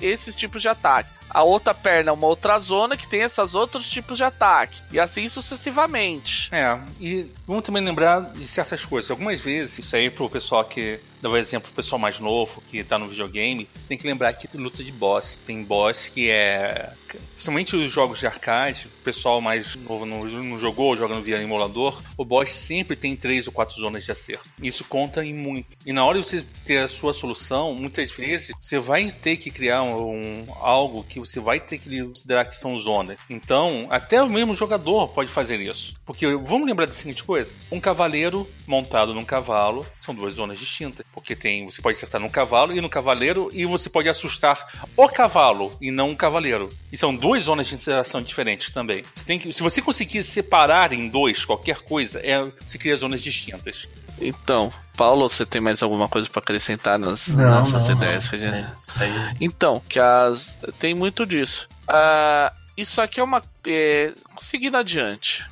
esses 0.00 0.34
tipos 0.34 0.62
de 0.62 0.68
ataque 0.68 1.17
a 1.30 1.42
outra 1.42 1.74
perna 1.74 2.10
é 2.10 2.12
uma 2.12 2.26
outra 2.26 2.58
zona 2.58 2.96
que 2.96 3.06
tem 3.06 3.20
esses 3.20 3.54
outros 3.54 3.88
tipos 3.88 4.18
de 4.18 4.24
ataque. 4.24 4.82
E 4.90 4.98
assim 4.98 5.28
sucessivamente. 5.28 6.48
É, 6.52 6.78
e 7.00 7.26
vamos 7.46 7.64
também 7.64 7.82
lembrar 7.82 8.32
de 8.32 8.46
certas 8.46 8.84
coisas. 8.84 9.10
Algumas 9.10 9.40
vezes, 9.40 9.78
isso 9.78 9.96
aí 9.96 10.10
pro 10.10 10.28
pessoal 10.28 10.64
que 10.64 11.00
dá 11.20 11.28
um 11.28 11.36
exemplo, 11.36 11.70
o 11.70 11.74
pessoal 11.74 11.98
mais 11.98 12.20
novo 12.20 12.62
que 12.68 12.82
tá 12.84 12.98
no 12.98 13.08
videogame, 13.08 13.68
tem 13.88 13.98
que 13.98 14.06
lembrar 14.06 14.32
que 14.32 14.48
luta 14.56 14.82
de 14.82 14.92
boss. 14.92 15.38
Tem 15.46 15.62
boss 15.62 16.06
que 16.08 16.30
é. 16.30 16.92
Principalmente 17.32 17.76
os 17.76 17.90
jogos 17.90 18.18
de 18.18 18.26
arcade, 18.26 18.86
o 18.86 19.02
pessoal 19.04 19.40
mais 19.40 19.74
novo 19.76 20.04
não, 20.04 20.24
não 20.24 20.58
jogou, 20.58 20.96
joga 20.96 21.14
no 21.14 21.22
via 21.22 21.40
emulador, 21.40 22.00
o 22.16 22.24
boss 22.24 22.50
sempre 22.50 22.96
tem 22.96 23.16
três 23.16 23.46
ou 23.46 23.52
quatro 23.52 23.76
zonas 23.80 24.04
de 24.04 24.12
acerto. 24.12 24.48
Isso 24.62 24.84
conta 24.84 25.24
em 25.24 25.34
muito. 25.34 25.66
E 25.86 25.92
na 25.92 26.04
hora 26.04 26.20
de 26.20 26.26
você 26.26 26.44
ter 26.64 26.78
a 26.78 26.88
sua 26.88 27.12
solução, 27.12 27.74
muitas 27.74 28.10
vezes 28.10 28.52
você 28.58 28.78
vai 28.78 29.10
ter 29.10 29.36
que 29.36 29.50
criar 29.50 29.82
um, 29.82 30.12
um 30.12 30.46
algo 30.60 31.04
que 31.04 31.17
você 31.18 31.40
vai 31.40 31.60
ter 31.60 31.78
que 31.78 32.02
considerar 32.02 32.44
que 32.44 32.56
são 32.56 32.78
zonas. 32.78 33.18
Então, 33.28 33.86
até 33.90 34.22
o 34.22 34.28
mesmo 34.28 34.54
jogador 34.54 35.08
pode 35.08 35.30
fazer 35.30 35.60
isso. 35.60 35.94
Porque 36.06 36.26
vamos 36.36 36.66
lembrar 36.66 36.86
da 36.86 36.94
seguinte 36.94 37.24
coisa: 37.24 37.56
um 37.70 37.80
cavaleiro 37.80 38.48
montado 38.66 39.14
num 39.14 39.24
cavalo 39.24 39.86
são 39.96 40.14
duas 40.14 40.34
zonas 40.34 40.58
distintas. 40.58 41.06
Porque 41.12 41.34
tem, 41.34 41.64
você 41.64 41.82
pode 41.82 41.96
acertar 41.96 42.20
no 42.20 42.30
cavalo 42.30 42.72
e 42.72 42.80
no 42.80 42.88
cavaleiro, 42.88 43.50
e 43.52 43.64
você 43.64 43.88
pode 43.88 44.08
assustar 44.08 44.88
o 44.96 45.08
cavalo 45.08 45.72
e 45.80 45.90
não 45.90 46.10
o 46.10 46.16
cavaleiro. 46.16 46.70
E 46.92 46.96
são 46.96 47.14
duas 47.14 47.44
zonas 47.44 47.66
de 47.66 47.74
interação 47.74 48.22
diferentes 48.22 48.70
também. 48.70 49.04
Você 49.14 49.24
tem 49.24 49.38
que, 49.38 49.52
se 49.52 49.62
você 49.62 49.80
conseguir 49.80 50.22
separar 50.22 50.92
em 50.92 51.08
dois 51.08 51.44
qualquer 51.44 51.80
coisa, 51.80 52.20
é, 52.20 52.46
se 52.64 52.78
cria 52.78 52.96
zonas 52.96 53.22
distintas. 53.22 53.88
Então, 54.20 54.72
Paulo, 54.96 55.28
você 55.28 55.46
tem 55.46 55.60
mais 55.60 55.82
alguma 55.82 56.08
coisa 56.08 56.28
para 56.28 56.40
acrescentar 56.40 56.98
nas 56.98 57.28
não, 57.28 57.50
nossas 57.50 57.86
não, 57.88 57.96
ideias? 57.96 58.30
Não. 58.32 58.38
É, 58.38 59.34
então, 59.40 59.82
que 59.88 59.98
as 59.98 60.58
tem 60.78 60.94
muito 60.94 61.24
disso. 61.24 61.68
Uh, 61.88 62.54
isso 62.76 63.00
aqui 63.00 63.20
é 63.20 63.22
uma 63.22 63.42
é, 63.66 64.12
seguindo 64.40 64.76
adiante. 64.76 65.44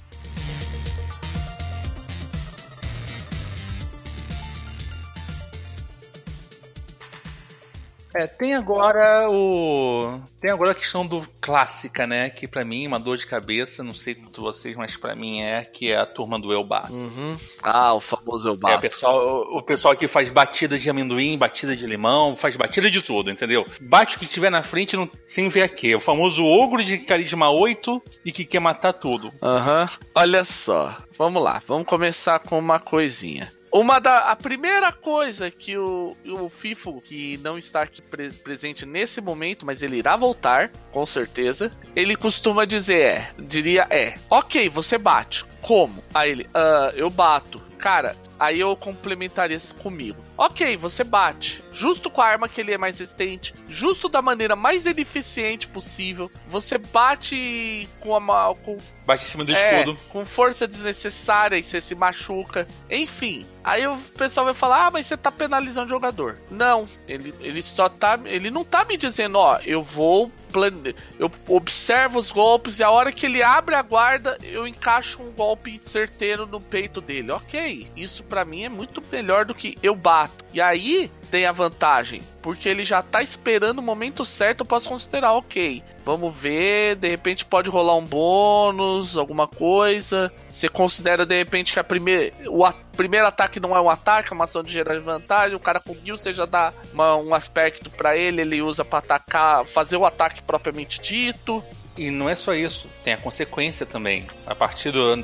É, 8.16 8.26
tem 8.26 8.54
agora 8.54 9.28
o. 9.28 10.18
Tem 10.40 10.50
agora 10.50 10.70
a 10.70 10.74
questão 10.74 11.06
do 11.06 11.26
clássica, 11.38 12.06
né? 12.06 12.30
Que 12.30 12.48
para 12.48 12.64
mim, 12.64 12.86
uma 12.86 12.98
dor 12.98 13.18
de 13.18 13.26
cabeça, 13.26 13.84
não 13.84 13.92
sei 13.92 14.14
quanto 14.14 14.40
vocês, 14.40 14.74
mas 14.74 14.96
para 14.96 15.14
mim 15.14 15.42
é 15.42 15.62
que 15.62 15.90
é 15.90 15.96
a 15.96 16.06
turma 16.06 16.40
do 16.40 16.50
Elbar. 16.50 16.90
Uhum. 16.90 17.36
Ah, 17.62 17.92
o 17.92 18.00
famoso 18.00 18.48
Elbar. 18.48 18.72
É, 18.72 18.76
o 18.76 18.80
pessoal, 18.80 19.40
o 19.50 19.62
pessoal 19.62 19.94
que 19.94 20.08
faz 20.08 20.30
batida 20.30 20.78
de 20.78 20.88
amendoim, 20.88 21.36
batida 21.36 21.76
de 21.76 21.86
limão, 21.86 22.34
faz 22.34 22.56
batida 22.56 22.90
de 22.90 23.02
tudo, 23.02 23.30
entendeu? 23.30 23.66
Bate 23.82 24.16
o 24.16 24.18
que 24.18 24.26
tiver 24.26 24.50
na 24.50 24.62
frente 24.62 24.96
não, 24.96 25.10
sem 25.26 25.48
ver 25.48 25.62
aqui. 25.62 25.94
O 25.94 26.00
famoso 26.00 26.42
ogro 26.42 26.82
de 26.82 26.96
carisma 26.98 27.50
8 27.50 28.02
e 28.24 28.32
que 28.32 28.46
quer 28.46 28.60
matar 28.60 28.94
tudo. 28.94 29.30
Aham. 29.42 29.82
Uhum. 29.82 30.06
Olha 30.14 30.44
só. 30.44 30.96
Vamos 31.18 31.42
lá, 31.42 31.62
vamos 31.66 31.86
começar 31.86 32.38
com 32.38 32.58
uma 32.58 32.78
coisinha. 32.78 33.50
Uma 33.72 33.98
da 33.98 34.30
a 34.30 34.36
primeira 34.36 34.92
coisa 34.92 35.50
que 35.50 35.76
o, 35.76 36.16
o 36.24 36.48
FIFO, 36.48 37.00
que 37.00 37.36
não 37.38 37.58
está 37.58 37.82
aqui 37.82 38.00
pre 38.00 38.30
presente 38.30 38.86
nesse 38.86 39.20
momento, 39.20 39.66
mas 39.66 39.82
ele 39.82 39.96
irá 39.96 40.16
voltar, 40.16 40.70
com 40.92 41.04
certeza, 41.04 41.70
ele 41.94 42.16
costuma 42.16 42.64
dizer 42.64 43.00
é, 43.00 43.30
diria 43.38 43.86
é, 43.90 44.16
ok, 44.30 44.68
você 44.68 44.96
bate. 44.98 45.44
Como? 45.60 46.02
Aí 46.14 46.30
ele, 46.30 46.44
uh, 46.44 46.94
eu 46.94 47.10
bato. 47.10 47.60
Cara, 47.78 48.16
aí 48.38 48.60
eu 48.60 48.74
complementaria 48.76 49.60
comigo. 49.82 50.22
Ok, 50.36 50.76
você 50.76 51.04
bate. 51.04 51.62
Justo 51.72 52.10
com 52.10 52.20
a 52.20 52.26
arma 52.26 52.48
que 52.48 52.60
ele 52.60 52.72
é 52.72 52.78
mais 52.78 52.98
resistente. 52.98 53.54
Justo 53.68 54.08
da 54.08 54.22
maneira 54.22 54.56
mais 54.56 54.86
ineficiente 54.86 55.68
possível. 55.68 56.30
Você 56.46 56.78
bate 56.78 57.88
com 58.00 58.16
a. 58.16 58.54
Com, 58.54 58.76
bate 59.04 59.24
em 59.24 59.28
cima 59.28 59.44
do 59.44 59.52
é, 59.52 59.80
escudo. 59.80 59.98
Com 60.08 60.24
força 60.24 60.66
desnecessária 60.66 61.56
e 61.56 61.62
você 61.62 61.80
se 61.80 61.94
machuca. 61.94 62.66
Enfim. 62.90 63.46
Aí 63.62 63.86
o 63.86 63.96
pessoal 64.16 64.46
vai 64.46 64.54
falar: 64.54 64.86
ah, 64.86 64.90
mas 64.90 65.06
você 65.06 65.16
tá 65.16 65.30
penalizando 65.30 65.86
o 65.86 65.90
jogador. 65.90 66.38
Não. 66.50 66.88
Ele, 67.06 67.34
ele 67.40 67.62
só 67.62 67.88
tá. 67.88 68.18
Ele 68.24 68.50
não 68.50 68.64
tá 68.64 68.84
me 68.84 68.96
dizendo, 68.96 69.38
ó, 69.38 69.58
eu 69.64 69.82
vou 69.82 70.30
plane... 70.52 70.94
eu 71.18 71.30
observo 71.48 72.18
os 72.18 72.30
golpes 72.30 72.78
e 72.78 72.84
a 72.84 72.90
hora 72.90 73.12
que 73.12 73.26
ele 73.26 73.42
abre 73.42 73.74
a 73.74 73.82
guarda, 73.82 74.38
eu 74.42 74.66
encaixo 74.66 75.22
um 75.22 75.30
golpe 75.30 75.80
certeiro 75.84 76.46
no 76.46 76.60
peito 76.60 77.00
dele. 77.00 77.32
Ok, 77.32 77.86
isso 77.96 78.22
para 78.24 78.44
mim 78.44 78.64
é 78.64 78.68
muito 78.68 79.02
melhor 79.10 79.44
do 79.44 79.54
que 79.54 79.78
eu 79.82 79.94
bato. 79.94 80.44
E 80.52 80.60
aí, 80.60 81.10
tem 81.30 81.44
a 81.44 81.52
vantagem, 81.52 82.22
porque 82.40 82.68
ele 82.68 82.84
já 82.84 83.02
tá 83.02 83.22
esperando 83.22 83.80
o 83.80 83.82
momento 83.82 84.24
certo, 84.24 84.60
eu 84.60 84.66
posso 84.66 84.88
considerar, 84.88 85.32
ok, 85.32 85.82
vamos 86.04 86.34
ver, 86.34 86.96
de 86.96 87.08
repente 87.08 87.44
pode 87.44 87.68
rolar 87.68 87.96
um 87.96 88.04
bônus, 88.04 89.16
alguma 89.16 89.46
coisa. 89.46 90.32
Você 90.50 90.68
considera 90.68 91.26
de 91.26 91.36
repente 91.36 91.72
que 91.72 91.80
a 91.80 91.84
primeira, 91.84 92.32
o 92.48 92.64
a, 92.64 92.74
primeiro 92.96 93.26
ataque 93.26 93.60
não 93.60 93.76
é 93.76 93.80
um 93.80 93.90
ataque, 93.90 94.32
é 94.32 94.34
uma 94.34 94.44
ação 94.44 94.62
de 94.62 94.72
gerar 94.72 94.98
vantagem, 95.00 95.56
o 95.56 95.60
cara 95.60 95.78
conseguiu, 95.78 96.18
você 96.18 96.32
já 96.32 96.46
dá 96.46 96.72
uma, 96.92 97.16
um 97.16 97.34
aspecto 97.34 97.90
para 97.90 98.16
ele, 98.16 98.40
ele 98.40 98.62
usa 98.62 98.84
para 98.84 98.98
atacar, 98.98 99.64
fazer 99.64 99.96
o 99.96 100.06
ataque 100.06 100.42
propriamente 100.42 101.00
dito. 101.00 101.62
E 101.96 102.10
não 102.10 102.28
é 102.28 102.34
só 102.34 102.54
isso, 102.54 102.90
tem 103.02 103.14
a 103.14 103.16
consequência 103.16 103.86
também. 103.86 104.26
A 104.46 104.54
partir 104.54 104.90
do 104.90 105.14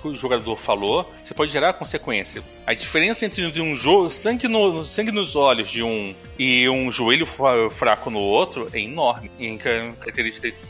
que 0.00 0.08
o 0.08 0.16
jogador 0.16 0.56
falou, 0.56 1.12
você 1.22 1.34
pode 1.34 1.52
gerar 1.52 1.70
a 1.70 1.72
consequência. 1.74 2.42
A 2.66 2.72
diferença 2.72 3.26
entre 3.26 3.60
um 3.60 3.76
jogo, 3.76 4.08
sangue, 4.08 4.48
no, 4.48 4.84
sangue 4.84 5.12
nos 5.12 5.36
olhos 5.36 5.70
de 5.70 5.82
um 5.82 6.14
e 6.38 6.66
um 6.68 6.90
joelho 6.90 7.26
fraco 7.70 8.08
no 8.08 8.20
outro 8.20 8.68
é 8.72 8.80
enorme. 8.80 9.30
Em 9.38 9.58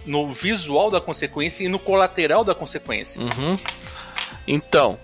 no 0.05 0.29
visual 0.33 0.91
da 0.91 1.01
consequência 1.01 1.63
e 1.63 1.69
no 1.69 1.79
colateral 1.79 2.43
da 2.43 2.55
consequência. 2.55 3.23
Uhum. 3.23 3.57
Então, 4.47 4.99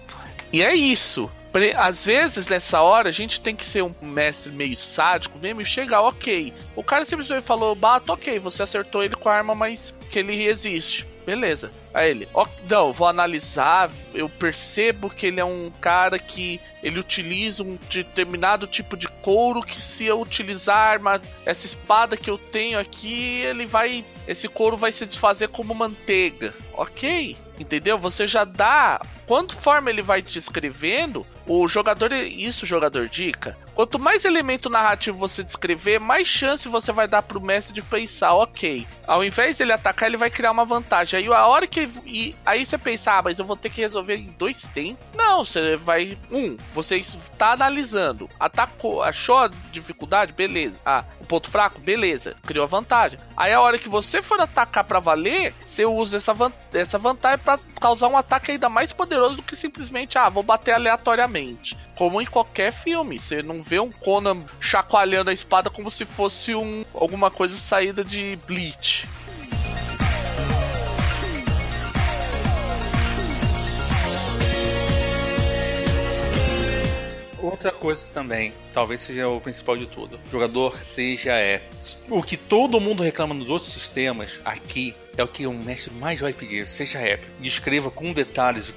e 0.52 0.62
é 0.62 0.74
isso. 0.74 1.30
Às 1.76 2.04
vezes, 2.04 2.46
nessa 2.46 2.80
hora, 2.80 3.08
a 3.08 3.12
gente 3.12 3.40
tem 3.40 3.54
que 3.54 3.64
ser 3.64 3.82
um 3.82 3.94
mestre 4.00 4.52
meio 4.52 4.76
sádico 4.76 5.38
mesmo 5.38 5.60
e 5.60 5.64
chegar, 5.64 6.02
ok. 6.02 6.52
O 6.76 6.82
cara 6.82 7.04
simplesmente 7.04 7.44
falou, 7.44 7.74
bato, 7.74 8.12
ok, 8.12 8.38
você 8.38 8.62
acertou 8.62 9.02
ele 9.02 9.16
com 9.16 9.28
a 9.28 9.34
arma 9.34 9.54
mais 9.54 9.92
que 10.10 10.18
ele 10.18 10.36
resiste. 10.36 11.06
Beleza. 11.26 11.70
Aí 11.92 12.10
ele, 12.10 12.28
ó, 12.32 12.46
não, 12.68 12.92
vou 12.92 13.06
analisar, 13.06 13.90
eu 14.14 14.28
percebo 14.28 15.10
que 15.10 15.26
ele 15.26 15.40
é 15.40 15.44
um 15.44 15.70
cara 15.80 16.18
que 16.18 16.60
ele 16.82 16.98
utiliza 16.98 17.62
um 17.62 17.78
determinado 17.90 18.66
tipo 18.66 18.96
de 18.96 19.08
couro 19.08 19.62
que 19.62 19.80
se 19.80 20.06
eu 20.06 20.20
utilizar 20.20 21.00
essa 21.44 21.66
espada 21.66 22.16
que 22.16 22.30
eu 22.30 22.38
tenho 22.38 22.78
aqui, 22.78 23.42
ele 23.42 23.66
vai, 23.66 24.04
esse 24.26 24.48
couro 24.48 24.76
vai 24.76 24.92
se 24.92 25.04
desfazer 25.04 25.48
como 25.48 25.74
manteiga. 25.74 26.54
OK? 26.72 27.36
Entendeu? 27.58 27.98
Você 27.98 28.26
já 28.26 28.44
dá, 28.44 29.00
quanto 29.26 29.54
forma 29.54 29.90
ele 29.90 30.00
vai 30.00 30.22
te 30.22 30.38
escrevendo, 30.38 31.26
o 31.46 31.66
jogador, 31.68 32.12
isso 32.12 32.66
jogador 32.66 33.08
dica, 33.08 33.56
Quanto 33.80 33.98
mais 33.98 34.26
elemento 34.26 34.68
narrativo 34.68 35.16
você 35.16 35.42
descrever, 35.42 35.98
mais 35.98 36.28
chance 36.28 36.68
você 36.68 36.92
vai 36.92 37.08
dar 37.08 37.22
pro 37.22 37.40
mestre 37.40 37.72
de 37.72 37.80
pensar, 37.80 38.34
ok. 38.34 38.86
Ao 39.06 39.24
invés 39.24 39.56
dele 39.56 39.72
atacar, 39.72 40.06
ele 40.06 40.18
vai 40.18 40.28
criar 40.30 40.50
uma 40.50 40.66
vantagem. 40.66 41.18
Aí 41.18 41.26
a 41.26 41.46
hora 41.46 41.66
que. 41.66 41.88
E, 42.04 42.36
aí 42.44 42.66
você 42.66 42.76
pensa, 42.76 43.12
ah, 43.12 43.22
mas 43.22 43.38
eu 43.38 43.44
vou 43.46 43.56
ter 43.56 43.70
que 43.70 43.80
resolver 43.80 44.16
em 44.16 44.34
dois 44.38 44.68
tempos. 44.68 45.02
Não, 45.16 45.46
você 45.46 45.76
vai. 45.76 46.18
Um, 46.30 46.58
você 46.74 46.96
está 46.96 47.52
analisando. 47.52 48.28
Atacou, 48.38 49.02
achou 49.02 49.38
a 49.38 49.50
dificuldade? 49.72 50.32
Beleza. 50.32 50.74
Ah, 50.84 51.02
o 51.18 51.24
ponto 51.24 51.48
fraco? 51.48 51.80
Beleza. 51.80 52.36
Criou 52.46 52.64
a 52.64 52.68
vantagem. 52.68 53.18
Aí 53.34 53.50
a 53.50 53.62
hora 53.62 53.78
que 53.78 53.88
você 53.88 54.20
for 54.20 54.38
atacar 54.40 54.84
para 54.84 55.00
valer, 55.00 55.54
você 55.64 55.86
usa 55.86 56.18
essa, 56.18 56.34
van 56.34 56.52
essa 56.74 56.98
vantagem 56.98 57.38
para 57.38 57.58
causar 57.80 58.08
um 58.08 58.16
ataque 58.16 58.52
ainda 58.52 58.68
mais 58.68 58.92
poderoso 58.92 59.36
do 59.36 59.42
que 59.42 59.56
simplesmente, 59.56 60.18
ah, 60.18 60.28
vou 60.28 60.42
bater 60.42 60.74
aleatoriamente. 60.74 61.29
Como 61.94 62.20
em 62.20 62.26
qualquer 62.26 62.72
filme. 62.72 63.18
Você 63.18 63.42
não 63.42 63.62
vê 63.62 63.78
um 63.78 63.90
Conan 63.90 64.44
chacoalhando 64.60 65.30
a 65.30 65.32
espada 65.32 65.70
como 65.70 65.90
se 65.90 66.04
fosse 66.04 66.54
um 66.54 66.84
alguma 66.94 67.30
coisa 67.30 67.56
saída 67.56 68.04
de 68.04 68.38
Bleach. 68.46 69.06
Outra 77.42 77.72
coisa 77.72 78.06
também, 78.12 78.52
talvez 78.72 79.00
seja 79.00 79.26
o 79.28 79.40
principal 79.40 79.76
de 79.76 79.86
tudo. 79.86 80.20
O 80.28 80.30
jogador 80.30 80.76
seja 80.76 81.32
é 81.32 81.62
o 82.08 82.22
que 82.22 82.36
todo 82.36 82.80
mundo 82.80 83.02
reclama 83.02 83.34
nos 83.34 83.48
outros 83.48 83.72
sistemas, 83.72 84.40
aqui 84.44 84.94
é 85.16 85.22
o 85.22 85.28
que 85.28 85.46
um 85.46 85.58
mestre 85.62 85.92
mais 85.94 86.20
vai 86.20 86.32
pedir. 86.32 86.66
Seja 86.66 86.98
épico. 87.00 87.30
Descreva 87.40 87.90
com 87.90 88.12
detalhes 88.12 88.72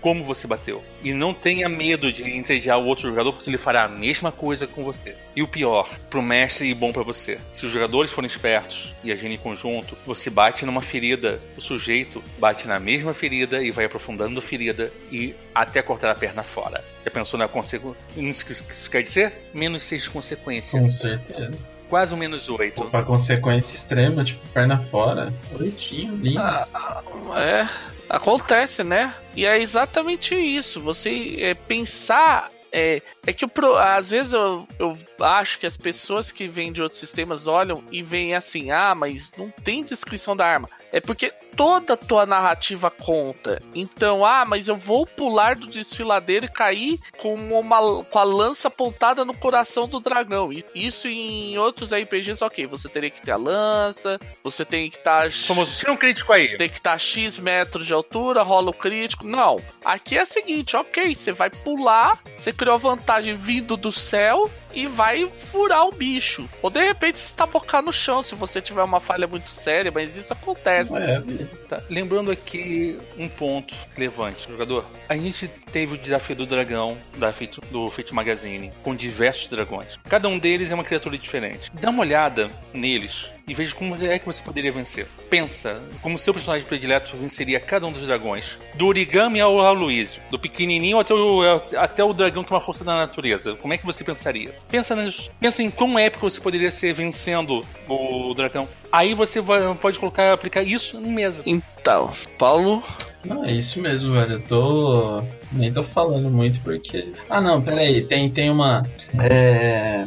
como 0.00 0.24
você 0.24 0.46
bateu. 0.46 0.82
E 1.02 1.12
não 1.12 1.34
tenha 1.34 1.68
medo 1.68 2.12
de 2.12 2.24
entediar 2.24 2.78
o 2.78 2.86
outro 2.86 3.08
jogador, 3.08 3.32
porque 3.32 3.50
ele 3.50 3.58
fará 3.58 3.84
a 3.84 3.88
mesma 3.88 4.30
coisa 4.30 4.66
com 4.66 4.84
você. 4.84 5.16
E 5.34 5.42
o 5.42 5.48
pior, 5.48 5.88
pro 6.10 6.22
mestre 6.22 6.68
e 6.68 6.74
bom 6.74 6.92
para 6.92 7.02
você. 7.02 7.38
Se 7.52 7.66
os 7.66 7.72
jogadores 7.72 8.10
forem 8.10 8.26
espertos 8.26 8.94
e 9.02 9.12
agirem 9.12 9.34
em 9.34 9.38
conjunto, 9.38 9.96
você 10.06 10.30
bate 10.30 10.64
numa 10.64 10.82
ferida, 10.82 11.40
o 11.56 11.60
sujeito 11.60 12.22
bate 12.38 12.66
na 12.66 12.78
mesma 12.78 13.12
ferida 13.12 13.62
e 13.62 13.70
vai 13.70 13.84
aprofundando 13.84 14.38
a 14.38 14.42
ferida 14.42 14.92
e 15.10 15.34
até 15.54 15.82
cortar 15.82 16.10
a 16.10 16.14
perna 16.14 16.42
fora. 16.42 16.84
Já 17.04 17.10
pensou 17.10 17.38
na 17.38 17.48
consequência? 17.48 17.96
Isso 18.16 18.90
quer 18.90 19.02
dizer? 19.02 19.32
Menos 19.52 19.82
seis 19.82 20.08
consequências. 20.08 20.82
Com 20.82 20.90
certeza 20.90 21.73
quase 21.88 22.14
um 22.14 22.16
menos 22.16 22.48
8. 22.48 22.84
Pra 22.86 23.02
consequência 23.02 23.74
extrema, 23.74 24.24
tipo, 24.24 24.46
perna 24.48 24.78
fora. 24.78 25.32
Oitinho, 25.58 26.14
lindo. 26.16 26.40
Ah, 26.40 26.66
ah, 26.74 27.40
é, 27.40 27.68
acontece, 28.08 28.82
né? 28.82 29.14
E 29.36 29.46
é 29.46 29.60
exatamente 29.60 30.34
isso. 30.34 30.80
Você 30.80 31.36
é, 31.38 31.54
pensar 31.54 32.50
é, 32.76 33.00
é 33.24 33.32
que 33.32 33.46
pro, 33.46 33.76
às 33.76 34.10
vezes 34.10 34.32
eu, 34.32 34.66
eu 34.80 34.98
acho 35.20 35.60
que 35.60 35.66
as 35.66 35.76
pessoas 35.76 36.32
que 36.32 36.48
vêm 36.48 36.72
de 36.72 36.82
outros 36.82 36.98
sistemas 36.98 37.46
olham 37.46 37.84
e 37.92 38.02
veem 38.02 38.34
assim: 38.34 38.72
ah, 38.72 38.94
mas 38.96 39.32
não 39.38 39.48
tem 39.48 39.84
descrição 39.84 40.36
da 40.36 40.44
arma. 40.44 40.68
É 40.94 41.00
porque 41.00 41.32
toda 41.56 41.94
a 41.94 41.96
tua 41.96 42.24
narrativa 42.24 42.88
conta. 42.88 43.60
Então, 43.74 44.24
ah, 44.24 44.44
mas 44.46 44.68
eu 44.68 44.76
vou 44.76 45.04
pular 45.04 45.56
do 45.56 45.66
desfiladeiro 45.66 46.46
e 46.46 46.48
cair 46.48 47.00
com, 47.18 47.34
uma, 47.34 48.04
com 48.04 48.16
a 48.16 48.22
lança 48.22 48.68
apontada 48.68 49.24
no 49.24 49.36
coração 49.36 49.88
do 49.88 49.98
dragão. 49.98 50.52
E 50.52 50.64
isso 50.72 51.08
em 51.08 51.58
outros 51.58 51.92
RPGs, 51.92 52.44
ok. 52.44 52.64
Você 52.68 52.88
teria 52.88 53.10
que 53.10 53.20
ter 53.20 53.32
a 53.32 53.36
lança, 53.36 54.20
você 54.44 54.64
tem 54.64 54.88
que 54.88 54.98
estar. 54.98 55.30
Tá, 55.30 55.64
tira 55.64 55.92
um 55.92 55.96
crítico 55.96 56.32
aí. 56.32 56.56
Tem 56.56 56.68
que 56.68 56.78
estar 56.78 56.92
tá 56.92 56.98
X 56.98 57.38
metros 57.38 57.88
de 57.88 57.92
altura, 57.92 58.42
rola 58.42 58.70
o 58.70 58.72
crítico. 58.72 59.26
Não. 59.26 59.60
Aqui 59.84 60.16
é 60.16 60.22
o 60.22 60.26
seguinte, 60.26 60.76
ok, 60.76 61.12
você 61.12 61.32
vai 61.32 61.50
pular, 61.50 62.20
você 62.36 62.52
criou 62.52 62.78
vantagem 62.78 63.34
vindo 63.34 63.76
do 63.76 63.90
céu 63.90 64.48
e 64.74 64.86
vai 64.86 65.28
furar 65.28 65.86
o 65.86 65.92
bicho. 65.92 66.48
Ou 66.62 66.70
de 66.70 66.82
repente 66.82 67.18
você 67.18 67.26
está 67.26 67.46
bocar 67.46 67.82
no 67.82 67.92
chão 67.92 68.22
se 68.22 68.34
você 68.34 68.60
tiver 68.60 68.82
uma 68.82 69.00
falha 69.00 69.26
muito 69.26 69.50
séria, 69.50 69.90
mas 69.92 70.16
isso 70.16 70.32
acontece. 70.32 70.92
É. 70.96 71.22
Tá. 71.68 71.82
Lembrando 71.88 72.30
aqui 72.30 72.98
um 73.18 73.28
ponto 73.28 73.74
relevante, 73.94 74.48
jogador. 74.48 74.84
A 75.08 75.16
gente 75.16 75.48
teve 75.48 75.94
o 75.94 75.98
desafio 75.98 76.36
do 76.36 76.46
dragão 76.46 76.98
da 77.16 77.32
Fate, 77.32 77.60
do 77.70 77.90
Fate 77.90 78.14
Magazine, 78.14 78.70
com 78.82 78.94
diversos 78.94 79.48
dragões. 79.48 79.98
Cada 80.08 80.28
um 80.28 80.38
deles 80.38 80.70
é 80.70 80.74
uma 80.74 80.84
criatura 80.84 81.16
diferente. 81.16 81.70
Dá 81.74 81.90
uma 81.90 82.02
olhada 82.02 82.50
neles 82.72 83.30
e 83.46 83.54
veja 83.54 83.74
como 83.74 83.94
é 83.94 84.18
que 84.18 84.26
você 84.26 84.42
poderia 84.42 84.72
vencer. 84.72 85.06
Pensa 85.28 85.82
como 86.02 86.18
seu 86.18 86.32
personagem 86.32 86.66
predileto 86.66 87.16
venceria 87.16 87.60
cada 87.60 87.86
um 87.86 87.92
dos 87.92 88.06
dragões. 88.06 88.58
Do 88.74 88.86
origami 88.86 89.40
ao 89.40 89.60
Aloysio, 89.60 90.22
do 90.30 90.38
pequenininho 90.38 90.98
até 90.98 91.14
o, 91.14 91.40
até 91.76 92.04
o 92.04 92.12
dragão 92.12 92.42
que 92.42 92.52
é 92.52 92.56
uma 92.56 92.60
força 92.60 92.84
da 92.84 92.96
natureza. 92.96 93.54
Como 93.56 93.72
é 93.72 93.78
que 93.78 93.84
você 93.84 94.02
pensaria? 94.02 94.54
Pensa, 94.68 94.96
nas, 94.96 95.30
pensa 95.40 95.62
em 95.62 95.70
quão 95.70 95.98
épico 95.98 96.28
você 96.28 96.40
poderia 96.40 96.70
ser 96.70 96.92
vencendo 96.92 97.64
o 97.88 98.34
dragão. 98.34 98.68
Aí 98.90 99.14
você 99.14 99.40
vai, 99.40 99.60
pode 99.74 99.98
colocar, 99.98 100.32
aplicar 100.32 100.62
isso 100.62 100.96
em 100.98 101.12
mesa. 101.12 101.42
Então, 101.46 102.10
Paulo. 102.38 102.82
Não, 103.24 103.44
é 103.44 103.52
isso 103.52 103.80
mesmo, 103.80 104.12
velho. 104.12 104.34
Eu 104.34 104.42
tô. 104.42 105.22
Nem 105.52 105.72
tô 105.72 105.82
falando 105.82 106.30
muito 106.30 106.60
porque. 106.60 107.12
Ah, 107.30 107.40
não, 107.40 107.62
peraí. 107.62 108.04
Tem, 108.04 108.30
tem 108.30 108.50
uma. 108.50 108.82
É 109.18 110.06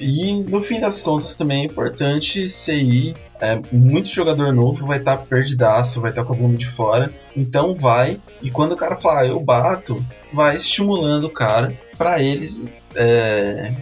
e 0.00 0.44
no 0.44 0.60
fim 0.60 0.80
das 0.80 1.00
contas 1.00 1.34
também 1.34 1.62
é 1.62 1.64
importante 1.64 2.48
CI. 2.48 3.14
É, 3.40 3.60
muito 3.72 4.08
jogador 4.08 4.52
novo 4.52 4.86
vai 4.86 4.98
estar 4.98 5.16
tá 5.16 5.24
perdidaço, 5.24 6.00
vai 6.00 6.10
estar 6.10 6.22
tá 6.22 6.26
com 6.26 6.34
a 6.34 6.36
bunda 6.36 6.56
de 6.56 6.68
fora. 6.68 7.10
Então 7.36 7.74
vai, 7.74 8.20
e 8.42 8.50
quando 8.50 8.72
o 8.72 8.76
cara 8.76 8.96
falar, 8.96 9.22
ah, 9.22 9.26
eu 9.26 9.40
bato, 9.40 10.02
vai 10.32 10.56
estimulando 10.56 11.24
o 11.24 11.30
cara 11.30 11.72
para 11.98 12.22
eles 12.22 12.62
é, 12.94 13.74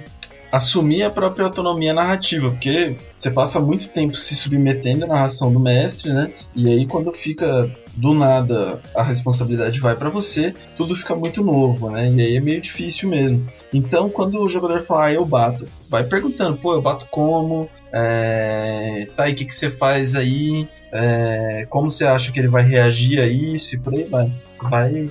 assumir 0.50 1.02
a 1.02 1.10
própria 1.10 1.44
autonomia 1.44 1.92
narrativa, 1.92 2.48
porque 2.48 2.96
você 3.14 3.30
passa 3.30 3.60
muito 3.60 3.88
tempo 3.88 4.16
se 4.16 4.34
submetendo 4.34 5.04
à 5.04 5.08
narração 5.08 5.52
do 5.52 5.60
mestre, 5.60 6.12
né? 6.12 6.32
E 6.54 6.68
aí 6.68 6.86
quando 6.86 7.12
fica 7.12 7.70
do 7.94 8.14
nada 8.14 8.80
a 8.94 9.02
responsabilidade 9.02 9.80
vai 9.80 9.94
para 9.94 10.08
você, 10.08 10.54
tudo 10.76 10.96
fica 10.96 11.14
muito 11.14 11.42
novo, 11.42 11.90
né? 11.90 12.10
E 12.10 12.20
aí 12.20 12.36
é 12.36 12.40
meio 12.40 12.60
difícil 12.60 13.08
mesmo. 13.08 13.46
Então, 13.72 14.08
quando 14.08 14.40
o 14.40 14.48
jogador 14.48 14.82
fala, 14.84 15.06
ah, 15.06 15.12
eu 15.12 15.24
bato, 15.24 15.66
vai 15.88 16.04
perguntando, 16.04 16.56
pô, 16.56 16.74
eu 16.74 16.82
bato 16.82 17.06
como? 17.10 17.68
É... 17.92 19.08
Tá, 19.16 19.28
e 19.28 19.32
o 19.32 19.36
que, 19.36 19.44
que 19.44 19.54
você 19.54 19.70
faz 19.70 20.14
aí? 20.14 20.66
É... 20.92 21.66
Como 21.68 21.90
você 21.90 22.04
acha 22.04 22.32
que 22.32 22.38
ele 22.38 22.48
vai 22.48 22.66
reagir 22.66 23.20
a 23.20 23.26
isso? 23.26 23.74
E 23.74 23.78
por 23.78 23.94
aí 23.94 24.04
vai. 24.04 24.30
Vai 24.62 25.10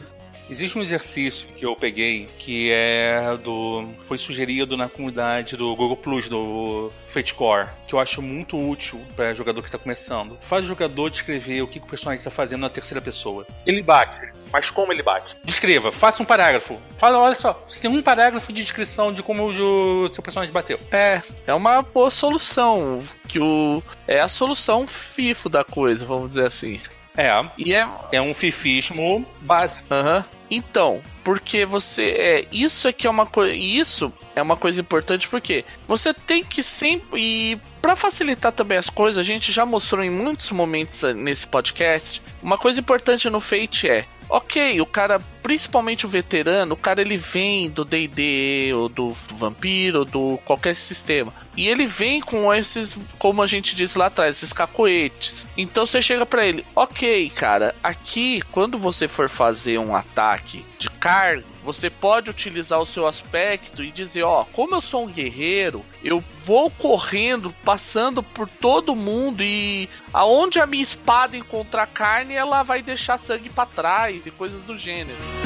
Existe 0.50 0.78
um 0.78 0.82
exercício 0.82 1.48
que 1.50 1.66
eu 1.66 1.76
peguei 1.76 2.28
que 2.38 2.72
é 2.72 3.38
do. 3.43 3.86
foi 4.08 4.18
sugerido 4.18 4.78
na 4.78 4.88
comunidade 4.88 5.58
do 5.58 5.76
Google 5.76 5.98
Plus, 5.98 6.30
do 6.30 6.91
Fatecore, 7.08 7.70
que 7.88 7.96
eu 7.96 8.00
acho 8.00 8.22
muito 8.22 8.58
útil 8.58 9.02
para 9.16 9.34
jogador 9.34 9.62
que 9.62 9.68
está 9.68 9.78
começando. 9.78 10.38
Faz 10.41 10.66
o 10.66 10.68
jogador 10.68 11.10
descrever 11.10 11.62
o 11.62 11.68
que 11.68 11.80
o 11.80 11.86
personagem 11.86 12.20
está 12.20 12.32
fazendo 12.32 12.62
na 12.62 12.70
terceira 12.70 13.02
pessoa. 13.02 13.46
Ele 13.66 13.82
bate, 13.82 14.20
mas 14.52 14.70
como 14.70 14.93
ele 14.93 15.04
bate? 15.04 15.36
Descreva, 15.43 15.91
faça 15.91 16.22
um 16.22 16.26
parágrafo. 16.26 16.78
Fala, 16.98 17.20
olha 17.20 17.36
só, 17.36 17.62
você 17.68 17.80
tem 17.80 17.89
um 17.89 18.02
parágrafo 18.02 18.54
de 18.54 18.62
descrição 18.62 19.12
de 19.14 19.24
como 19.24 19.50
o 19.50 20.14
seu 20.14 20.24
personagem 20.24 20.54
bateu. 20.54 20.80
É, 20.91 21.22
é 21.48 21.54
uma 21.54 21.82
boa 21.82 22.12
solução. 22.12 23.04
Que 23.28 23.39
o. 23.39 23.82
É 24.08 24.20
a 24.20 24.28
solução 24.28 24.88
FIFO 24.88 25.50
da 25.50 25.64
coisa, 25.64 26.06
vamos 26.06 26.30
dizer 26.30 26.46
assim. 26.46 26.80
É. 27.18 27.32
E 27.58 27.74
é, 27.74 27.88
é 28.12 28.22
um 28.22 28.34
fifismo 28.34 29.26
básico. 29.41 29.86
Aham. 29.89 30.18
Uhum. 30.18 30.34
Então, 30.50 31.02
porque 31.24 31.66
você 31.66 32.04
é 32.12 32.48
isso 32.52 32.88
é 32.88 32.93
que 32.93 33.08
é 33.08 33.10
uma 33.10 33.26
coisa, 33.26 33.54
isso 33.54 34.14
é 34.36 34.41
uma 34.41 34.56
coisa 34.56 34.80
importante 34.80 35.28
porque 35.28 35.66
você 35.88 36.14
tem 36.14 36.43
que 36.43 36.62
sempre 36.62 37.08
e 37.20 37.60
para 37.86 37.95
facilitar 37.95 38.51
também 38.51 38.79
as 38.79 38.89
coisas, 38.89 39.19
a 39.19 39.23
gente 39.23 39.51
já 39.51 39.63
mostrou 39.63 40.03
em 40.03 40.09
muitos 40.09 40.49
momentos 40.49 41.03
nesse 41.13 41.45
podcast. 41.45 42.19
Uma 42.41 42.57
coisa 42.57 42.79
importante 42.79 43.29
no 43.29 43.39
Fate 43.39 43.88
é 43.88 44.07
Ok, 44.27 44.81
o 44.81 44.86
cara, 44.86 45.19
principalmente 45.43 46.05
o 46.05 46.09
veterano, 46.09 46.73
o 46.73 46.77
cara 46.77 46.99
ele 46.99 47.15
vem 47.15 47.69
do 47.69 47.86
D&D 47.86 48.73
ou 48.73 48.89
do 48.89 49.11
Vampiro 49.11 49.99
ou 49.99 50.05
do 50.05 50.39
qualquer 50.43 50.75
sistema. 50.75 51.31
E 51.55 51.67
ele 51.67 51.86
vem 51.86 52.19
com 52.21 52.51
esses, 52.53 52.97
como 53.19 53.43
a 53.43 53.47
gente 53.47 53.75
disse 53.75 53.97
lá 53.97 54.07
atrás, 54.07 54.38
esses 54.38 54.51
cacoetes. 54.51 55.45
Então 55.55 55.86
você 55.86 56.01
chega 56.01 56.25
para 56.25 56.45
ele, 56.45 56.65
ok, 56.75 57.29
cara, 57.29 57.75
aqui 57.83 58.41
quando 58.51 58.79
você 58.79 59.07
for 59.07 59.29
fazer 59.29 59.77
um 59.77 59.95
ataque 59.95 60.65
de 60.79 60.89
carga, 61.06 61.43
você 61.64 61.88
pode 61.88 62.32
utilizar 62.32 62.82
o 62.82 62.86
seu 62.86 63.06
aspecto 63.06 63.84
e 63.84 63.91
dizer, 63.91 64.24
ó, 64.24 64.43
como 64.43 64.74
eu 64.74 64.82
sou 64.82 65.03
um 65.03 65.08
guerreiro, 65.08 65.86
eu 66.03 66.24
vou 66.43 66.72
correndo, 66.72 67.53
passando 67.64 68.24
por 68.24 68.49
todo 68.49 68.95
mundo 68.95 69.43
e 69.43 69.88
aonde 70.12 70.60
a 70.60 70.66
minha 70.66 70.82
espada 70.82 71.38
encontrar 71.38 71.86
carne, 71.86 72.34
ela 72.34 72.64
vai 72.64 72.82
deixar 72.82 73.20
sangue 73.20 73.51
para 73.51 73.68
trás 73.68 74.26
e 74.26 74.32
coisas 74.32 74.64
do 74.64 74.76
gênero. 74.76 75.45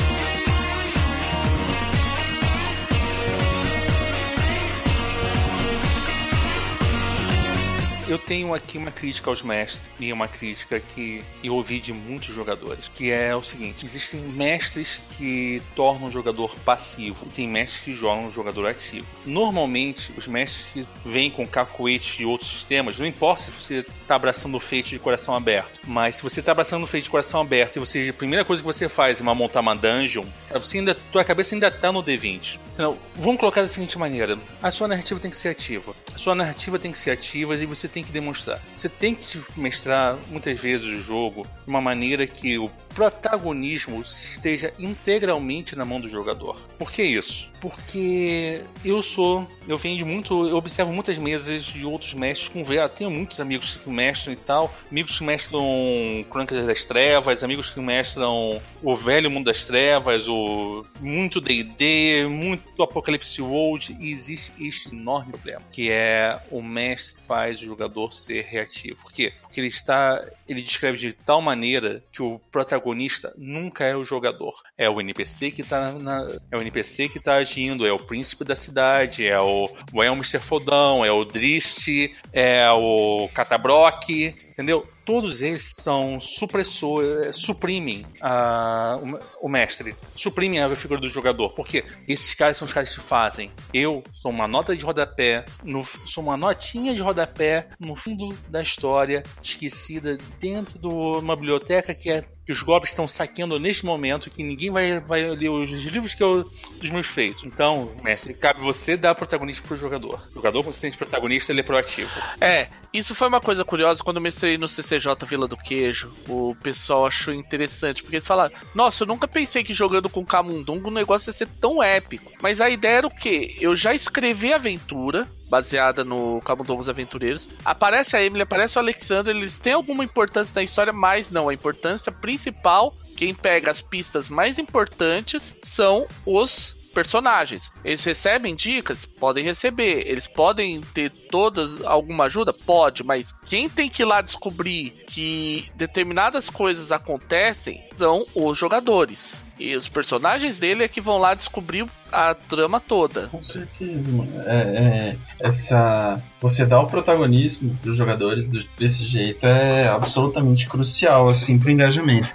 Eu 8.10 8.18
tenho 8.18 8.56
aqui 8.56 8.78
uma 8.78 8.90
crítica 8.90 9.30
aos 9.30 9.44
mestres 9.44 9.80
e 10.00 10.12
uma 10.12 10.28
crítica 10.28 10.80
que 10.80 11.24
eu 11.44 11.54
ouvi 11.54 11.80
de 11.80 11.94
muitos 11.94 12.34
jogadores, 12.34 12.90
que 12.90 13.12
é 13.12 13.36
o 13.36 13.44
seguinte: 13.44 13.86
existem 13.86 14.20
mestres 14.20 15.02
que 15.18 15.62
tornam 15.76 16.08
o 16.08 16.12
jogador 16.12 16.56
passivo 16.66 17.28
e 17.28 17.30
tem 17.30 17.48
mestres 17.48 17.84
que 17.84 17.94
jogam 17.94 18.28
o 18.28 18.32
jogador 18.32 18.68
ativo. 18.68 19.06
Normalmente, 19.26 20.12
os 20.18 20.28
mestres 20.28 20.66
que 20.74 20.88
vêm 21.06 21.30
com 21.30 21.46
cacoetes 21.46 22.18
de 22.18 22.26
outros 22.26 22.50
sistemas, 22.50 22.98
não 22.98 23.06
importa 23.06 23.44
se 23.44 23.52
você 23.52 23.86
está 24.02 24.16
abraçando 24.16 24.56
o 24.56 24.60
feito 24.60 24.90
de 24.90 24.98
coração 24.98 25.36
aberto, 25.36 25.80
mas 25.88 26.16
se 26.16 26.24
você 26.24 26.40
está 26.40 26.52
abraçando 26.52 26.84
o 26.84 26.88
feito 26.88 27.04
de 27.04 27.10
coração 27.12 27.42
aberto 27.42 27.76
e 27.76 27.80
você 27.80 28.10
a 28.10 28.14
primeira 28.14 28.44
coisa 28.44 28.62
que 28.64 28.66
você 28.66 28.90
faz 28.90 29.20
é 29.20 29.24
uma 29.24 29.36
montar 29.36 29.60
uma 29.60 29.76
dungeon, 29.76 30.26
você 30.52 30.80
ainda 30.80 30.96
tua 31.12 31.24
cabeça 31.24 31.54
ainda 31.54 31.68
está 31.68 31.92
no 31.92 32.04
D20. 32.04 32.60
Então, 32.74 32.98
vamos 33.14 33.40
colocar 33.40 33.62
da 33.62 33.68
seguinte 33.68 34.00
maneira: 34.00 34.40
a 34.64 34.72
sua 34.72 34.88
narrativa 34.88 35.20
tem 35.20 35.30
que 35.30 35.38
ser 35.38 35.50
ativa. 35.50 35.94
A 36.16 36.18
sua 36.18 36.34
narrativa 36.34 36.80
tem 36.80 36.92
que 36.92 36.98
ser 36.98 37.12
ativa 37.12 37.54
e 37.56 37.66
você 37.66 37.88
tem 37.88 37.99
que 38.04 38.12
demonstrar. 38.12 38.62
Você 38.76 38.90
tem 38.90 39.16
que 39.16 39.42
mestrar 39.56 40.18
muitas 40.30 40.60
vezes 40.60 40.88
o 40.88 41.04
jogo 41.04 41.48
de 41.64 41.70
uma 41.70 41.82
maneira 41.82 42.26
que 42.26 42.58
o 42.58 42.70
protagonismo 42.94 44.02
esteja 44.02 44.74
integralmente 44.78 45.76
na 45.76 45.86
mão 45.86 46.00
do 46.00 46.10
jogador. 46.10 46.58
Por 46.78 46.92
que 46.92 47.04
isso? 47.04 47.52
Porque 47.62 48.62
eu 48.84 49.02
sou, 49.02 49.48
eu 49.68 49.78
venho 49.78 50.06
muito, 50.06 50.48
eu 50.48 50.58
observo 50.58 50.92
muitas 50.92 51.18
mesas 51.18 51.66
de 51.66 51.86
outros 51.86 52.14
mestres 52.14 52.50
com 52.50 52.64
VR. 52.64 52.90
Tenho 52.96 53.12
muitos 53.12 53.40
amigos 53.40 53.76
que 53.76 53.90
mestram 53.90 54.34
e 54.34 54.38
tal, 54.38 54.74
amigos 54.90 55.18
que 55.18 55.24
mestram 55.24 56.26
Crônicas 56.30 56.66
das 56.66 56.86
Trevas, 56.86 57.44
amigos 57.44 57.70
que 57.70 57.80
mestram 57.80 58.62
o 58.82 58.96
velho 58.96 59.30
mundo 59.30 59.46
das 59.46 59.66
trevas, 59.66 60.28
o 60.28 60.86
muito 61.00 61.42
D&D, 61.42 62.28
muito 62.30 62.82
Apocalipse 62.82 63.42
World, 63.42 63.96
e 64.00 64.12
existe 64.12 64.52
este 64.60 64.90
enorme 64.90 65.32
problema, 65.32 65.62
que 65.72 65.92
é 65.92 66.40
o 66.52 66.62
mestre 66.62 67.22
faz 67.28 67.62
o 67.62 67.66
jogador 67.66 68.14
ser 68.14 68.44
reativo. 68.46 69.02
Por 69.02 69.12
quê? 69.12 69.34
Porque 69.50 69.60
ele 69.60 69.68
está, 69.68 70.24
ele 70.48 70.62
descreve 70.62 71.00
de 71.00 71.12
tal 71.12 71.42
maneira 71.42 72.04
que 72.12 72.22
o 72.22 72.40
protagonista 72.52 73.34
nunca 73.36 73.84
é 73.84 73.96
o 73.96 74.06
jogador, 74.06 74.54
é 74.78 74.88
o 74.88 75.02
NPC 75.02 75.50
que 75.50 75.64
está 75.64 75.92
na, 75.92 76.38
é 76.52 76.56
o 76.56 76.62
NPC 76.62 77.10
que 77.10 77.18
está 77.18 77.36
agindo, 77.38 77.86
é 77.86 77.92
o 77.92 77.98
príncipe 77.98 78.46
da 78.46 78.56
cidade, 78.56 79.26
é 79.26 79.40
o, 79.40 79.68
o 79.92 80.04
Elmister 80.04 80.40
Fodão, 80.40 81.04
é 81.04 81.12
o 81.12 81.26
Drist, 81.26 81.88
é 82.32 82.70
o 82.72 83.28
Catabrock, 83.34 84.36
entendeu? 84.60 84.86
todos 85.10 85.42
eles 85.42 85.74
são 85.80 86.20
supressores, 86.20 87.36
suprimem 87.36 88.06
a, 88.22 89.00
o, 89.42 89.48
o, 89.48 89.50
mestre, 89.50 89.96
suprimem 90.16 90.62
a 90.62 90.76
figura 90.76 91.02
do 91.02 91.10
jogador. 91.10 91.50
Porque 91.56 91.84
esses 92.08 92.36
caras 92.36 92.58
são 92.58 92.68
os 92.68 92.72
caras 92.72 92.94
que 92.94 93.02
fazem. 93.02 93.52
Eu 93.74 94.04
sou 94.14 94.30
uma 94.30 94.48
nota 94.48 94.78
de 94.78 94.86
rodapé, 94.86 95.46
no, 95.64 95.84
sou 96.06 96.24
uma 96.24 96.38
notinha 96.38 96.94
de 96.94 97.02
rodapé 97.02 97.70
no 97.80 97.96
fundo 97.96 98.30
da 98.50 98.62
história, 98.62 99.24
esquecida 99.42 100.16
dentro 100.40 100.78
de 100.78 100.88
uma 100.88 101.36
biblioteca 101.36 101.96
que 101.96 102.12
é 102.12 102.24
que 102.50 102.54
os 102.54 102.64
goblins 102.64 102.90
estão 102.90 103.08
saqueando 103.08 103.60
neste 103.60 103.86
momento, 103.86 104.28
que 104.32 104.42
ninguém 104.42 104.72
vai, 104.72 105.00
vai 105.02 105.22
ler 105.36 105.50
os 105.50 105.70
livros 105.70 106.16
que 106.16 106.24
eu, 106.24 106.50
dos 106.80 106.90
meus 106.90 107.06
feitos. 107.06 107.44
Então, 107.44 107.92
mestre, 108.04 108.34
cabe 108.34 108.60
você 108.60 108.98
dar 108.98 109.14
protagonismo 109.14 109.68
pro 109.68 109.78
jogador. 109.78 110.28
O 110.32 110.34
jogador, 110.34 110.74
sente 110.74 110.98
protagonista, 110.98 111.52
ele 111.52 111.60
é 111.60 111.64
proativo. 111.64 112.10
É, 112.42 112.68
isso 112.92 113.14
foi 113.14 113.28
uma 113.28 113.40
coisa 113.40 113.64
curiosa 113.64 114.04
quando 114.04 114.16
eu 114.16 114.24
mestrei 114.24 114.58
no 114.58 114.68
CCJ 114.68 115.14
Vila 115.28 115.48
do 115.48 115.56
Queijo. 115.56 116.12
O 116.28 116.56
pessoal 116.56 117.06
achou 117.06 117.32
interessante, 117.32 118.02
porque 118.02 118.16
eles 118.16 118.26
falaram: 118.26 118.56
Nossa, 118.74 119.04
eu 119.04 119.08
nunca 119.08 119.28
pensei 119.28 119.64
que 119.64 119.76
jogando 119.76 120.10
com 120.10 120.26
Camundongo 120.26 120.88
o 120.88 120.94
negócio 120.94 121.30
ia 121.30 121.34
ser 121.34 121.48
tão 121.62 121.84
épico. 121.84 122.32
Mas 122.42 122.60
a 122.60 122.68
ideia 122.68 122.98
era 122.98 123.08
o 123.08 123.14
quê? 123.14 123.58
Eu 123.62 123.76
já 123.76 123.94
escrevi 123.94 124.52
a 124.52 124.56
aventura, 124.56 125.28
baseada 125.50 126.04
no 126.04 126.40
Camundongos 126.42 126.88
Aventureiros. 126.88 127.50
Aparece 127.66 128.16
a 128.16 128.24
Emily, 128.24 128.44
aparece 128.44 128.78
o 128.78 128.82
Alexander, 128.82 129.36
eles 129.36 129.58
têm 129.58 129.74
alguma 129.74 130.04
importância 130.04 130.54
na 130.56 130.64
história, 130.64 130.94
mas 130.94 131.30
não. 131.30 131.50
A 131.50 131.54
importância 131.54 132.12
principal, 132.12 132.96
quem 133.16 133.34
pega 133.34 133.72
as 133.72 133.82
pistas 133.82 134.30
mais 134.30 134.60
importantes 134.60 135.56
são 135.62 136.06
os 136.26 136.78
personagens. 136.94 137.72
Eles 137.84 138.04
recebem 138.04 138.56
dicas? 138.56 139.06
Podem 139.06 139.44
receber. 139.44 140.08
Eles 140.08 140.28
podem 140.28 140.82
ter 140.82 141.10
toda 141.10 141.62
alguma 141.86 142.26
ajuda? 142.26 142.54
Pode, 142.54 143.04
mas 143.04 143.34
quem 143.46 143.70
tem 143.70 143.90
que 143.90 144.04
ir 144.04 144.06
lá 144.06 144.22
descobrir 144.22 144.92
que 145.08 145.72
determinadas 145.76 146.50
coisas 146.50 146.92
acontecem 146.92 147.86
são 147.92 148.26
os 148.36 148.58
jogadores. 148.58 149.42
E 149.60 149.76
os 149.76 149.90
personagens 149.90 150.58
dele 150.58 150.84
é 150.84 150.88
que 150.88 151.02
vão 151.02 151.18
lá 151.18 151.34
descobrir 151.34 151.86
a 152.12 152.34
trama 152.34 152.80
toda. 152.80 153.28
Com 153.28 153.44
certeza, 153.44 154.10
mano. 154.10 154.32
É, 154.46 154.58
é, 154.58 155.18
essa. 155.40 156.22
Você 156.40 156.66
dá 156.66 156.80
o 156.80 156.88
protagonismo 156.88 157.78
dos 157.84 157.98
jogadores 157.98 158.48
desse 158.78 159.06
jeito 159.06 159.46
é 159.46 159.90
absolutamente 159.90 160.68
crucial, 160.68 161.28
assim, 161.28 161.60
pro 161.60 161.70
engajamento. 161.70 162.30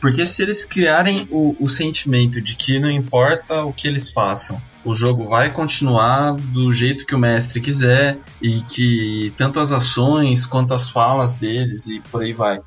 Porque 0.00 0.24
se 0.26 0.42
eles 0.42 0.64
criarem 0.64 1.28
o, 1.30 1.54
o 1.60 1.68
sentimento 1.68 2.40
de 2.40 2.56
que 2.56 2.78
não 2.78 2.90
importa 2.90 3.62
o 3.62 3.72
que 3.72 3.86
eles 3.86 4.10
façam, 4.10 4.60
o 4.82 4.94
jogo 4.94 5.28
vai 5.28 5.50
continuar 5.50 6.32
do 6.32 6.72
jeito 6.72 7.04
que 7.04 7.14
o 7.14 7.18
mestre 7.18 7.60
quiser 7.60 8.18
e 8.40 8.62
que 8.62 9.32
tanto 9.36 9.60
as 9.60 9.72
ações 9.72 10.46
quanto 10.46 10.72
as 10.72 10.88
falas 10.88 11.32
deles 11.32 11.86
e 11.86 12.00
por 12.00 12.22
aí 12.22 12.32
vai 12.32 12.60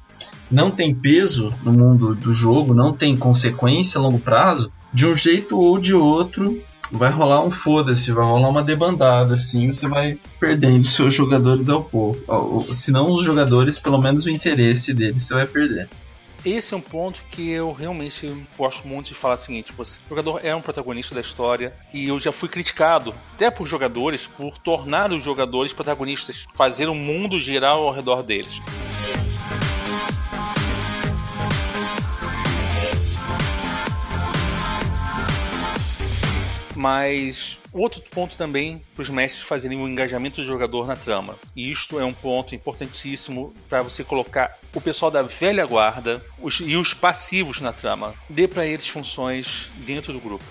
não 0.53 0.69
tem 0.69 0.93
peso 0.93 1.51
no 1.63 1.73
mundo 1.73 2.13
do 2.13 2.31
jogo, 2.31 2.75
não 2.75 2.93
tem 2.93 3.17
consequência 3.17 3.97
a 3.97 4.01
longo 4.01 4.19
prazo, 4.19 4.71
de 4.93 5.07
um 5.07 5.15
jeito 5.15 5.59
ou 5.59 5.79
de 5.79 5.95
outro 5.95 6.61
vai 6.91 7.09
rolar 7.09 7.43
um 7.43 7.49
foda-se, 7.49 8.11
vai 8.11 8.23
rolar 8.23 8.49
uma 8.49 8.63
debandada, 8.63 9.33
assim, 9.33 9.73
você 9.73 9.87
vai 9.87 10.15
perdendo 10.39 10.87
seus 10.87 11.15
jogadores 11.15 11.69
ao 11.69 11.83
pouco. 11.83 12.63
Se 12.75 12.91
não 12.91 13.11
os 13.11 13.23
jogadores, 13.23 13.79
pelo 13.79 13.97
menos 13.97 14.25
o 14.25 14.29
interesse 14.29 14.93
deles 14.93 15.23
você 15.23 15.33
vai 15.33 15.47
perder. 15.47 15.89
Esse 16.45 16.75
é 16.75 16.77
um 16.77 16.81
ponto 16.81 17.23
que 17.31 17.49
eu 17.49 17.71
realmente 17.71 18.31
gosto 18.55 18.87
muito 18.87 19.07
de 19.07 19.15
falar 19.15 19.35
o 19.35 19.37
seguinte: 19.37 19.73
você, 19.75 19.99
o 20.05 20.09
jogador 20.09 20.41
é 20.43 20.53
um 20.53 20.61
protagonista 20.61 21.15
da 21.15 21.21
história 21.21 21.73
e 21.91 22.09
eu 22.09 22.19
já 22.19 22.31
fui 22.31 22.49
criticado 22.49 23.15
até 23.33 23.49
por 23.49 23.65
jogadores 23.65 24.27
por 24.27 24.57
tornar 24.59 25.11
os 25.11 25.23
jogadores 25.23 25.73
protagonistas, 25.73 26.45
fazer 26.53 26.89
o 26.89 26.93
mundo 26.93 27.39
girar 27.39 27.73
ao 27.73 27.91
redor 27.91 28.21
deles. 28.21 28.61
Mas 36.83 37.57
outro 37.73 38.01
ponto 38.11 38.35
também 38.35 38.81
para 38.95 39.01
os 39.01 39.09
mestres 39.09 39.43
fazerem 39.43 39.81
o 39.81 39.87
engajamento 39.87 40.41
do 40.41 40.47
jogador 40.47 40.87
na 40.87 40.95
trama. 40.95 41.35
E 41.55 41.71
isto 41.71 41.99
é 41.99 42.05
um 42.05 42.13
ponto 42.13 42.55
importantíssimo 42.55 43.53
para 43.69 43.81
você 43.81 44.03
colocar 44.03 44.57
o 44.73 44.81
pessoal 44.81 45.11
da 45.11 45.21
velha 45.21 45.65
guarda 45.65 46.23
os, 46.41 46.59
e 46.59 46.75
os 46.75 46.93
passivos 46.93 47.61
na 47.61 47.71
trama. 47.71 48.13
Dê 48.29 48.47
para 48.47 48.65
eles 48.65 48.87
funções 48.87 49.69
dentro 49.85 50.13
do 50.13 50.19
grupo. 50.19 50.43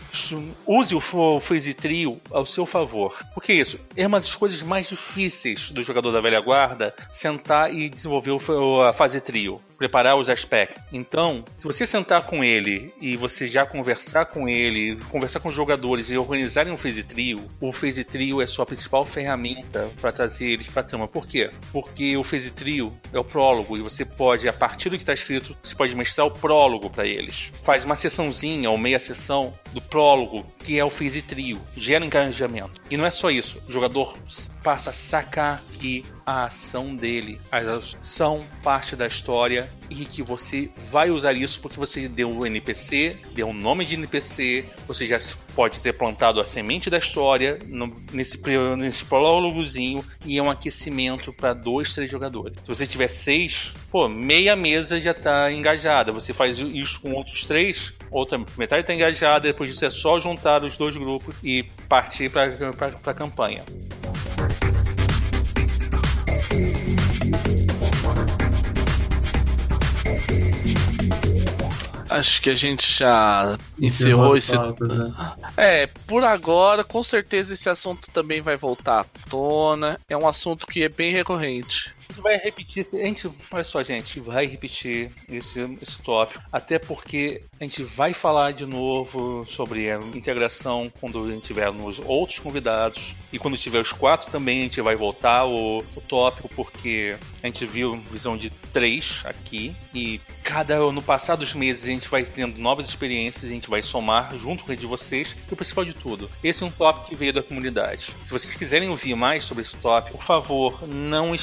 Use 0.67 0.95
o, 0.95 1.03
o 1.13 1.41
Phase 1.41 1.75
Trio 1.75 2.21
ao 2.31 2.47
seu 2.47 2.65
favor. 2.67 3.17
Porque 3.35 3.53
isso 3.53 3.79
é 3.97 4.07
uma 4.07 4.21
das 4.21 4.35
coisas 4.35 4.63
mais 4.63 4.89
difíceis 4.89 5.71
do 5.71 5.83
jogador 5.83 6.13
da 6.13 6.21
velha 6.21 6.41
guarda 6.41 6.95
sentar 7.11 7.75
e 7.75 7.89
desenvolver 7.89 8.31
o, 8.31 8.83
a 8.83 8.93
fase 8.93 9.21
trio 9.21 9.61
preparar 9.83 10.17
os 10.17 10.31
aspectos. 10.31 10.81
Então, 10.93 11.45
se 11.57 11.65
você 11.65 11.85
sentar 11.85 12.23
com 12.23 12.45
ele 12.45 12.93
e 13.01 13.17
você 13.17 13.49
já 13.49 13.67
conversar 13.67 14.27
com 14.27 14.49
ele, 14.49 14.97
conversar 15.11 15.41
com 15.41 15.49
os 15.49 15.55
jogadores 15.55 16.09
e 16.09 16.17
organizarem 16.17 16.73
um 16.73 16.77
phase 16.77 17.03
trio, 17.13 17.47
o 17.61 17.73
phase 17.73 18.05
trio 18.05 18.41
é 18.41 18.47
sua 18.47 18.65
principal 18.65 19.05
ferramenta 19.05 19.91
para 20.01 20.11
trazer 20.11 20.47
eles 20.47 20.67
para 20.67 20.81
a 20.81 20.85
trama. 20.85 21.07
Por 21.07 21.27
quê? 21.27 21.51
Porque 21.71 22.17
o 22.17 22.25
phase 22.25 22.51
trio 22.51 22.91
é 23.13 23.19
o 23.19 23.25
prólogo 23.25 23.77
e 23.77 23.83
você 23.83 24.03
pode, 24.03 24.49
a 24.49 24.53
partir 24.53 24.89
do 24.89 24.97
que 24.97 25.03
está 25.03 25.13
escrito, 25.13 25.55
você 25.63 25.75
pode 25.75 25.95
mestrar 25.95 26.27
o 26.27 26.31
prólogo 26.31 26.89
para 26.89 27.07
eles. 27.07 27.53
Faz 27.63 27.85
uma 27.85 27.97
sessãozinha 27.97 28.71
ou 28.71 28.79
meia 28.79 28.99
sessão 28.99 29.53
do 29.75 29.81
prólogo, 29.81 30.47
que 30.65 30.79
é 30.79 30.85
o 30.85 30.91
phase 30.91 31.21
trio, 31.21 31.61
gera 31.77 32.05
engajamento. 32.05 32.81
E 32.91 32.97
não 32.97 33.05
é 33.05 33.11
só 33.11 33.31
isso, 33.31 33.63
o 33.69 33.71
jogador 33.71 34.17
passa 34.63 34.91
a 34.91 34.93
sacar 34.93 35.63
que 35.79 36.05
a 36.25 36.45
ação 36.45 36.95
dele, 36.95 37.41
as 37.51 37.97
são 38.03 38.47
parte 38.63 38.95
da 38.95 39.07
história 39.07 39.69
e 39.91 40.05
que 40.05 40.23
você 40.23 40.71
vai 40.91 41.11
usar 41.11 41.33
isso 41.35 41.61
porque 41.61 41.79
você 41.79 42.09
deu 42.09 42.31
um 42.31 42.47
NPC, 42.47 43.17
deu 43.35 43.49
um 43.49 43.53
nome 43.53 43.85
de 43.85 43.95
NPC, 43.95 44.65
você 44.87 45.07
já 45.07 45.19
pode 45.55 45.83
ter 45.83 45.93
plantado 45.93 46.41
a 46.41 46.45
semente 46.45 46.89
da 46.89 46.99
história 46.99 47.59
no, 47.67 47.95
nesse, 48.13 48.41
nesse 48.79 49.05
prólogozinho 49.05 50.05
e 50.25 50.39
é 50.39 50.43
um 50.43 50.51
aquecimento 50.51 51.33
para 51.33 51.53
dois, 51.53 51.95
três 51.95 52.11
jogadores. 52.11 52.57
Se 52.63 52.69
você 52.69 52.87
tiver 52.87 53.09
seis, 53.09 53.75
pô, 53.91 54.09
meia 54.09 54.57
mesa 54.57 55.01
já 55.01 55.11
está 55.11 55.53
engajada. 55.53 56.13
Você 56.13 56.33
faz 56.33 56.59
isso 56.59 57.01
com 57.01 57.13
outros 57.13 57.47
três, 57.47 57.93
outra 58.11 58.39
metade 58.57 58.83
está 58.83 58.95
engajada, 58.95 59.49
depois 59.49 59.71
disso 59.71 59.85
é 59.85 59.91
só 59.91 60.19
juntar 60.19 60.65
os 60.65 60.77
dois 60.77 60.97
grupos 60.97 61.35
e 61.43 61.65
partir 61.89 62.31
para 62.31 62.51
a 63.05 63.15
campanha. 63.15 63.63
Acho 72.13 72.43
que 72.43 72.51
a 72.51 72.55
gente 72.55 72.93
já 72.93 73.59
encerrou 73.81 74.37
esse. 74.37 74.57
né? 74.57 74.75
É, 75.57 75.87
por 76.07 76.25
agora, 76.25 76.85
com 76.85 77.03
certeza 77.03 77.55
esse 77.55 77.69
assunto 77.69 78.11
também 78.11 78.41
vai 78.41 78.57
voltar 78.57 79.01
à 79.01 79.05
tona. 79.29 80.01
É 80.09 80.17
um 80.17 80.29
assunto 80.29 80.67
que 80.67 80.83
é 80.83 80.89
bem 80.89 81.13
recorrente 81.13 81.95
gente 82.13 82.21
vai 82.21 82.37
repetir, 82.37 82.87
a 82.93 82.97
gente, 82.97 83.31
olha 83.51 83.65
só, 83.65 83.83
gente, 83.83 84.21
vai 84.21 84.47
repetir 84.47 85.11
esse, 85.29 85.61
esse 85.81 86.01
tópico, 86.03 86.43
até 86.53 86.79
porque 86.79 87.43
a 87.59 87.65
gente 87.65 87.83
vai 87.83 88.13
falar 88.13 88.53
de 88.53 88.67
novo 88.67 89.45
sobre 89.47 89.91
a 89.91 89.97
integração 89.99 90.93
quando 91.01 91.25
a 91.25 91.31
gente 91.31 91.43
tiver 91.43 91.73
nos 91.73 92.01
outros 92.01 92.39
convidados 92.39 93.15
e 93.33 93.39
quando 93.39 93.57
tiver 93.57 93.81
os 93.81 93.93
quatro 93.93 94.31
também 94.31 94.61
a 94.61 94.63
gente 94.65 94.81
vai 94.81 94.95
voltar 94.95 95.47
o, 95.47 95.79
o 95.79 96.01
tópico 96.07 96.49
porque 96.51 97.17
a 97.43 97.47
gente 97.47 97.65
viu 97.65 97.97
visão 98.11 98.37
de 98.37 98.51
três 98.51 99.23
aqui 99.25 99.75
e 99.95 100.21
cada 100.43 100.81
no 100.93 101.01
passar 101.01 101.37
dos 101.37 101.55
meses 101.55 101.85
a 101.85 101.89
gente 101.89 102.09
vai 102.09 102.25
tendo 102.25 102.59
novas 102.59 102.89
experiências, 102.89 103.45
a 103.45 103.55
gente 103.55 103.71
vai 103.71 103.81
somar 103.81 104.37
junto 104.37 104.65
com 104.65 104.73
a 104.73 104.75
de 104.75 104.87
vocês 104.87 105.37
e 105.49 105.55
o 105.55 105.57
principal 105.57 105.85
de 105.85 105.95
tudo, 105.95 106.29
esse 106.43 106.63
é 106.63 106.67
um 106.67 106.71
tópico 106.71 107.09
que 107.09 107.15
veio 107.15 107.33
da 107.33 107.43
comunidade. 107.43 108.15
Se 108.25 108.31
vocês 108.31 108.55
quiserem 108.55 108.89
ouvir 108.89 109.15
mais 109.15 109.45
sobre 109.45 109.63
esse 109.63 109.77
tópico, 109.77 110.19
por 110.19 110.25
favor, 110.25 110.87
não 110.89 111.35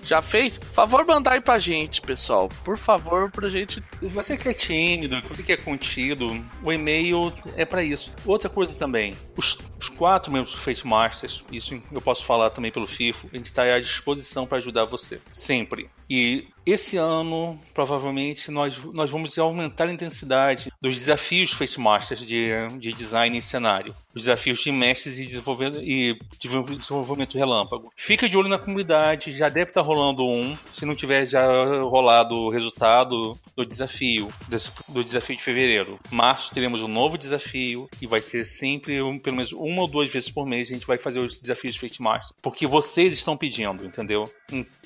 já 0.04 0.20
fez, 0.20 0.58
favor 0.58 1.06
mandar 1.06 1.32
aí 1.32 1.40
pra 1.40 1.58
gente, 1.58 2.02
pessoal. 2.02 2.50
Por 2.62 2.76
favor, 2.76 3.30
pra 3.30 3.48
gente. 3.48 3.82
Você 4.02 4.36
que 4.36 4.46
é 4.48 4.52
tímido, 4.52 5.22
você 5.26 5.42
que 5.42 5.52
é 5.52 5.56
contido, 5.56 6.44
o 6.62 6.70
e-mail 6.70 7.32
é 7.56 7.64
para 7.64 7.82
isso. 7.82 8.12
Outra 8.26 8.50
coisa 8.50 8.74
também, 8.74 9.16
os, 9.36 9.56
os 9.78 9.88
quatro 9.88 10.30
membros 10.30 10.54
do 10.54 10.60
Fate 10.60 10.86
Masters, 10.86 11.42
isso 11.50 11.82
eu 11.90 12.02
posso 12.02 12.26
falar 12.26 12.50
também 12.50 12.70
pelo 12.70 12.86
FIFO, 12.86 13.30
a 13.32 13.36
gente 13.36 13.46
está 13.46 13.62
à 13.62 13.80
disposição 13.80 14.46
para 14.46 14.58
ajudar 14.58 14.84
você, 14.84 15.18
sempre. 15.32 15.88
E 16.10 16.48
esse 16.72 16.96
ano, 16.96 17.58
provavelmente, 17.74 18.50
nós, 18.50 18.76
nós 18.92 19.10
vamos 19.10 19.38
aumentar 19.38 19.88
a 19.88 19.92
intensidade 19.92 20.70
dos 20.80 20.94
desafios 20.94 21.52
Fate 21.52 21.80
Masters 21.80 22.20
de, 22.20 22.48
de 22.78 22.92
design 22.92 23.36
e 23.36 23.42
cenário. 23.42 23.94
Os 24.14 24.22
desafios 24.22 24.60
de 24.60 24.72
mestres 24.72 25.18
e 25.18 25.26
desenvolvimento, 25.26 25.80
e 25.82 26.18
desenvolvimento 26.38 27.36
relâmpago. 27.36 27.92
Fica 27.96 28.28
de 28.28 28.36
olho 28.36 28.48
na 28.48 28.58
comunidade, 28.58 29.32
já 29.32 29.48
deve 29.48 29.70
estar 29.70 29.82
rolando 29.82 30.26
um. 30.26 30.56
Se 30.72 30.84
não 30.84 30.94
tiver 30.94 31.26
já 31.26 31.44
rolado 31.82 32.36
o 32.36 32.50
resultado 32.50 33.38
do 33.56 33.64
desafio, 33.64 34.32
desse, 34.48 34.70
do 34.88 35.02
desafio 35.04 35.36
de 35.36 35.42
fevereiro. 35.42 35.98
Março 36.10 36.52
teremos 36.52 36.82
um 36.82 36.88
novo 36.88 37.18
desafio 37.18 37.88
e 38.00 38.06
vai 38.06 38.20
ser 38.20 38.44
sempre, 38.44 39.00
um, 39.02 39.18
pelo 39.18 39.36
menos 39.36 39.52
uma 39.52 39.82
ou 39.82 39.88
duas 39.88 40.10
vezes 40.10 40.30
por 40.30 40.46
mês, 40.46 40.70
a 40.70 40.74
gente 40.74 40.86
vai 40.86 40.98
fazer 40.98 41.20
os 41.20 41.38
desafios 41.38 41.74
de 41.74 41.80
Fate 41.80 42.02
Masters. 42.02 42.34
Porque 42.42 42.66
vocês 42.66 43.12
estão 43.12 43.36
pedindo, 43.36 43.84
entendeu? 43.84 44.30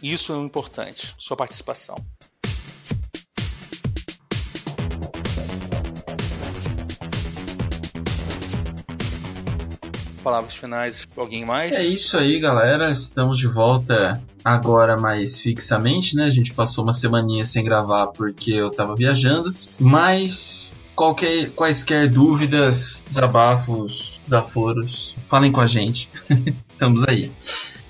Isso 0.03 0.33
é 0.33 0.37
importante. 0.37 1.15
Sua 1.19 1.37
participação 1.37 1.74
participação. 1.75 1.97
Palavras 10.23 10.55
finais, 10.55 11.07
alguém 11.17 11.45
mais? 11.45 11.77
É 11.77 11.85
isso 11.85 12.17
aí, 12.17 12.41
galera. 12.41 12.91
Estamos 12.91 13.37
de 13.37 13.47
volta 13.47 14.23
agora 14.43 14.97
mais 14.97 15.39
fixamente, 15.39 16.17
né? 16.17 16.25
A 16.25 16.31
gente 16.31 16.55
passou 16.55 16.83
uma 16.83 16.95
semaninha 16.95 17.45
sem 17.45 17.63
gravar 17.63 18.07
porque 18.07 18.53
eu 18.53 18.71
tava 18.71 18.95
viajando, 18.95 19.55
mas 19.79 20.73
qualquer 20.97 21.51
quaisquer 21.51 22.09
dúvidas, 22.09 23.05
desabafos, 23.07 24.19
desaforos, 24.25 25.15
falem 25.29 25.53
com 25.53 25.61
a 25.61 25.67
gente. 25.67 26.09
Estamos 26.65 27.05
aí. 27.07 27.31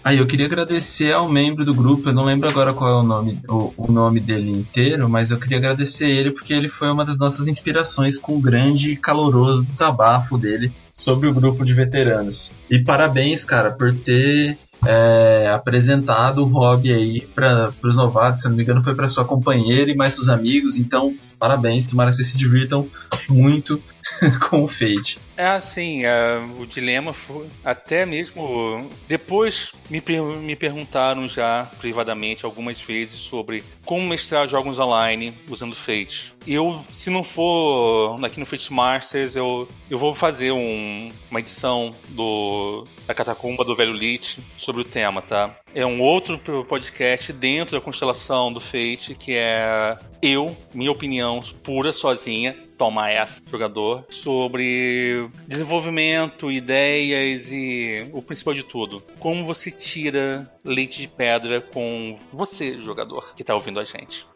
Aí 0.05 0.19
eu 0.19 0.27
queria 0.27 0.45
agradecer 0.45 1.13
ao 1.13 1.31
membro 1.31 1.65
do 1.65 1.73
grupo, 1.73 2.11
eu 2.11 2.13
não 2.13 2.27
lembro 2.27 2.47
agora 2.47 2.75
qual 2.75 2.91
é 2.91 2.95
o 2.95 3.03
nome, 3.03 3.41
o, 3.49 3.73
o, 3.75 3.91
nome 3.91 4.21
dele 4.21 4.51
inteiro, 4.51 5.09
mas 5.09 5.31
eu 5.31 5.39
queria 5.39 5.57
agradecer 5.57 6.11
ele 6.11 6.31
porque 6.31 6.53
ele 6.53 6.69
foi 6.69 6.91
uma 6.91 7.07
das 7.07 7.19
nossas 7.19 7.49
inspirações 7.49 8.19
com 8.19 8.37
o 8.37 8.41
grande 8.41 8.91
e 8.91 8.97
caloroso 8.97 9.65
desabafo 9.65 10.37
dele 10.37 10.71
sobre 10.93 11.27
o 11.27 11.33
grupo 11.33 11.65
de 11.65 11.73
veteranos. 11.73 12.53
E 12.69 12.79
parabéns, 12.79 13.47
cara, 13.47 13.71
por 13.71 13.95
ter 13.95 14.59
é, 14.87 15.51
apresentado 15.51 16.43
o 16.43 16.49
hobby 16.49 16.93
aí 16.93 17.21
para 17.35 17.73
os 17.83 17.97
novatos, 17.97 18.43
se 18.43 18.49
não 18.51 18.57
me 18.57 18.63
engano 18.63 18.83
foi 18.83 18.95
para 18.95 19.09
sua 19.09 19.25
companheira 19.25 19.91
e 19.91 19.97
mais 19.97 20.13
seus 20.13 20.29
amigos, 20.29 20.77
então 20.77 21.15
parabéns, 21.39 21.87
tomara 21.87 22.11
que 22.11 22.17
vocês 22.17 22.29
se 22.29 22.37
divirtam 22.37 22.87
muito 23.31 23.81
com 24.49 24.65
o 24.65 24.69
Fate. 24.69 25.19
É 25.37 25.47
assim, 25.47 26.05
é, 26.05 26.39
o 26.59 26.67
dilema 26.67 27.13
foi 27.13 27.47
até 27.65 28.07
mesmo 28.07 28.89
depois 29.09 29.73
me, 29.91 30.03
me 30.41 30.57
perguntaram 30.57 31.29
já 31.29 31.71
privadamente 31.79 32.45
algumas 32.45 32.81
vezes 32.81 33.19
sobre 33.19 33.65
como 33.85 34.07
mestrar 34.07 34.49
jogos 34.49 34.79
online 34.79 35.35
usando 35.49 35.75
Fate. 35.75 36.35
Eu, 36.47 36.85
se 36.93 37.09
não 37.09 37.25
for 37.25 38.23
aqui 38.25 38.39
no 38.39 38.47
Fate 38.47 38.73
Masters, 38.73 39.35
eu, 39.35 39.69
eu 39.91 39.99
vou 39.99 40.15
fazer 40.15 40.53
um, 40.53 41.11
uma 41.31 41.41
edição 41.41 41.91
do 42.11 42.87
da 43.07 43.15
Catacumba 43.15 43.65
do 43.65 43.75
Velho 43.75 43.93
Lich 43.93 44.45
sobre 44.57 44.83
o 44.83 44.85
tema, 44.85 45.23
tá? 45.23 45.55
É 45.75 45.85
um 45.85 46.01
outro 46.01 46.39
podcast 46.65 47.33
dentro 47.33 47.75
da 47.77 47.81
constelação 47.81 48.53
do 48.53 48.61
Fate 48.61 49.15
que 49.15 49.35
é 49.35 49.97
eu, 50.23 50.55
minha 50.73 50.93
opinião 50.93 51.41
pura 51.63 51.93
sozinha 51.93 52.55
toma 52.77 53.11
essa, 53.11 53.43
jogador, 53.51 54.05
sobre 54.09 55.29
desenvolvimento, 55.47 56.51
ideias 56.51 57.51
e 57.51 58.09
o 58.13 58.23
principal 58.23 58.55
de 58.55 58.65
tudo, 58.65 59.03
como 59.19 59.45
você 59.45 59.71
tira 59.71 60.51
leite 60.65 61.01
de 61.01 61.09
pedra 61.09 61.61
com 61.61 62.19
você, 62.33 62.81
jogador, 62.83 63.35
que 63.35 63.43
está 63.43 63.55
ouvindo 63.55 63.81
a 63.81 63.85
gente. 63.85 64.27